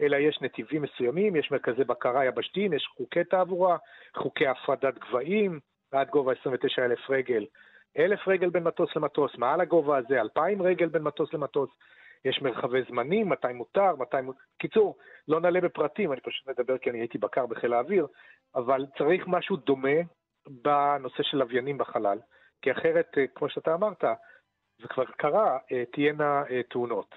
[0.00, 3.76] אלא יש נתיבים מסוימים, יש מרכזי בקרה יבשתיים, יש חוקי תעבורה,
[4.16, 5.60] חוקי הפרדת גבהים,
[5.92, 7.44] עד גובה 29,000 רגל.
[7.98, 11.70] 1,000 רגל בין מטוס למטוס, מעל הגובה הזה 2,000 רגל בין מטוס למטוס.
[12.24, 14.16] יש מרחבי זמנים, מתי מותר, מתי...
[14.22, 14.38] מותר.
[14.58, 14.96] קיצור,
[15.28, 18.06] לא נעלה בפרטים, אני פשוט מדבר כי אני הייתי בקר בחיל האוויר,
[18.54, 19.98] אבל צריך משהו דומה
[20.46, 22.18] בנושא של לוויינים בחלל,
[22.62, 24.04] כי אחרת, אה, כמו שאתה אמרת,
[24.82, 27.14] זה כבר קרה, אה, תהיינה אה, תאונות.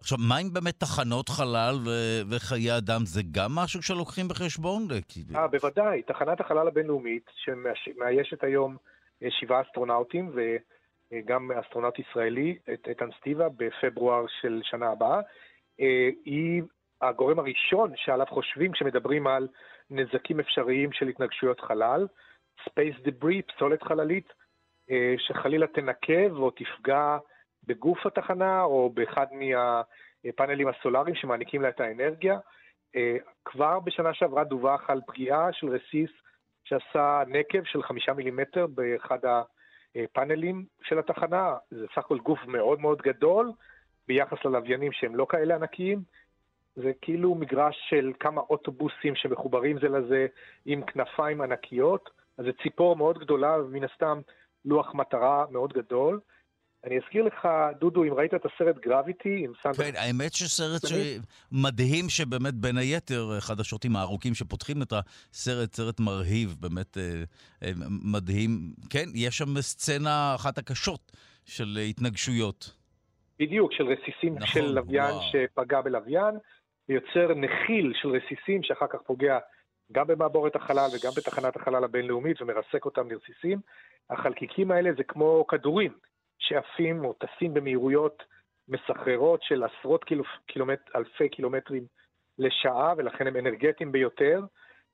[0.00, 3.00] עכשיו, מה עם באמת תחנות חלל ו- וחיי אדם?
[3.04, 4.88] זה גם משהו שלוקחים בחשבון?
[5.36, 6.02] אה, בוודאי.
[6.02, 8.76] תחנת החלל הבינלאומית, שמאיישת היום
[9.28, 10.32] שבעה אסטרונאוטים,
[11.12, 15.20] וגם אסטרונאוט ישראלי, איתן סטיבה, בפברואר של שנה הבאה,
[15.80, 16.62] אה, היא
[17.02, 19.48] הגורם הראשון שעליו חושבים כשמדברים על
[19.90, 22.06] נזקים אפשריים של התנגשויות חלל.
[22.60, 24.32] Space Debris, פסולת חללית,
[24.90, 27.18] אה, שחלילה תנקב או תפגע
[27.64, 32.38] בגוף התחנה או באחד מהפאנלים הסולאריים שמעניקים לה את האנרגיה.
[32.96, 36.10] אה, כבר בשנה שעברה דווח על פגיעה של רסיס
[36.68, 39.18] שעשה נקב של חמישה מילימטר באחד
[39.96, 41.56] הפאנלים של התחנה.
[41.70, 43.52] זה סך הכל גוף מאוד מאוד גדול
[44.08, 46.02] ביחס ללוויינים שהם לא כאלה ענקיים.
[46.76, 50.26] זה כאילו מגרש של כמה אוטובוסים שמחוברים זה לזה
[50.66, 52.10] עם כנפיים ענקיות.
[52.38, 54.20] אז זה ציפור מאוד גדולה ומן הסתם
[54.64, 56.20] לוח מטרה מאוד גדול.
[56.84, 57.48] אני אזכיר לך,
[57.78, 59.84] דודו, אם ראית את הסרט גרביטי עם סנדרה...
[59.84, 60.80] כן, האמת שסרט.
[61.52, 67.02] מדהים שבאמת בין היתר, אחד השוטים הארוכים שפותחים את הסרט, סרט מרהיב, באמת אה,
[67.62, 67.70] אה,
[68.12, 68.50] מדהים.
[68.90, 71.12] כן, יש שם סצנה אחת הקשות
[71.44, 72.74] של התנגשויות.
[73.38, 75.30] בדיוק, של רסיסים נכון, של לוויין וואו.
[75.32, 76.34] שפגע בלוויין,
[76.88, 79.38] ויוצר נחיל של רסיסים שאחר כך פוגע
[79.92, 83.60] גם במעבורת החלל וגם בתחנת החלל הבינלאומית ומרסק אותם לרסיסים.
[84.10, 85.92] החלקיקים האלה זה כמו כדורים.
[86.38, 88.22] שעפים או טסים במהירויות
[88.68, 91.84] מסחררות של עשרות קילו, קילומט, אלפי קילומטרים
[92.38, 94.40] לשעה, ולכן הם אנרגטיים ביותר,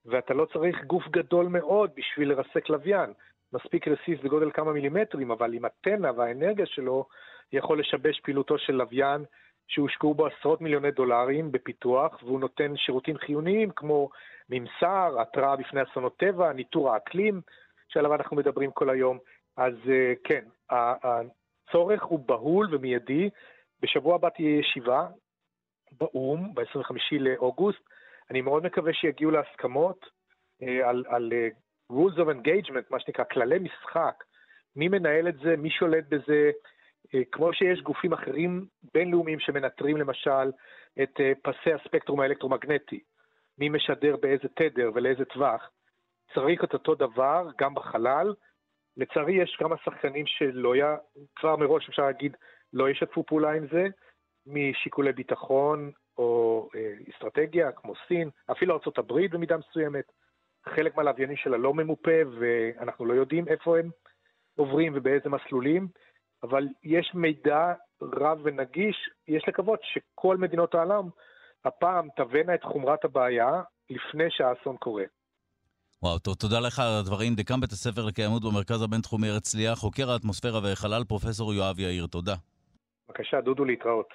[0.06, 3.12] ואתה לא צריך גוף גדול מאוד בשביל לרסק לוויין.
[3.52, 7.06] מספיק רסיס בגודל כמה מילימטרים, אבל עם הטנא והאנרגיה שלו,
[7.52, 9.24] יכול לשבש פעילותו של לוויין
[9.68, 14.10] שהושקעו בו עשרות מיליוני דולרים בפיתוח, והוא נותן שירותים חיוניים כמו
[14.50, 17.40] ממסר, התראה בפני אסונות טבע, ניטור האקלים,
[17.88, 19.18] שעליו אנחנו מדברים כל היום.
[19.56, 23.30] אז אה, כן, הצורך הוא בהול ומיידי.
[23.80, 25.06] בשבוע הבא תהיה ישיבה
[25.92, 27.80] באו"ם, ב-25 לאוגוסט.
[28.30, 30.06] אני מאוד מקווה שיגיעו להסכמות
[30.62, 31.48] אה, על, על אה,
[31.92, 34.24] rules of engagement, מה שנקרא, כללי משחק.
[34.76, 36.50] מי מנהל את זה, מי שולט בזה,
[37.32, 40.52] כמו שיש גופים אחרים בינלאומיים שמנטרים למשל
[41.02, 43.00] את פסי הספקטרום האלקטרומגנטי,
[43.58, 45.70] מי משדר באיזה תדר ולאיזה טווח,
[46.34, 48.34] צריך את אותו דבר גם בחלל,
[48.96, 50.96] לצערי יש כמה שחקנים שלא היה,
[51.36, 52.36] כבר מראש אפשר להגיד,
[52.72, 53.86] לא ישתפו פעולה עם זה,
[54.46, 60.04] משיקולי ביטחון או אה, אסטרטגיה, כמו סין, אפילו ארה"ב במידה מסוימת.
[60.68, 63.90] חלק מהלוויינים שלה לא ממופה ואנחנו לא יודעים איפה הם
[64.56, 65.88] עוברים ובאיזה מסלולים,
[66.42, 67.72] אבל יש מידע
[68.02, 71.08] רב ונגיש, יש לקוות שכל מדינות העולם
[71.64, 75.04] הפעם תבנה את חומרת הבעיה לפני שהאסון קורה.
[76.04, 77.34] וואו, טוב, תודה לך על הדברים.
[77.34, 81.24] דקן בית הספר לקיימות במרכז הבינתחומי הרצליה, חוקר האטמוספירה והחלל, פרופ'
[81.54, 82.34] יואב יאיר, תודה.
[83.08, 84.08] בבקשה, דודו, להתראות.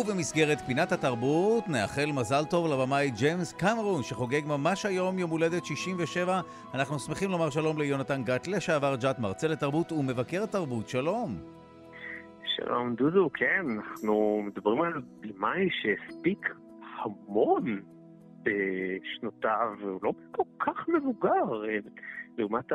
[0.00, 6.40] ובמסגרת פינת התרבות נאחל מזל טוב לבמאי ג'יימס קמרון שחוגג ממש היום יום הולדת 67.
[6.74, 10.88] אנחנו שמחים לומר שלום ליונתן גת, לשעבר ג'ת, מרצה לתרבות ומבקר תרבות.
[10.88, 11.36] שלום.
[12.44, 16.54] שלום דודו, כן, אנחנו מדברים על במאי שהספיק
[16.98, 17.80] המון
[18.42, 21.44] בשנותיו, הוא לא כל כך מבוגר
[22.38, 22.72] לעומת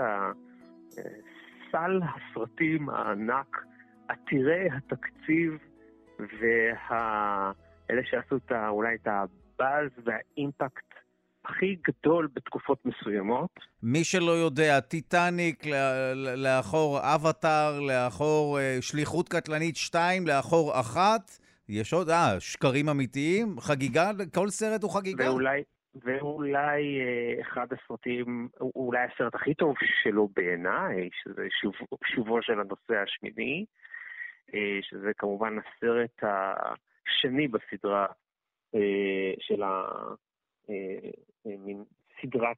[1.72, 3.66] סל הסרטים הענק,
[4.08, 5.58] עתירי התקציב.
[6.20, 10.96] ואלה שעשו את ה, אולי את הבאז והאימפקט
[11.46, 13.50] הכי גדול בתקופות מסוימות.
[13.84, 15.64] מי שלא יודע, טיטניק,
[16.38, 21.32] לאחור אבטאר, לאחור אה, שליחות קטלנית 2, לאחור אחת.
[21.70, 25.32] יש עוד, אה, שקרים אמיתיים, חגיגה, כל סרט הוא חגיגה.
[25.32, 25.64] ואולי,
[25.96, 31.74] ואולי אה, אחד הסרטים, אולי הסרט הכי טוב שלו בעיניי, שזה שוב,
[32.06, 33.66] שובו של הנושא השמיני.
[34.54, 38.06] אה, שזה כמובן הסרט השני בסדרה
[38.76, 39.84] אה, של ה...
[40.70, 41.10] אה,
[41.46, 41.84] מין
[42.22, 42.58] סדרת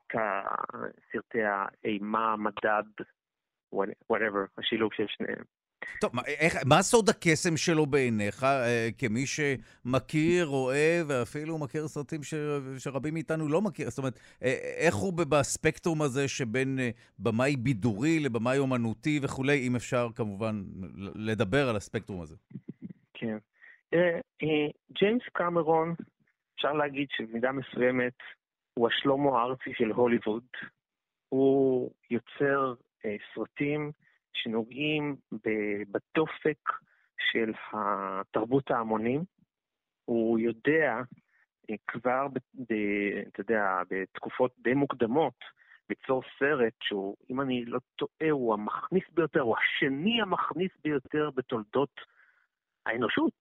[1.11, 2.83] סרטי האימה, מדד,
[4.11, 5.43] whatever, השילוב של שניהם.
[6.01, 12.23] טוב, מה, איך, מה סוד הקסם שלו בעיניך, אה, כמי שמכיר, רואה, ואפילו מכיר סרטים
[12.23, 12.33] ש,
[12.77, 13.89] שרבים מאיתנו לא מכיר?
[13.89, 16.89] זאת אומרת, אה, איך הוא בספקטרום הזה שבין אה,
[17.19, 20.63] במאי בידורי לבמאי אומנותי וכולי, אם אפשר כמובן
[21.15, 22.35] לדבר על הספקטרום הזה?
[23.13, 23.37] כן.
[24.99, 25.95] ג'יימס קמרון,
[26.55, 28.13] אפשר להגיד שבמידה מסוימת
[28.73, 30.43] הוא השלומו הארצי של הוליווד.
[31.29, 32.73] הוא יוצר
[33.35, 33.91] סרטים
[34.43, 35.15] שנוגעים
[35.91, 36.59] בדופק
[37.31, 39.21] של התרבות ההמונים.
[40.05, 41.01] הוא יודע
[41.69, 42.37] אה, כבר, ב,
[43.27, 45.33] אתה יודע, בתקופות די מוקדמות,
[45.89, 52.01] ליצור סרט שהוא, אם אני לא טועה, הוא המכניס ביותר, הוא השני המכניס ביותר בתולדות
[52.85, 53.39] האנושות.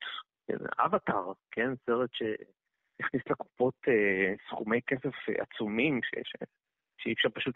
[0.78, 6.32] אבטאר, כן, סרט שהכניס לקופות אה, סכומי כסף עצומים, ש,
[7.07, 7.55] שאי אפשר פשוט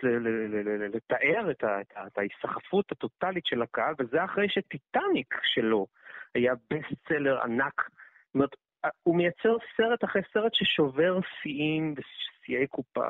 [0.94, 5.86] לתאר את, ההיסחפות הטוטלית של הקהל, וזה אחרי שטיטניק שלו
[6.34, 7.90] היה best seller ענק.
[8.26, 8.56] זאת אומרת,
[9.02, 13.08] הוא מייצר סרט אחרי סרט ששובר שיאים ושיאי קופה.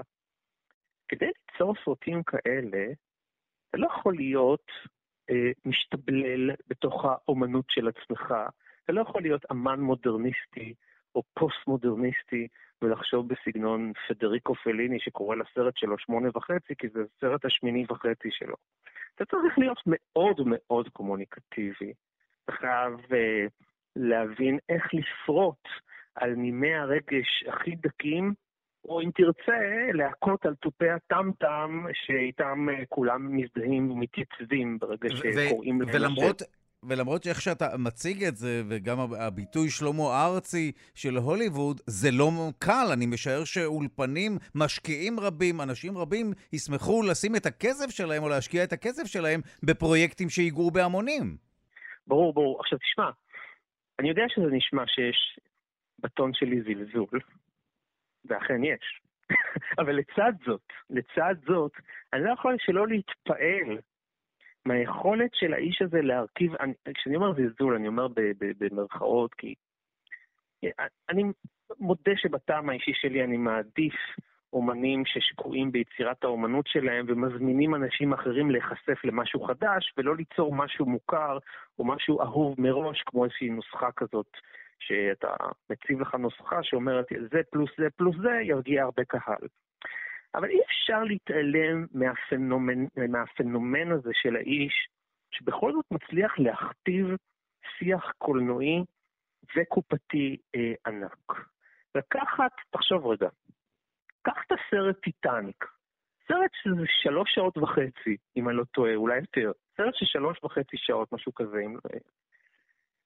[1.08, 2.86] כדי ליצור סרטים כאלה,
[3.68, 4.66] אתה לא יכול להיות
[5.30, 8.34] אה, משתבלל בתוך האומנות של עצמך.
[8.84, 10.74] אתה לא יכול להיות אמן מודרניסטי
[11.14, 12.48] או פוסט-מודרניסטי
[12.82, 18.54] ולחשוב בסגנון פדריקו פליני שקורא לסרט שלו שמונה וחצי, כי זה הסרט השמיני וחצי שלו.
[19.14, 21.92] אתה צריך להיות מאוד מאוד קומוניקטיבי.
[22.44, 23.50] אתה חייב uh,
[23.96, 25.68] להבין איך לפרוט
[26.14, 28.34] על נימי הרגש הכי דקים,
[28.84, 35.90] או אם תרצה, להכות על תופי הטמטם שאיתם uh, כולם מזדהים ומתייצבים ברגע שקוראים להם
[35.94, 36.42] ולמרות,
[36.82, 42.86] ולמרות שאיך שאתה מציג את זה, וגם הביטוי שלמה ארצי של הוליווד, זה לא קל.
[42.92, 48.72] אני משער שאולפנים, משקיעים רבים, אנשים רבים, ישמחו לשים את הכסף שלהם או להשקיע את
[48.72, 51.36] הכסף שלהם בפרויקטים שיגעו בהמונים.
[52.06, 52.60] ברור, ברור.
[52.60, 53.10] עכשיו תשמע,
[53.98, 55.40] אני יודע שזה נשמע שיש
[55.98, 57.20] בטון שלי זלזול,
[58.24, 59.00] ואכן יש.
[59.80, 61.72] אבל לצד זאת, לצד זאת,
[62.12, 63.78] אני לא יכול שלא להתפעל
[64.66, 68.06] מהיכולת של האיש הזה להרכיב, אני, כשאני אומר זלזול, אני אומר
[68.58, 69.54] במרכאות, כי
[71.08, 71.22] אני
[71.78, 73.94] מודה שבטעם האישי שלי אני מעדיף
[74.52, 81.38] אומנים ששקועים ביצירת האומנות שלהם ומזמינים אנשים אחרים להיחשף למשהו חדש ולא ליצור משהו מוכר
[81.78, 84.26] או משהו אהוב מראש כמו איזושהי נוסחה כזאת
[84.78, 85.34] שאתה
[85.70, 89.48] מציב לך נוסחה שאומרת זה פלוס זה פלוס זה ירגיע הרבה קהל.
[90.34, 94.88] אבל אי אפשר להתעלם מהפנומן, מהפנומן הזה של האיש,
[95.30, 97.06] שבכל זאת מצליח להכתיב
[97.78, 98.84] שיח קולנועי
[99.56, 101.32] וקופתי אה, ענק.
[101.94, 103.28] לקחת, תחשוב רגע,
[104.22, 105.64] קח את הסרט טיטניק,
[106.28, 110.76] סרט שזה שלוש שעות וחצי, אם אני לא טועה, אולי יותר, סרט של שלוש וחצי
[110.76, 111.80] שעות, משהו כזה, אם לא...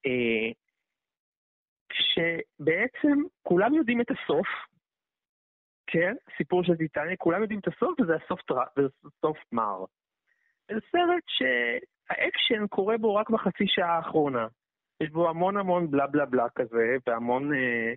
[0.05, 0.51] אה,
[1.93, 4.47] שבעצם כולם יודעים את הסוף,
[5.87, 8.55] כן, סיפור של טיטניק, כולם יודעים את הסוף וזה הסוף, טר...
[8.77, 8.89] וזה
[9.21, 9.85] סוף מר.
[10.71, 11.23] זה סרט
[12.09, 14.47] האקשן קורה בו רק בחצי שעה האחרונה.
[15.01, 17.53] יש בו המון המון בלה בלה בלה כזה, והמון...
[17.53, 17.93] אה,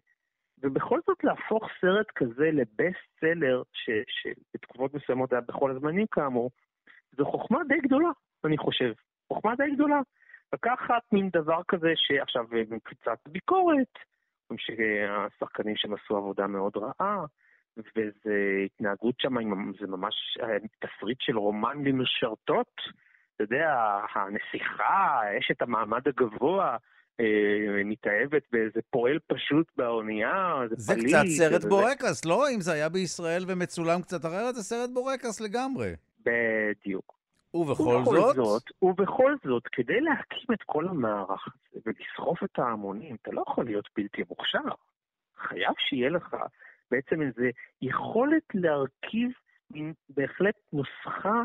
[0.63, 3.63] ובכל זאת להפוך סרט כזה ל best seller,
[4.07, 6.51] שבתקופות מסוימות היה בכל הזמנים כאמור,
[7.17, 8.09] זו חוכמה די גדולה,
[8.45, 8.93] אני חושב.
[9.29, 10.01] חוכמה די גדולה.
[10.53, 12.45] לקחת מין דבר כזה שעכשיו
[12.83, 13.93] קצת ביקורת,
[14.57, 17.25] שהשחקנים שם עשו עבודה מאוד רעה,
[17.97, 18.31] וזו
[18.65, 19.35] התנהגות שם,
[19.81, 20.39] זה ממש
[20.79, 22.75] תסריט של רומן למשרתות.
[23.35, 26.77] אתה יודע, הנסיכה, אשת המעמד הגבוה,
[27.21, 31.09] אה, מתאהבת באיזה פועל פשוט באונייה, זה זה פליט.
[31.09, 32.25] זה קצת סרט זה בורקס.
[32.25, 32.51] לא?
[32.55, 35.93] אם זה היה בישראל ומצולם קצת אחרת, זה סרט בורקס לגמרי.
[36.25, 37.19] בדיוק.
[37.55, 38.37] ובכל, ובכל זאת?
[38.37, 38.63] זאת?
[38.83, 43.89] ובכל זאת, כדי להקים את כל המערך הזה ולסחוף את ההמונים, אתה לא יכול להיות
[43.97, 44.69] בלתי מוכשר.
[45.39, 46.37] חייב שיהיה לך
[46.91, 47.43] בעצם איזו
[47.83, 49.31] יכולת להרכיב
[49.71, 51.43] מין בהחלט נוסחה,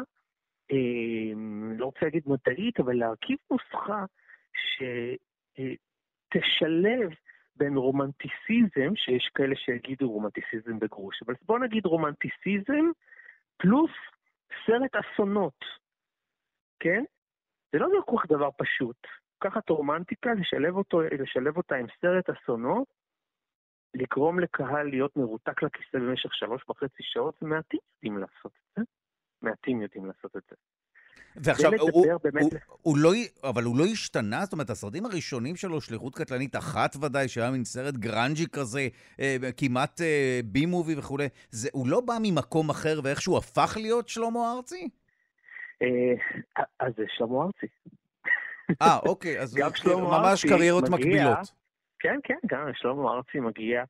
[0.71, 1.33] אה,
[1.77, 4.05] לא רוצה להגיד מדעית, אבל להרכיב נוסחה
[6.33, 7.09] שתשלב
[7.55, 12.85] בין רומנטיסיזם, שיש כאלה שיגידו רומנטיסיזם בגרוש, אבל בוא נגיד רומנטיסיזם
[13.57, 13.91] פלוס
[14.65, 15.65] סרט אסונות,
[16.79, 17.03] כן?
[17.71, 18.97] זה לא כל כך דבר פשוט.
[19.37, 22.87] לקחת רומנטיקה, לשלב, אותו, לשלב אותה עם סרט אסונות,
[23.93, 28.81] לגרום לקהל להיות מרותק לכיסא במשך שלוש וחצי שעות, מעטים יודעים לעשות את זה.
[29.41, 30.55] מעטים יודעים לעשות את זה.
[31.35, 32.05] ועכשיו, הוא, הוא,
[32.39, 32.49] הוא,
[32.81, 33.11] הוא לא,
[33.43, 34.43] אבל הוא לא השתנה?
[34.43, 38.87] זאת אומרת, הסרטים הראשונים שלו, שליחות קטלנית אחת ודאי, שהיה מין סרט grungy כזה,
[39.19, 44.09] אה, כמעט אה, B movie וכולי, זה, הוא לא בא ממקום אחר ואיכשהו הפך להיות
[44.09, 44.89] שלמה ארצי?
[45.81, 47.67] אה, אז זה שלמה ארצי.
[48.81, 51.62] אה, אוקיי, אז גם שלמה ממש קריירות מגיע, מקבילות.
[52.03, 53.83] כן, כן, גם שלמה ארצי מגיע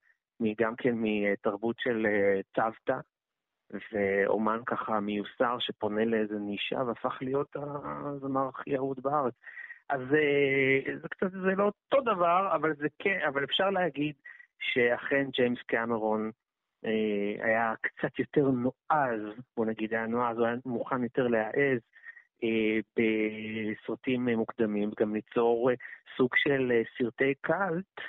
[0.58, 3.00] גם כן מתרבות של אה, צוותא,
[3.92, 9.34] ואומן ככה מיוסר שפונה לאיזה נישה והפך להיות הזמר הכי אהוד בארץ.
[9.90, 14.16] אז אה, זה קצת, זה לא אותו דבר, אבל זה כן, אבל אפשר להגיד
[14.60, 16.32] שאכן ג'יימס קמרון
[16.86, 19.22] אה, היה קצת יותר נועז,
[19.58, 21.80] בוא נגיד היה נועז, הוא היה מוכן יותר להעז
[22.98, 25.70] בסרטים מוקדמים, גם ליצור
[26.18, 28.02] סוג של סרטי קאלט.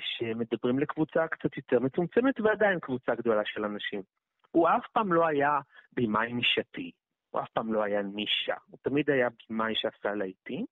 [0.00, 4.02] שמדברים לקבוצה קצת יותר מצומצמת ועדיין קבוצה גדולה של אנשים.
[4.50, 5.60] הוא אף פעם לא היה
[5.92, 6.90] במאי נישתי,
[7.30, 10.66] הוא אף פעם לא היה נישה, הוא תמיד היה במאי שעשה להיטים,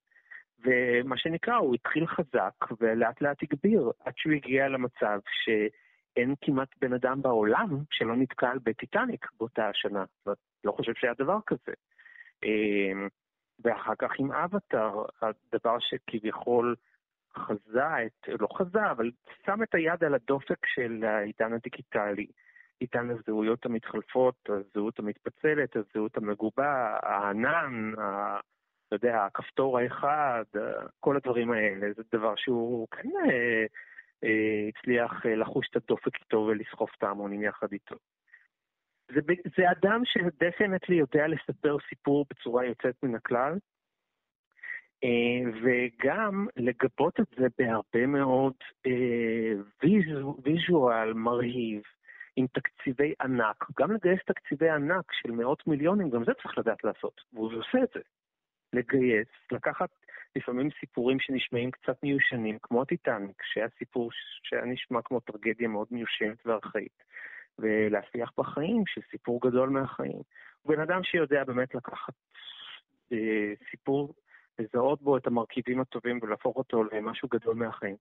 [0.64, 6.92] ומה שנקרא, הוא התחיל חזק ולאט לאט הגביר, עד שהוא הגיע למצב שאין כמעט בן
[6.92, 10.04] אדם בעולם שלא נתקל בטיטניק באותה השנה.
[10.64, 11.72] לא חושב שהיה דבר כזה.
[12.44, 13.08] אמ,
[13.64, 16.76] ואחר כך עם אבטאר, הדבר שכביכול
[17.36, 19.10] חזה את, לא חזה, אבל
[19.46, 22.26] שם את היד על הדופק של העידן הדיגיטלי.
[22.80, 28.38] עידן הזהויות המתחלפות, הזהות המתפצלת, הזהות המגובה, הענן, ה...
[28.88, 30.44] אתה יודע, הכפתור האחד,
[31.00, 33.66] כל הדברים האלה, זה דבר שהוא כן אה,
[34.24, 37.96] אה, הצליח אה, לחוש את הדופק איתו ולסחוף את ההמונים יחד איתו.
[39.14, 39.20] זה,
[39.56, 43.58] זה אדם שדפנטלי יודע לספר סיפור בצורה יוצאת מן הכלל,
[45.04, 48.54] אה, וגם לגבות את זה בהרבה מאוד
[48.86, 49.52] אה,
[50.44, 51.82] visual מרהיב,
[52.36, 57.20] עם תקציבי ענק, גם לגייס תקציבי ענק של מאות מיליונים, גם זה צריך לדעת לעשות,
[57.32, 58.00] והוא עושה את זה.
[58.72, 59.90] לגייס, לקחת
[60.36, 64.10] לפעמים סיפורים שנשמעים קצת מיושנים, כמו הטיטניק, שהיה סיפור
[64.42, 67.02] שהיה נשמע כמו טרגדיה מאוד מיושנת וארכאית,
[67.58, 70.20] ולהפיח בו חיים של סיפור גדול מהחיים.
[70.62, 72.14] הוא בן אדם שיודע באמת לקחת
[73.12, 74.14] אה, סיפור,
[74.58, 77.96] לזהות בו את המרכיבים הטובים ולהפוך אותו למשהו גדול מהחיים.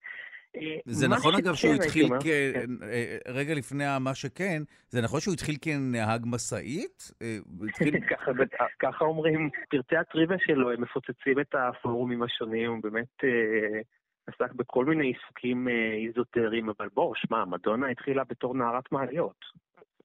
[0.85, 2.23] זה נכון אגב שהוא התחיל, כ...
[2.23, 2.69] כן.
[2.83, 7.11] אה, רגע לפני מה שכן, זה נכון שהוא התחיל כנהג משאית?
[7.21, 7.37] אה,
[8.83, 13.81] ככה אומרים, פרטי הטריוויה שלו, הם מפוצצים את הפורומים השונים, הוא באמת אה,
[14.27, 15.67] עסק בכל מיני עיסוקים
[16.07, 19.45] איזוטריים, אבל בוא, שמע, מדונה התחילה בתור נערת מעליות.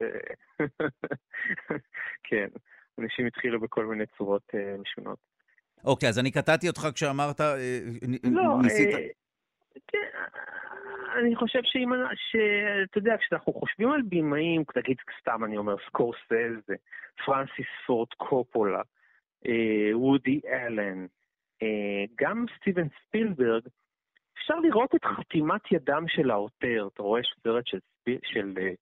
[2.29, 2.47] כן,
[2.99, 5.19] אנשים התחילו בכל מיני צורות משונות.
[5.85, 7.41] אוקיי, אז אני קטעתי אותך כשאמרת,
[8.25, 8.89] לא, ניסית...
[9.89, 10.09] כן,
[11.19, 16.75] אני חושב שאם, שאתה יודע, כשאנחנו חושבים על בימאים, תגיד סתם, אני אומר, סקורסזה,
[17.25, 18.83] פרנסיס פורט קופולה,
[19.47, 21.07] אה, וודי אלן,
[21.63, 23.63] אה, גם סטיבן ספילברג,
[24.41, 26.89] אפשר לראות את חתימת ידם של העותר.
[26.95, 27.79] אתה רואה סרט של,
[28.25, 28.73] של אה,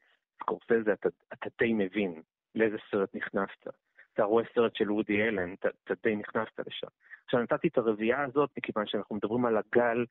[0.41, 2.23] סקורסזה, אתה, אתה די מבין
[2.55, 3.67] לאיזה סרט נכנסת.
[4.15, 6.87] אתה רואה סרט של וודי אלן, אתה, אתה די נכנסת לשם.
[7.25, 10.05] עכשיו, נתתי את הרביעייה הזאת מכיוון שאנחנו מדברים על הגל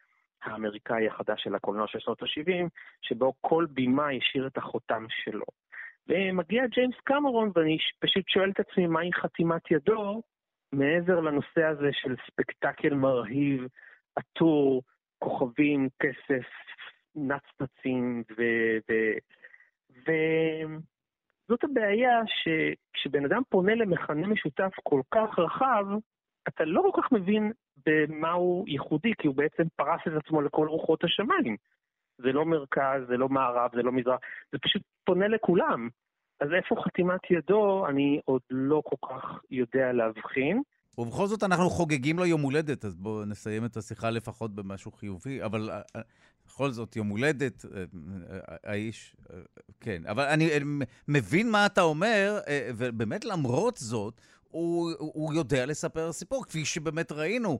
[0.44, 2.70] האמריקאי החדש של הקולנוע של שנות ה-70,
[3.02, 5.46] שבו כל בימה השאיר את החותם שלו.
[6.08, 10.22] ומגיע ג'יימס קמרון, ואני פשוט שואל את עצמי מהי חתימת ידו,
[10.72, 13.68] מעבר לנושא הזה של ספקטקל מרהיב,
[14.16, 14.82] עטור,
[15.20, 16.48] כוכבים, כסף,
[17.16, 18.44] נצנצים, ו...
[20.08, 20.12] ו...
[21.48, 25.86] וזאת הבעיה שכשבן אדם פונה למכנה משותף כל כך רחב,
[26.48, 27.52] אתה לא כל כך מבין
[27.86, 31.58] במה הוא ייחודי, כי הוא בעצם פרס את עצמו לכל רוחות השמיים.
[32.18, 34.20] זה לא מרכז, זה לא מערב, זה לא מזרח,
[34.52, 35.90] זה פשוט פונה לכולם.
[36.40, 40.62] אז איפה חתימת ידו, אני עוד לא כל כך יודע להבחין.
[40.98, 45.44] ובכל זאת אנחנו חוגגים לו יום הולדת, אז בואו נסיים את השיחה לפחות במשהו חיובי,
[45.44, 46.02] אבל אה, אה,
[46.46, 47.84] בכל זאת, יום הולדת, אה,
[48.64, 49.16] האיש,
[49.82, 50.02] כן.
[50.10, 50.50] אבל אני
[51.08, 52.40] מבין מה אתה אומר,
[52.78, 57.60] ובאמת למרות זאת, הוא, הוא יודע לספר סיפור, כפי שבאמת ראינו.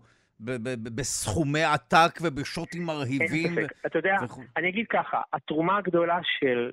[0.96, 3.58] בסכומי עתק ובשוטים מרהיבים.
[3.58, 3.86] אין ספק.
[3.86, 4.16] אתה יודע,
[4.58, 6.72] אני אגיד ככה, התרומה הגדולה של,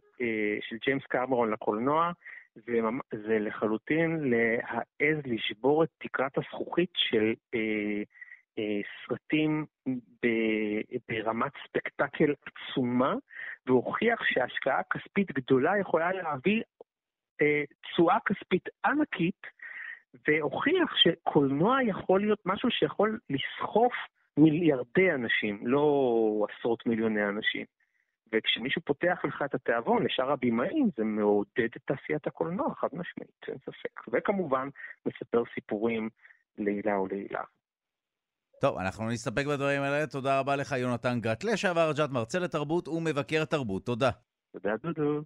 [0.60, 2.12] של ג'יימס קרמרון לקולנוע
[2.54, 2.80] זה,
[3.26, 8.02] זה לחלוטין להעז לשבור את תקרת הזכוכית של אה,
[8.58, 9.66] אה, סרטים
[10.22, 10.26] ב,
[11.08, 13.14] ברמת ספקטקל עצומה,
[13.66, 16.62] והוכיח שהשקעה כספית גדולה יכולה להביא
[17.42, 19.46] אה, תשואה כספית ענקית,
[20.28, 23.92] והוכיח שקולנוע יכול להיות משהו שיכול לסחוף
[24.36, 27.66] מיליארדי אנשים, לא עשרות מיליוני אנשים.
[28.34, 33.58] וכשמישהו פותח לך את התיאבון לשאר הבימאים, זה מעודד את תעשיית הקולנוע, חד משמעית, אין
[33.58, 34.00] ספק.
[34.12, 34.68] וכמובן,
[35.06, 36.08] מספר סיפורים
[36.58, 37.42] לעילה או לעילה.
[38.60, 40.06] טוב, אנחנו נסתפק בדברים האלה.
[40.06, 43.86] תודה רבה לך, יונתן גת, לשעבר ג'ת, מרצה לתרבות ומבקר תרבות.
[43.86, 44.10] תודה.
[44.52, 45.22] תודה, דודו.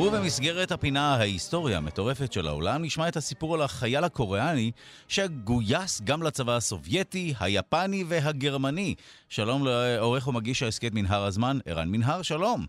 [0.00, 4.72] ובמסגרת הפינה ההיסטוריה המטורפת של העולם נשמע את הסיפור על החייל הקוריאני
[5.08, 8.94] שגויס גם לצבא הסובייטי, היפני והגרמני.
[9.28, 12.60] שלום לעורך ומגיש ההסכת מנהר הזמן, ערן מנהר, שלום.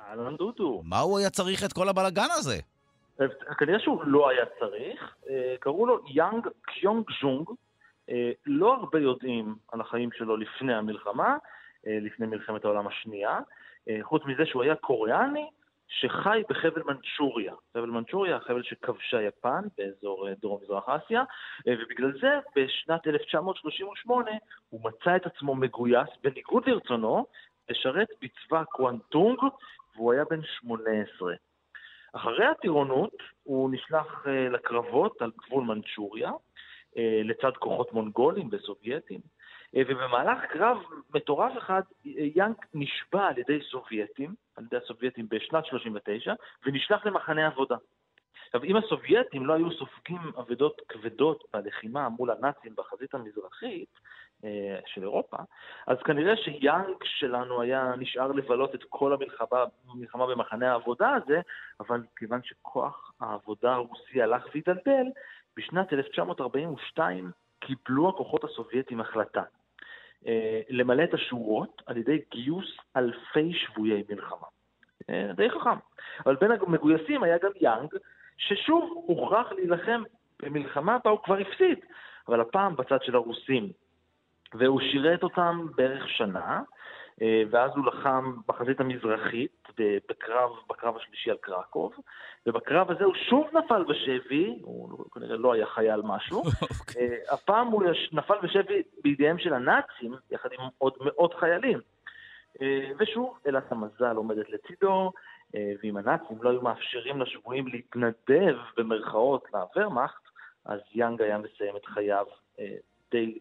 [0.00, 0.82] אהלן דודו.
[0.84, 2.56] מה הוא היה צריך את כל הבלגן הזה?
[3.58, 5.14] כנראה שהוא לא היה צריך.
[5.30, 7.48] אה, קראו לו יאנג קיונג ז'ונג.
[8.10, 11.36] אה, לא הרבה יודעים על החיים שלו לפני המלחמה,
[11.86, 13.38] אה, לפני מלחמת העולם השנייה.
[14.02, 15.46] חוץ מזה שהוא היה קוריאני,
[16.00, 17.54] שחי בחבל מנצ'וריה.
[17.74, 21.22] חבל מנצ'וריה, החבל שכבשה יפן באזור אה, דרום-מזרח אסיה,
[21.68, 24.30] אה, ובגלל זה בשנת 1938
[24.70, 27.26] הוא מצא את עצמו מגויס, בניגוד לרצונו,
[27.70, 29.38] לשרת בצבא קוונטונג,
[29.96, 31.34] והוא היה בן 18.
[32.12, 36.30] אחרי הטירונות הוא נשלח אה, לקרבות על גבול מנצ'וריה,
[37.24, 39.20] לצד כוחות מונגולים וסובייטים.
[39.76, 40.78] אה, ובמהלך קרב
[41.14, 46.34] מטורף אחד, יאנק נשבע על ידי סובייטים, על ידי הסובייטים בשנת 39,
[46.66, 47.76] ונשלח למחנה עבודה.
[48.46, 53.88] עכשיו, אם הסובייטים לא היו סופגים אבדות כבדות בלחימה מול הנאצים בחזית המזרחית
[54.44, 55.36] אה, של אירופה,
[55.86, 61.40] אז כנראה שיאנג שלנו היה נשאר לבלות את כל המלחמה, המלחמה במחנה העבודה הזה,
[61.80, 65.06] אבל כיוון שכוח העבודה הרוסי הלך והידלדל,
[65.56, 67.30] בשנת 1942
[67.60, 69.61] קיבלו הכוחות הסובייטים החלטה אה,
[70.68, 74.46] למלא את השורות על ידי גיוס אלפי שבויי מלחמה.
[75.10, 75.76] אה, די חכם.
[76.26, 77.90] אבל בין המגויסים היה גם יאנג,
[78.36, 80.02] ששוב הוכרח להילחם
[80.42, 81.78] במלחמה בה הוא כבר הפסיד,
[82.28, 83.72] אבל הפעם בצד של הרוסים.
[84.54, 86.60] והוא שירת אותם בערך שנה, אה,
[87.50, 89.68] ואז הוא לחם בחזית המזרחית,
[90.08, 91.92] בקרב, בקרב השלישי על קרקוב,
[92.46, 96.96] ובקרב הזה הוא שוב נפל בשבי, הוא כנראה לא היה חייל משהו, okay.
[96.98, 101.80] אה, הפעם הוא נפל בשבי בידיהם של הנאצים, יחד עם עוד מאות חיילים.
[102.62, 105.12] אה, ושוב, אלת המזל עומדת לצידו,
[105.82, 110.22] ואם הנאצים לא היו מאפשרים לשבויים להתנדב במרכאות לוורמאכט,
[110.64, 112.26] אז יאנג היה מסיים את חייו
[113.10, 113.38] די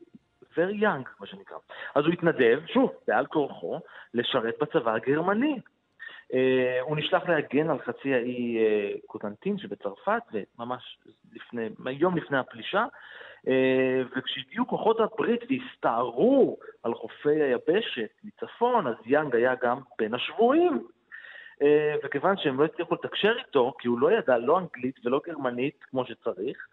[0.55, 1.57] very young, מה שנקרא.
[1.95, 3.79] אז הוא התנדב, שוב, בעל כורחו,
[4.13, 5.59] לשרת בצבא הגרמני.
[6.31, 6.33] Uh,
[6.81, 10.97] הוא נשלח להגן על חצי האי uh, קוטנטין שבצרפת, וממש
[11.33, 12.85] לפני, יום לפני הפלישה,
[13.45, 13.49] uh,
[14.17, 20.87] וכשהגיעו כוחות הברית והסתערו על חופי היבשת מצפון, אז יאנג היה גם בין השבויים.
[21.59, 21.63] Uh,
[22.03, 26.05] וכיוון שהם לא הצליחו לתקשר איתו, כי הוא לא ידע לא אנגלית ולא גרמנית כמו
[26.05, 26.67] שצריך,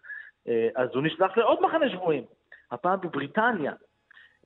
[0.45, 2.23] uh, אז הוא נשלח לעוד מחנה שבויים.
[2.71, 3.73] הפעם בבריטניה,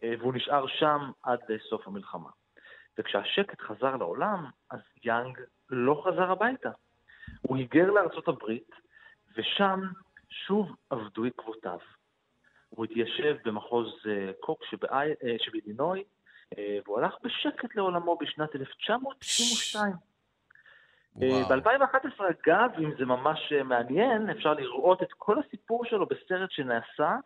[0.03, 2.29] אה, והוא נשאר שם עד לסוף המלחמה.
[2.97, 5.39] וכשהשקט חזר לעולם, אז יאנג
[5.69, 6.71] לא חזר הביתה.
[7.41, 8.71] הוא היגר לארצות הברית,
[9.37, 9.81] ושם
[10.29, 11.79] שוב עבדו עקבותיו.
[12.69, 14.63] הוא התיישב במחוז אה, קוק
[14.93, 16.03] אה, שבאילינוי,
[16.85, 19.93] והוא הלך בשקט לעולמו בשנת 1992.
[21.15, 27.17] ב-2011, אגב, אם זה ממש מעניין, אפשר לראות את כל הסיפור שלו בסרט שנעשה אה,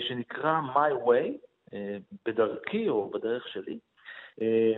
[0.00, 3.78] שנקרא My Way, אה, בדרכי או בדרך שלי.
[4.42, 4.72] אה,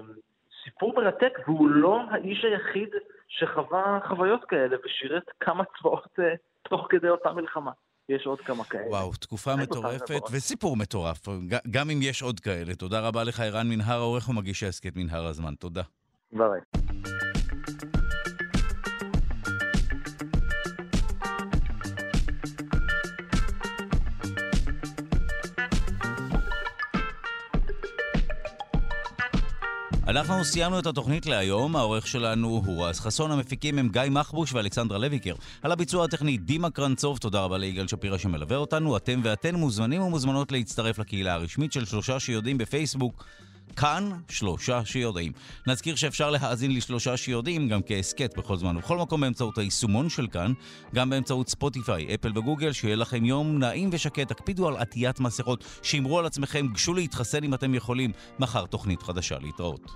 [0.65, 2.89] סיפור מרתק, והוא לא האיש היחיד
[3.29, 7.71] שחווה חוויות כאלה ושירת כמה צבאות אה, תוך כדי אותה מלחמה.
[8.09, 8.89] יש עוד כמה כאלה.
[8.89, 11.29] וואו, תקופה מטורפת וסיפור מטורף,
[11.71, 12.75] גם אם יש עוד כאלה.
[12.75, 15.55] תודה רבה לך, ערן מנהר, העורך ומגיש ההסכת מנהר הזמן.
[15.55, 15.83] תודה.
[16.33, 16.61] ביי.
[30.09, 34.99] אנחנו סיימנו את התוכנית להיום, העורך שלנו הוא רז חסון, המפיקים הם גיא מחבוש ואלכסנדרה
[34.99, 35.35] לויקר.
[35.63, 38.97] על הביצוע הטכני דימה קרנצוב, תודה רבה ליגאל שפירא שמלווה אותנו.
[38.97, 43.25] אתם ואתן מוזמנים ומוזמנות להצטרף לקהילה הרשמית של שלושה שיודעים בפייסבוק.
[43.77, 45.33] כאן שלושה שיודעים.
[45.67, 50.53] נזכיר שאפשר להאזין לשלושה שיודעים גם כהסכת בכל זמן ובכל מקום באמצעות היישומון של כאן,
[50.95, 54.29] גם באמצעות ספוטיפיי, אפל וגוגל, שיהיה לכם יום נעים ושקט.
[54.29, 58.13] תקפידו על עטיית מסכות, שמרו על עצמכם, גשו להתחסן אם אתם יכולים.
[58.39, 59.91] מחר תוכנית חדשה להתראות.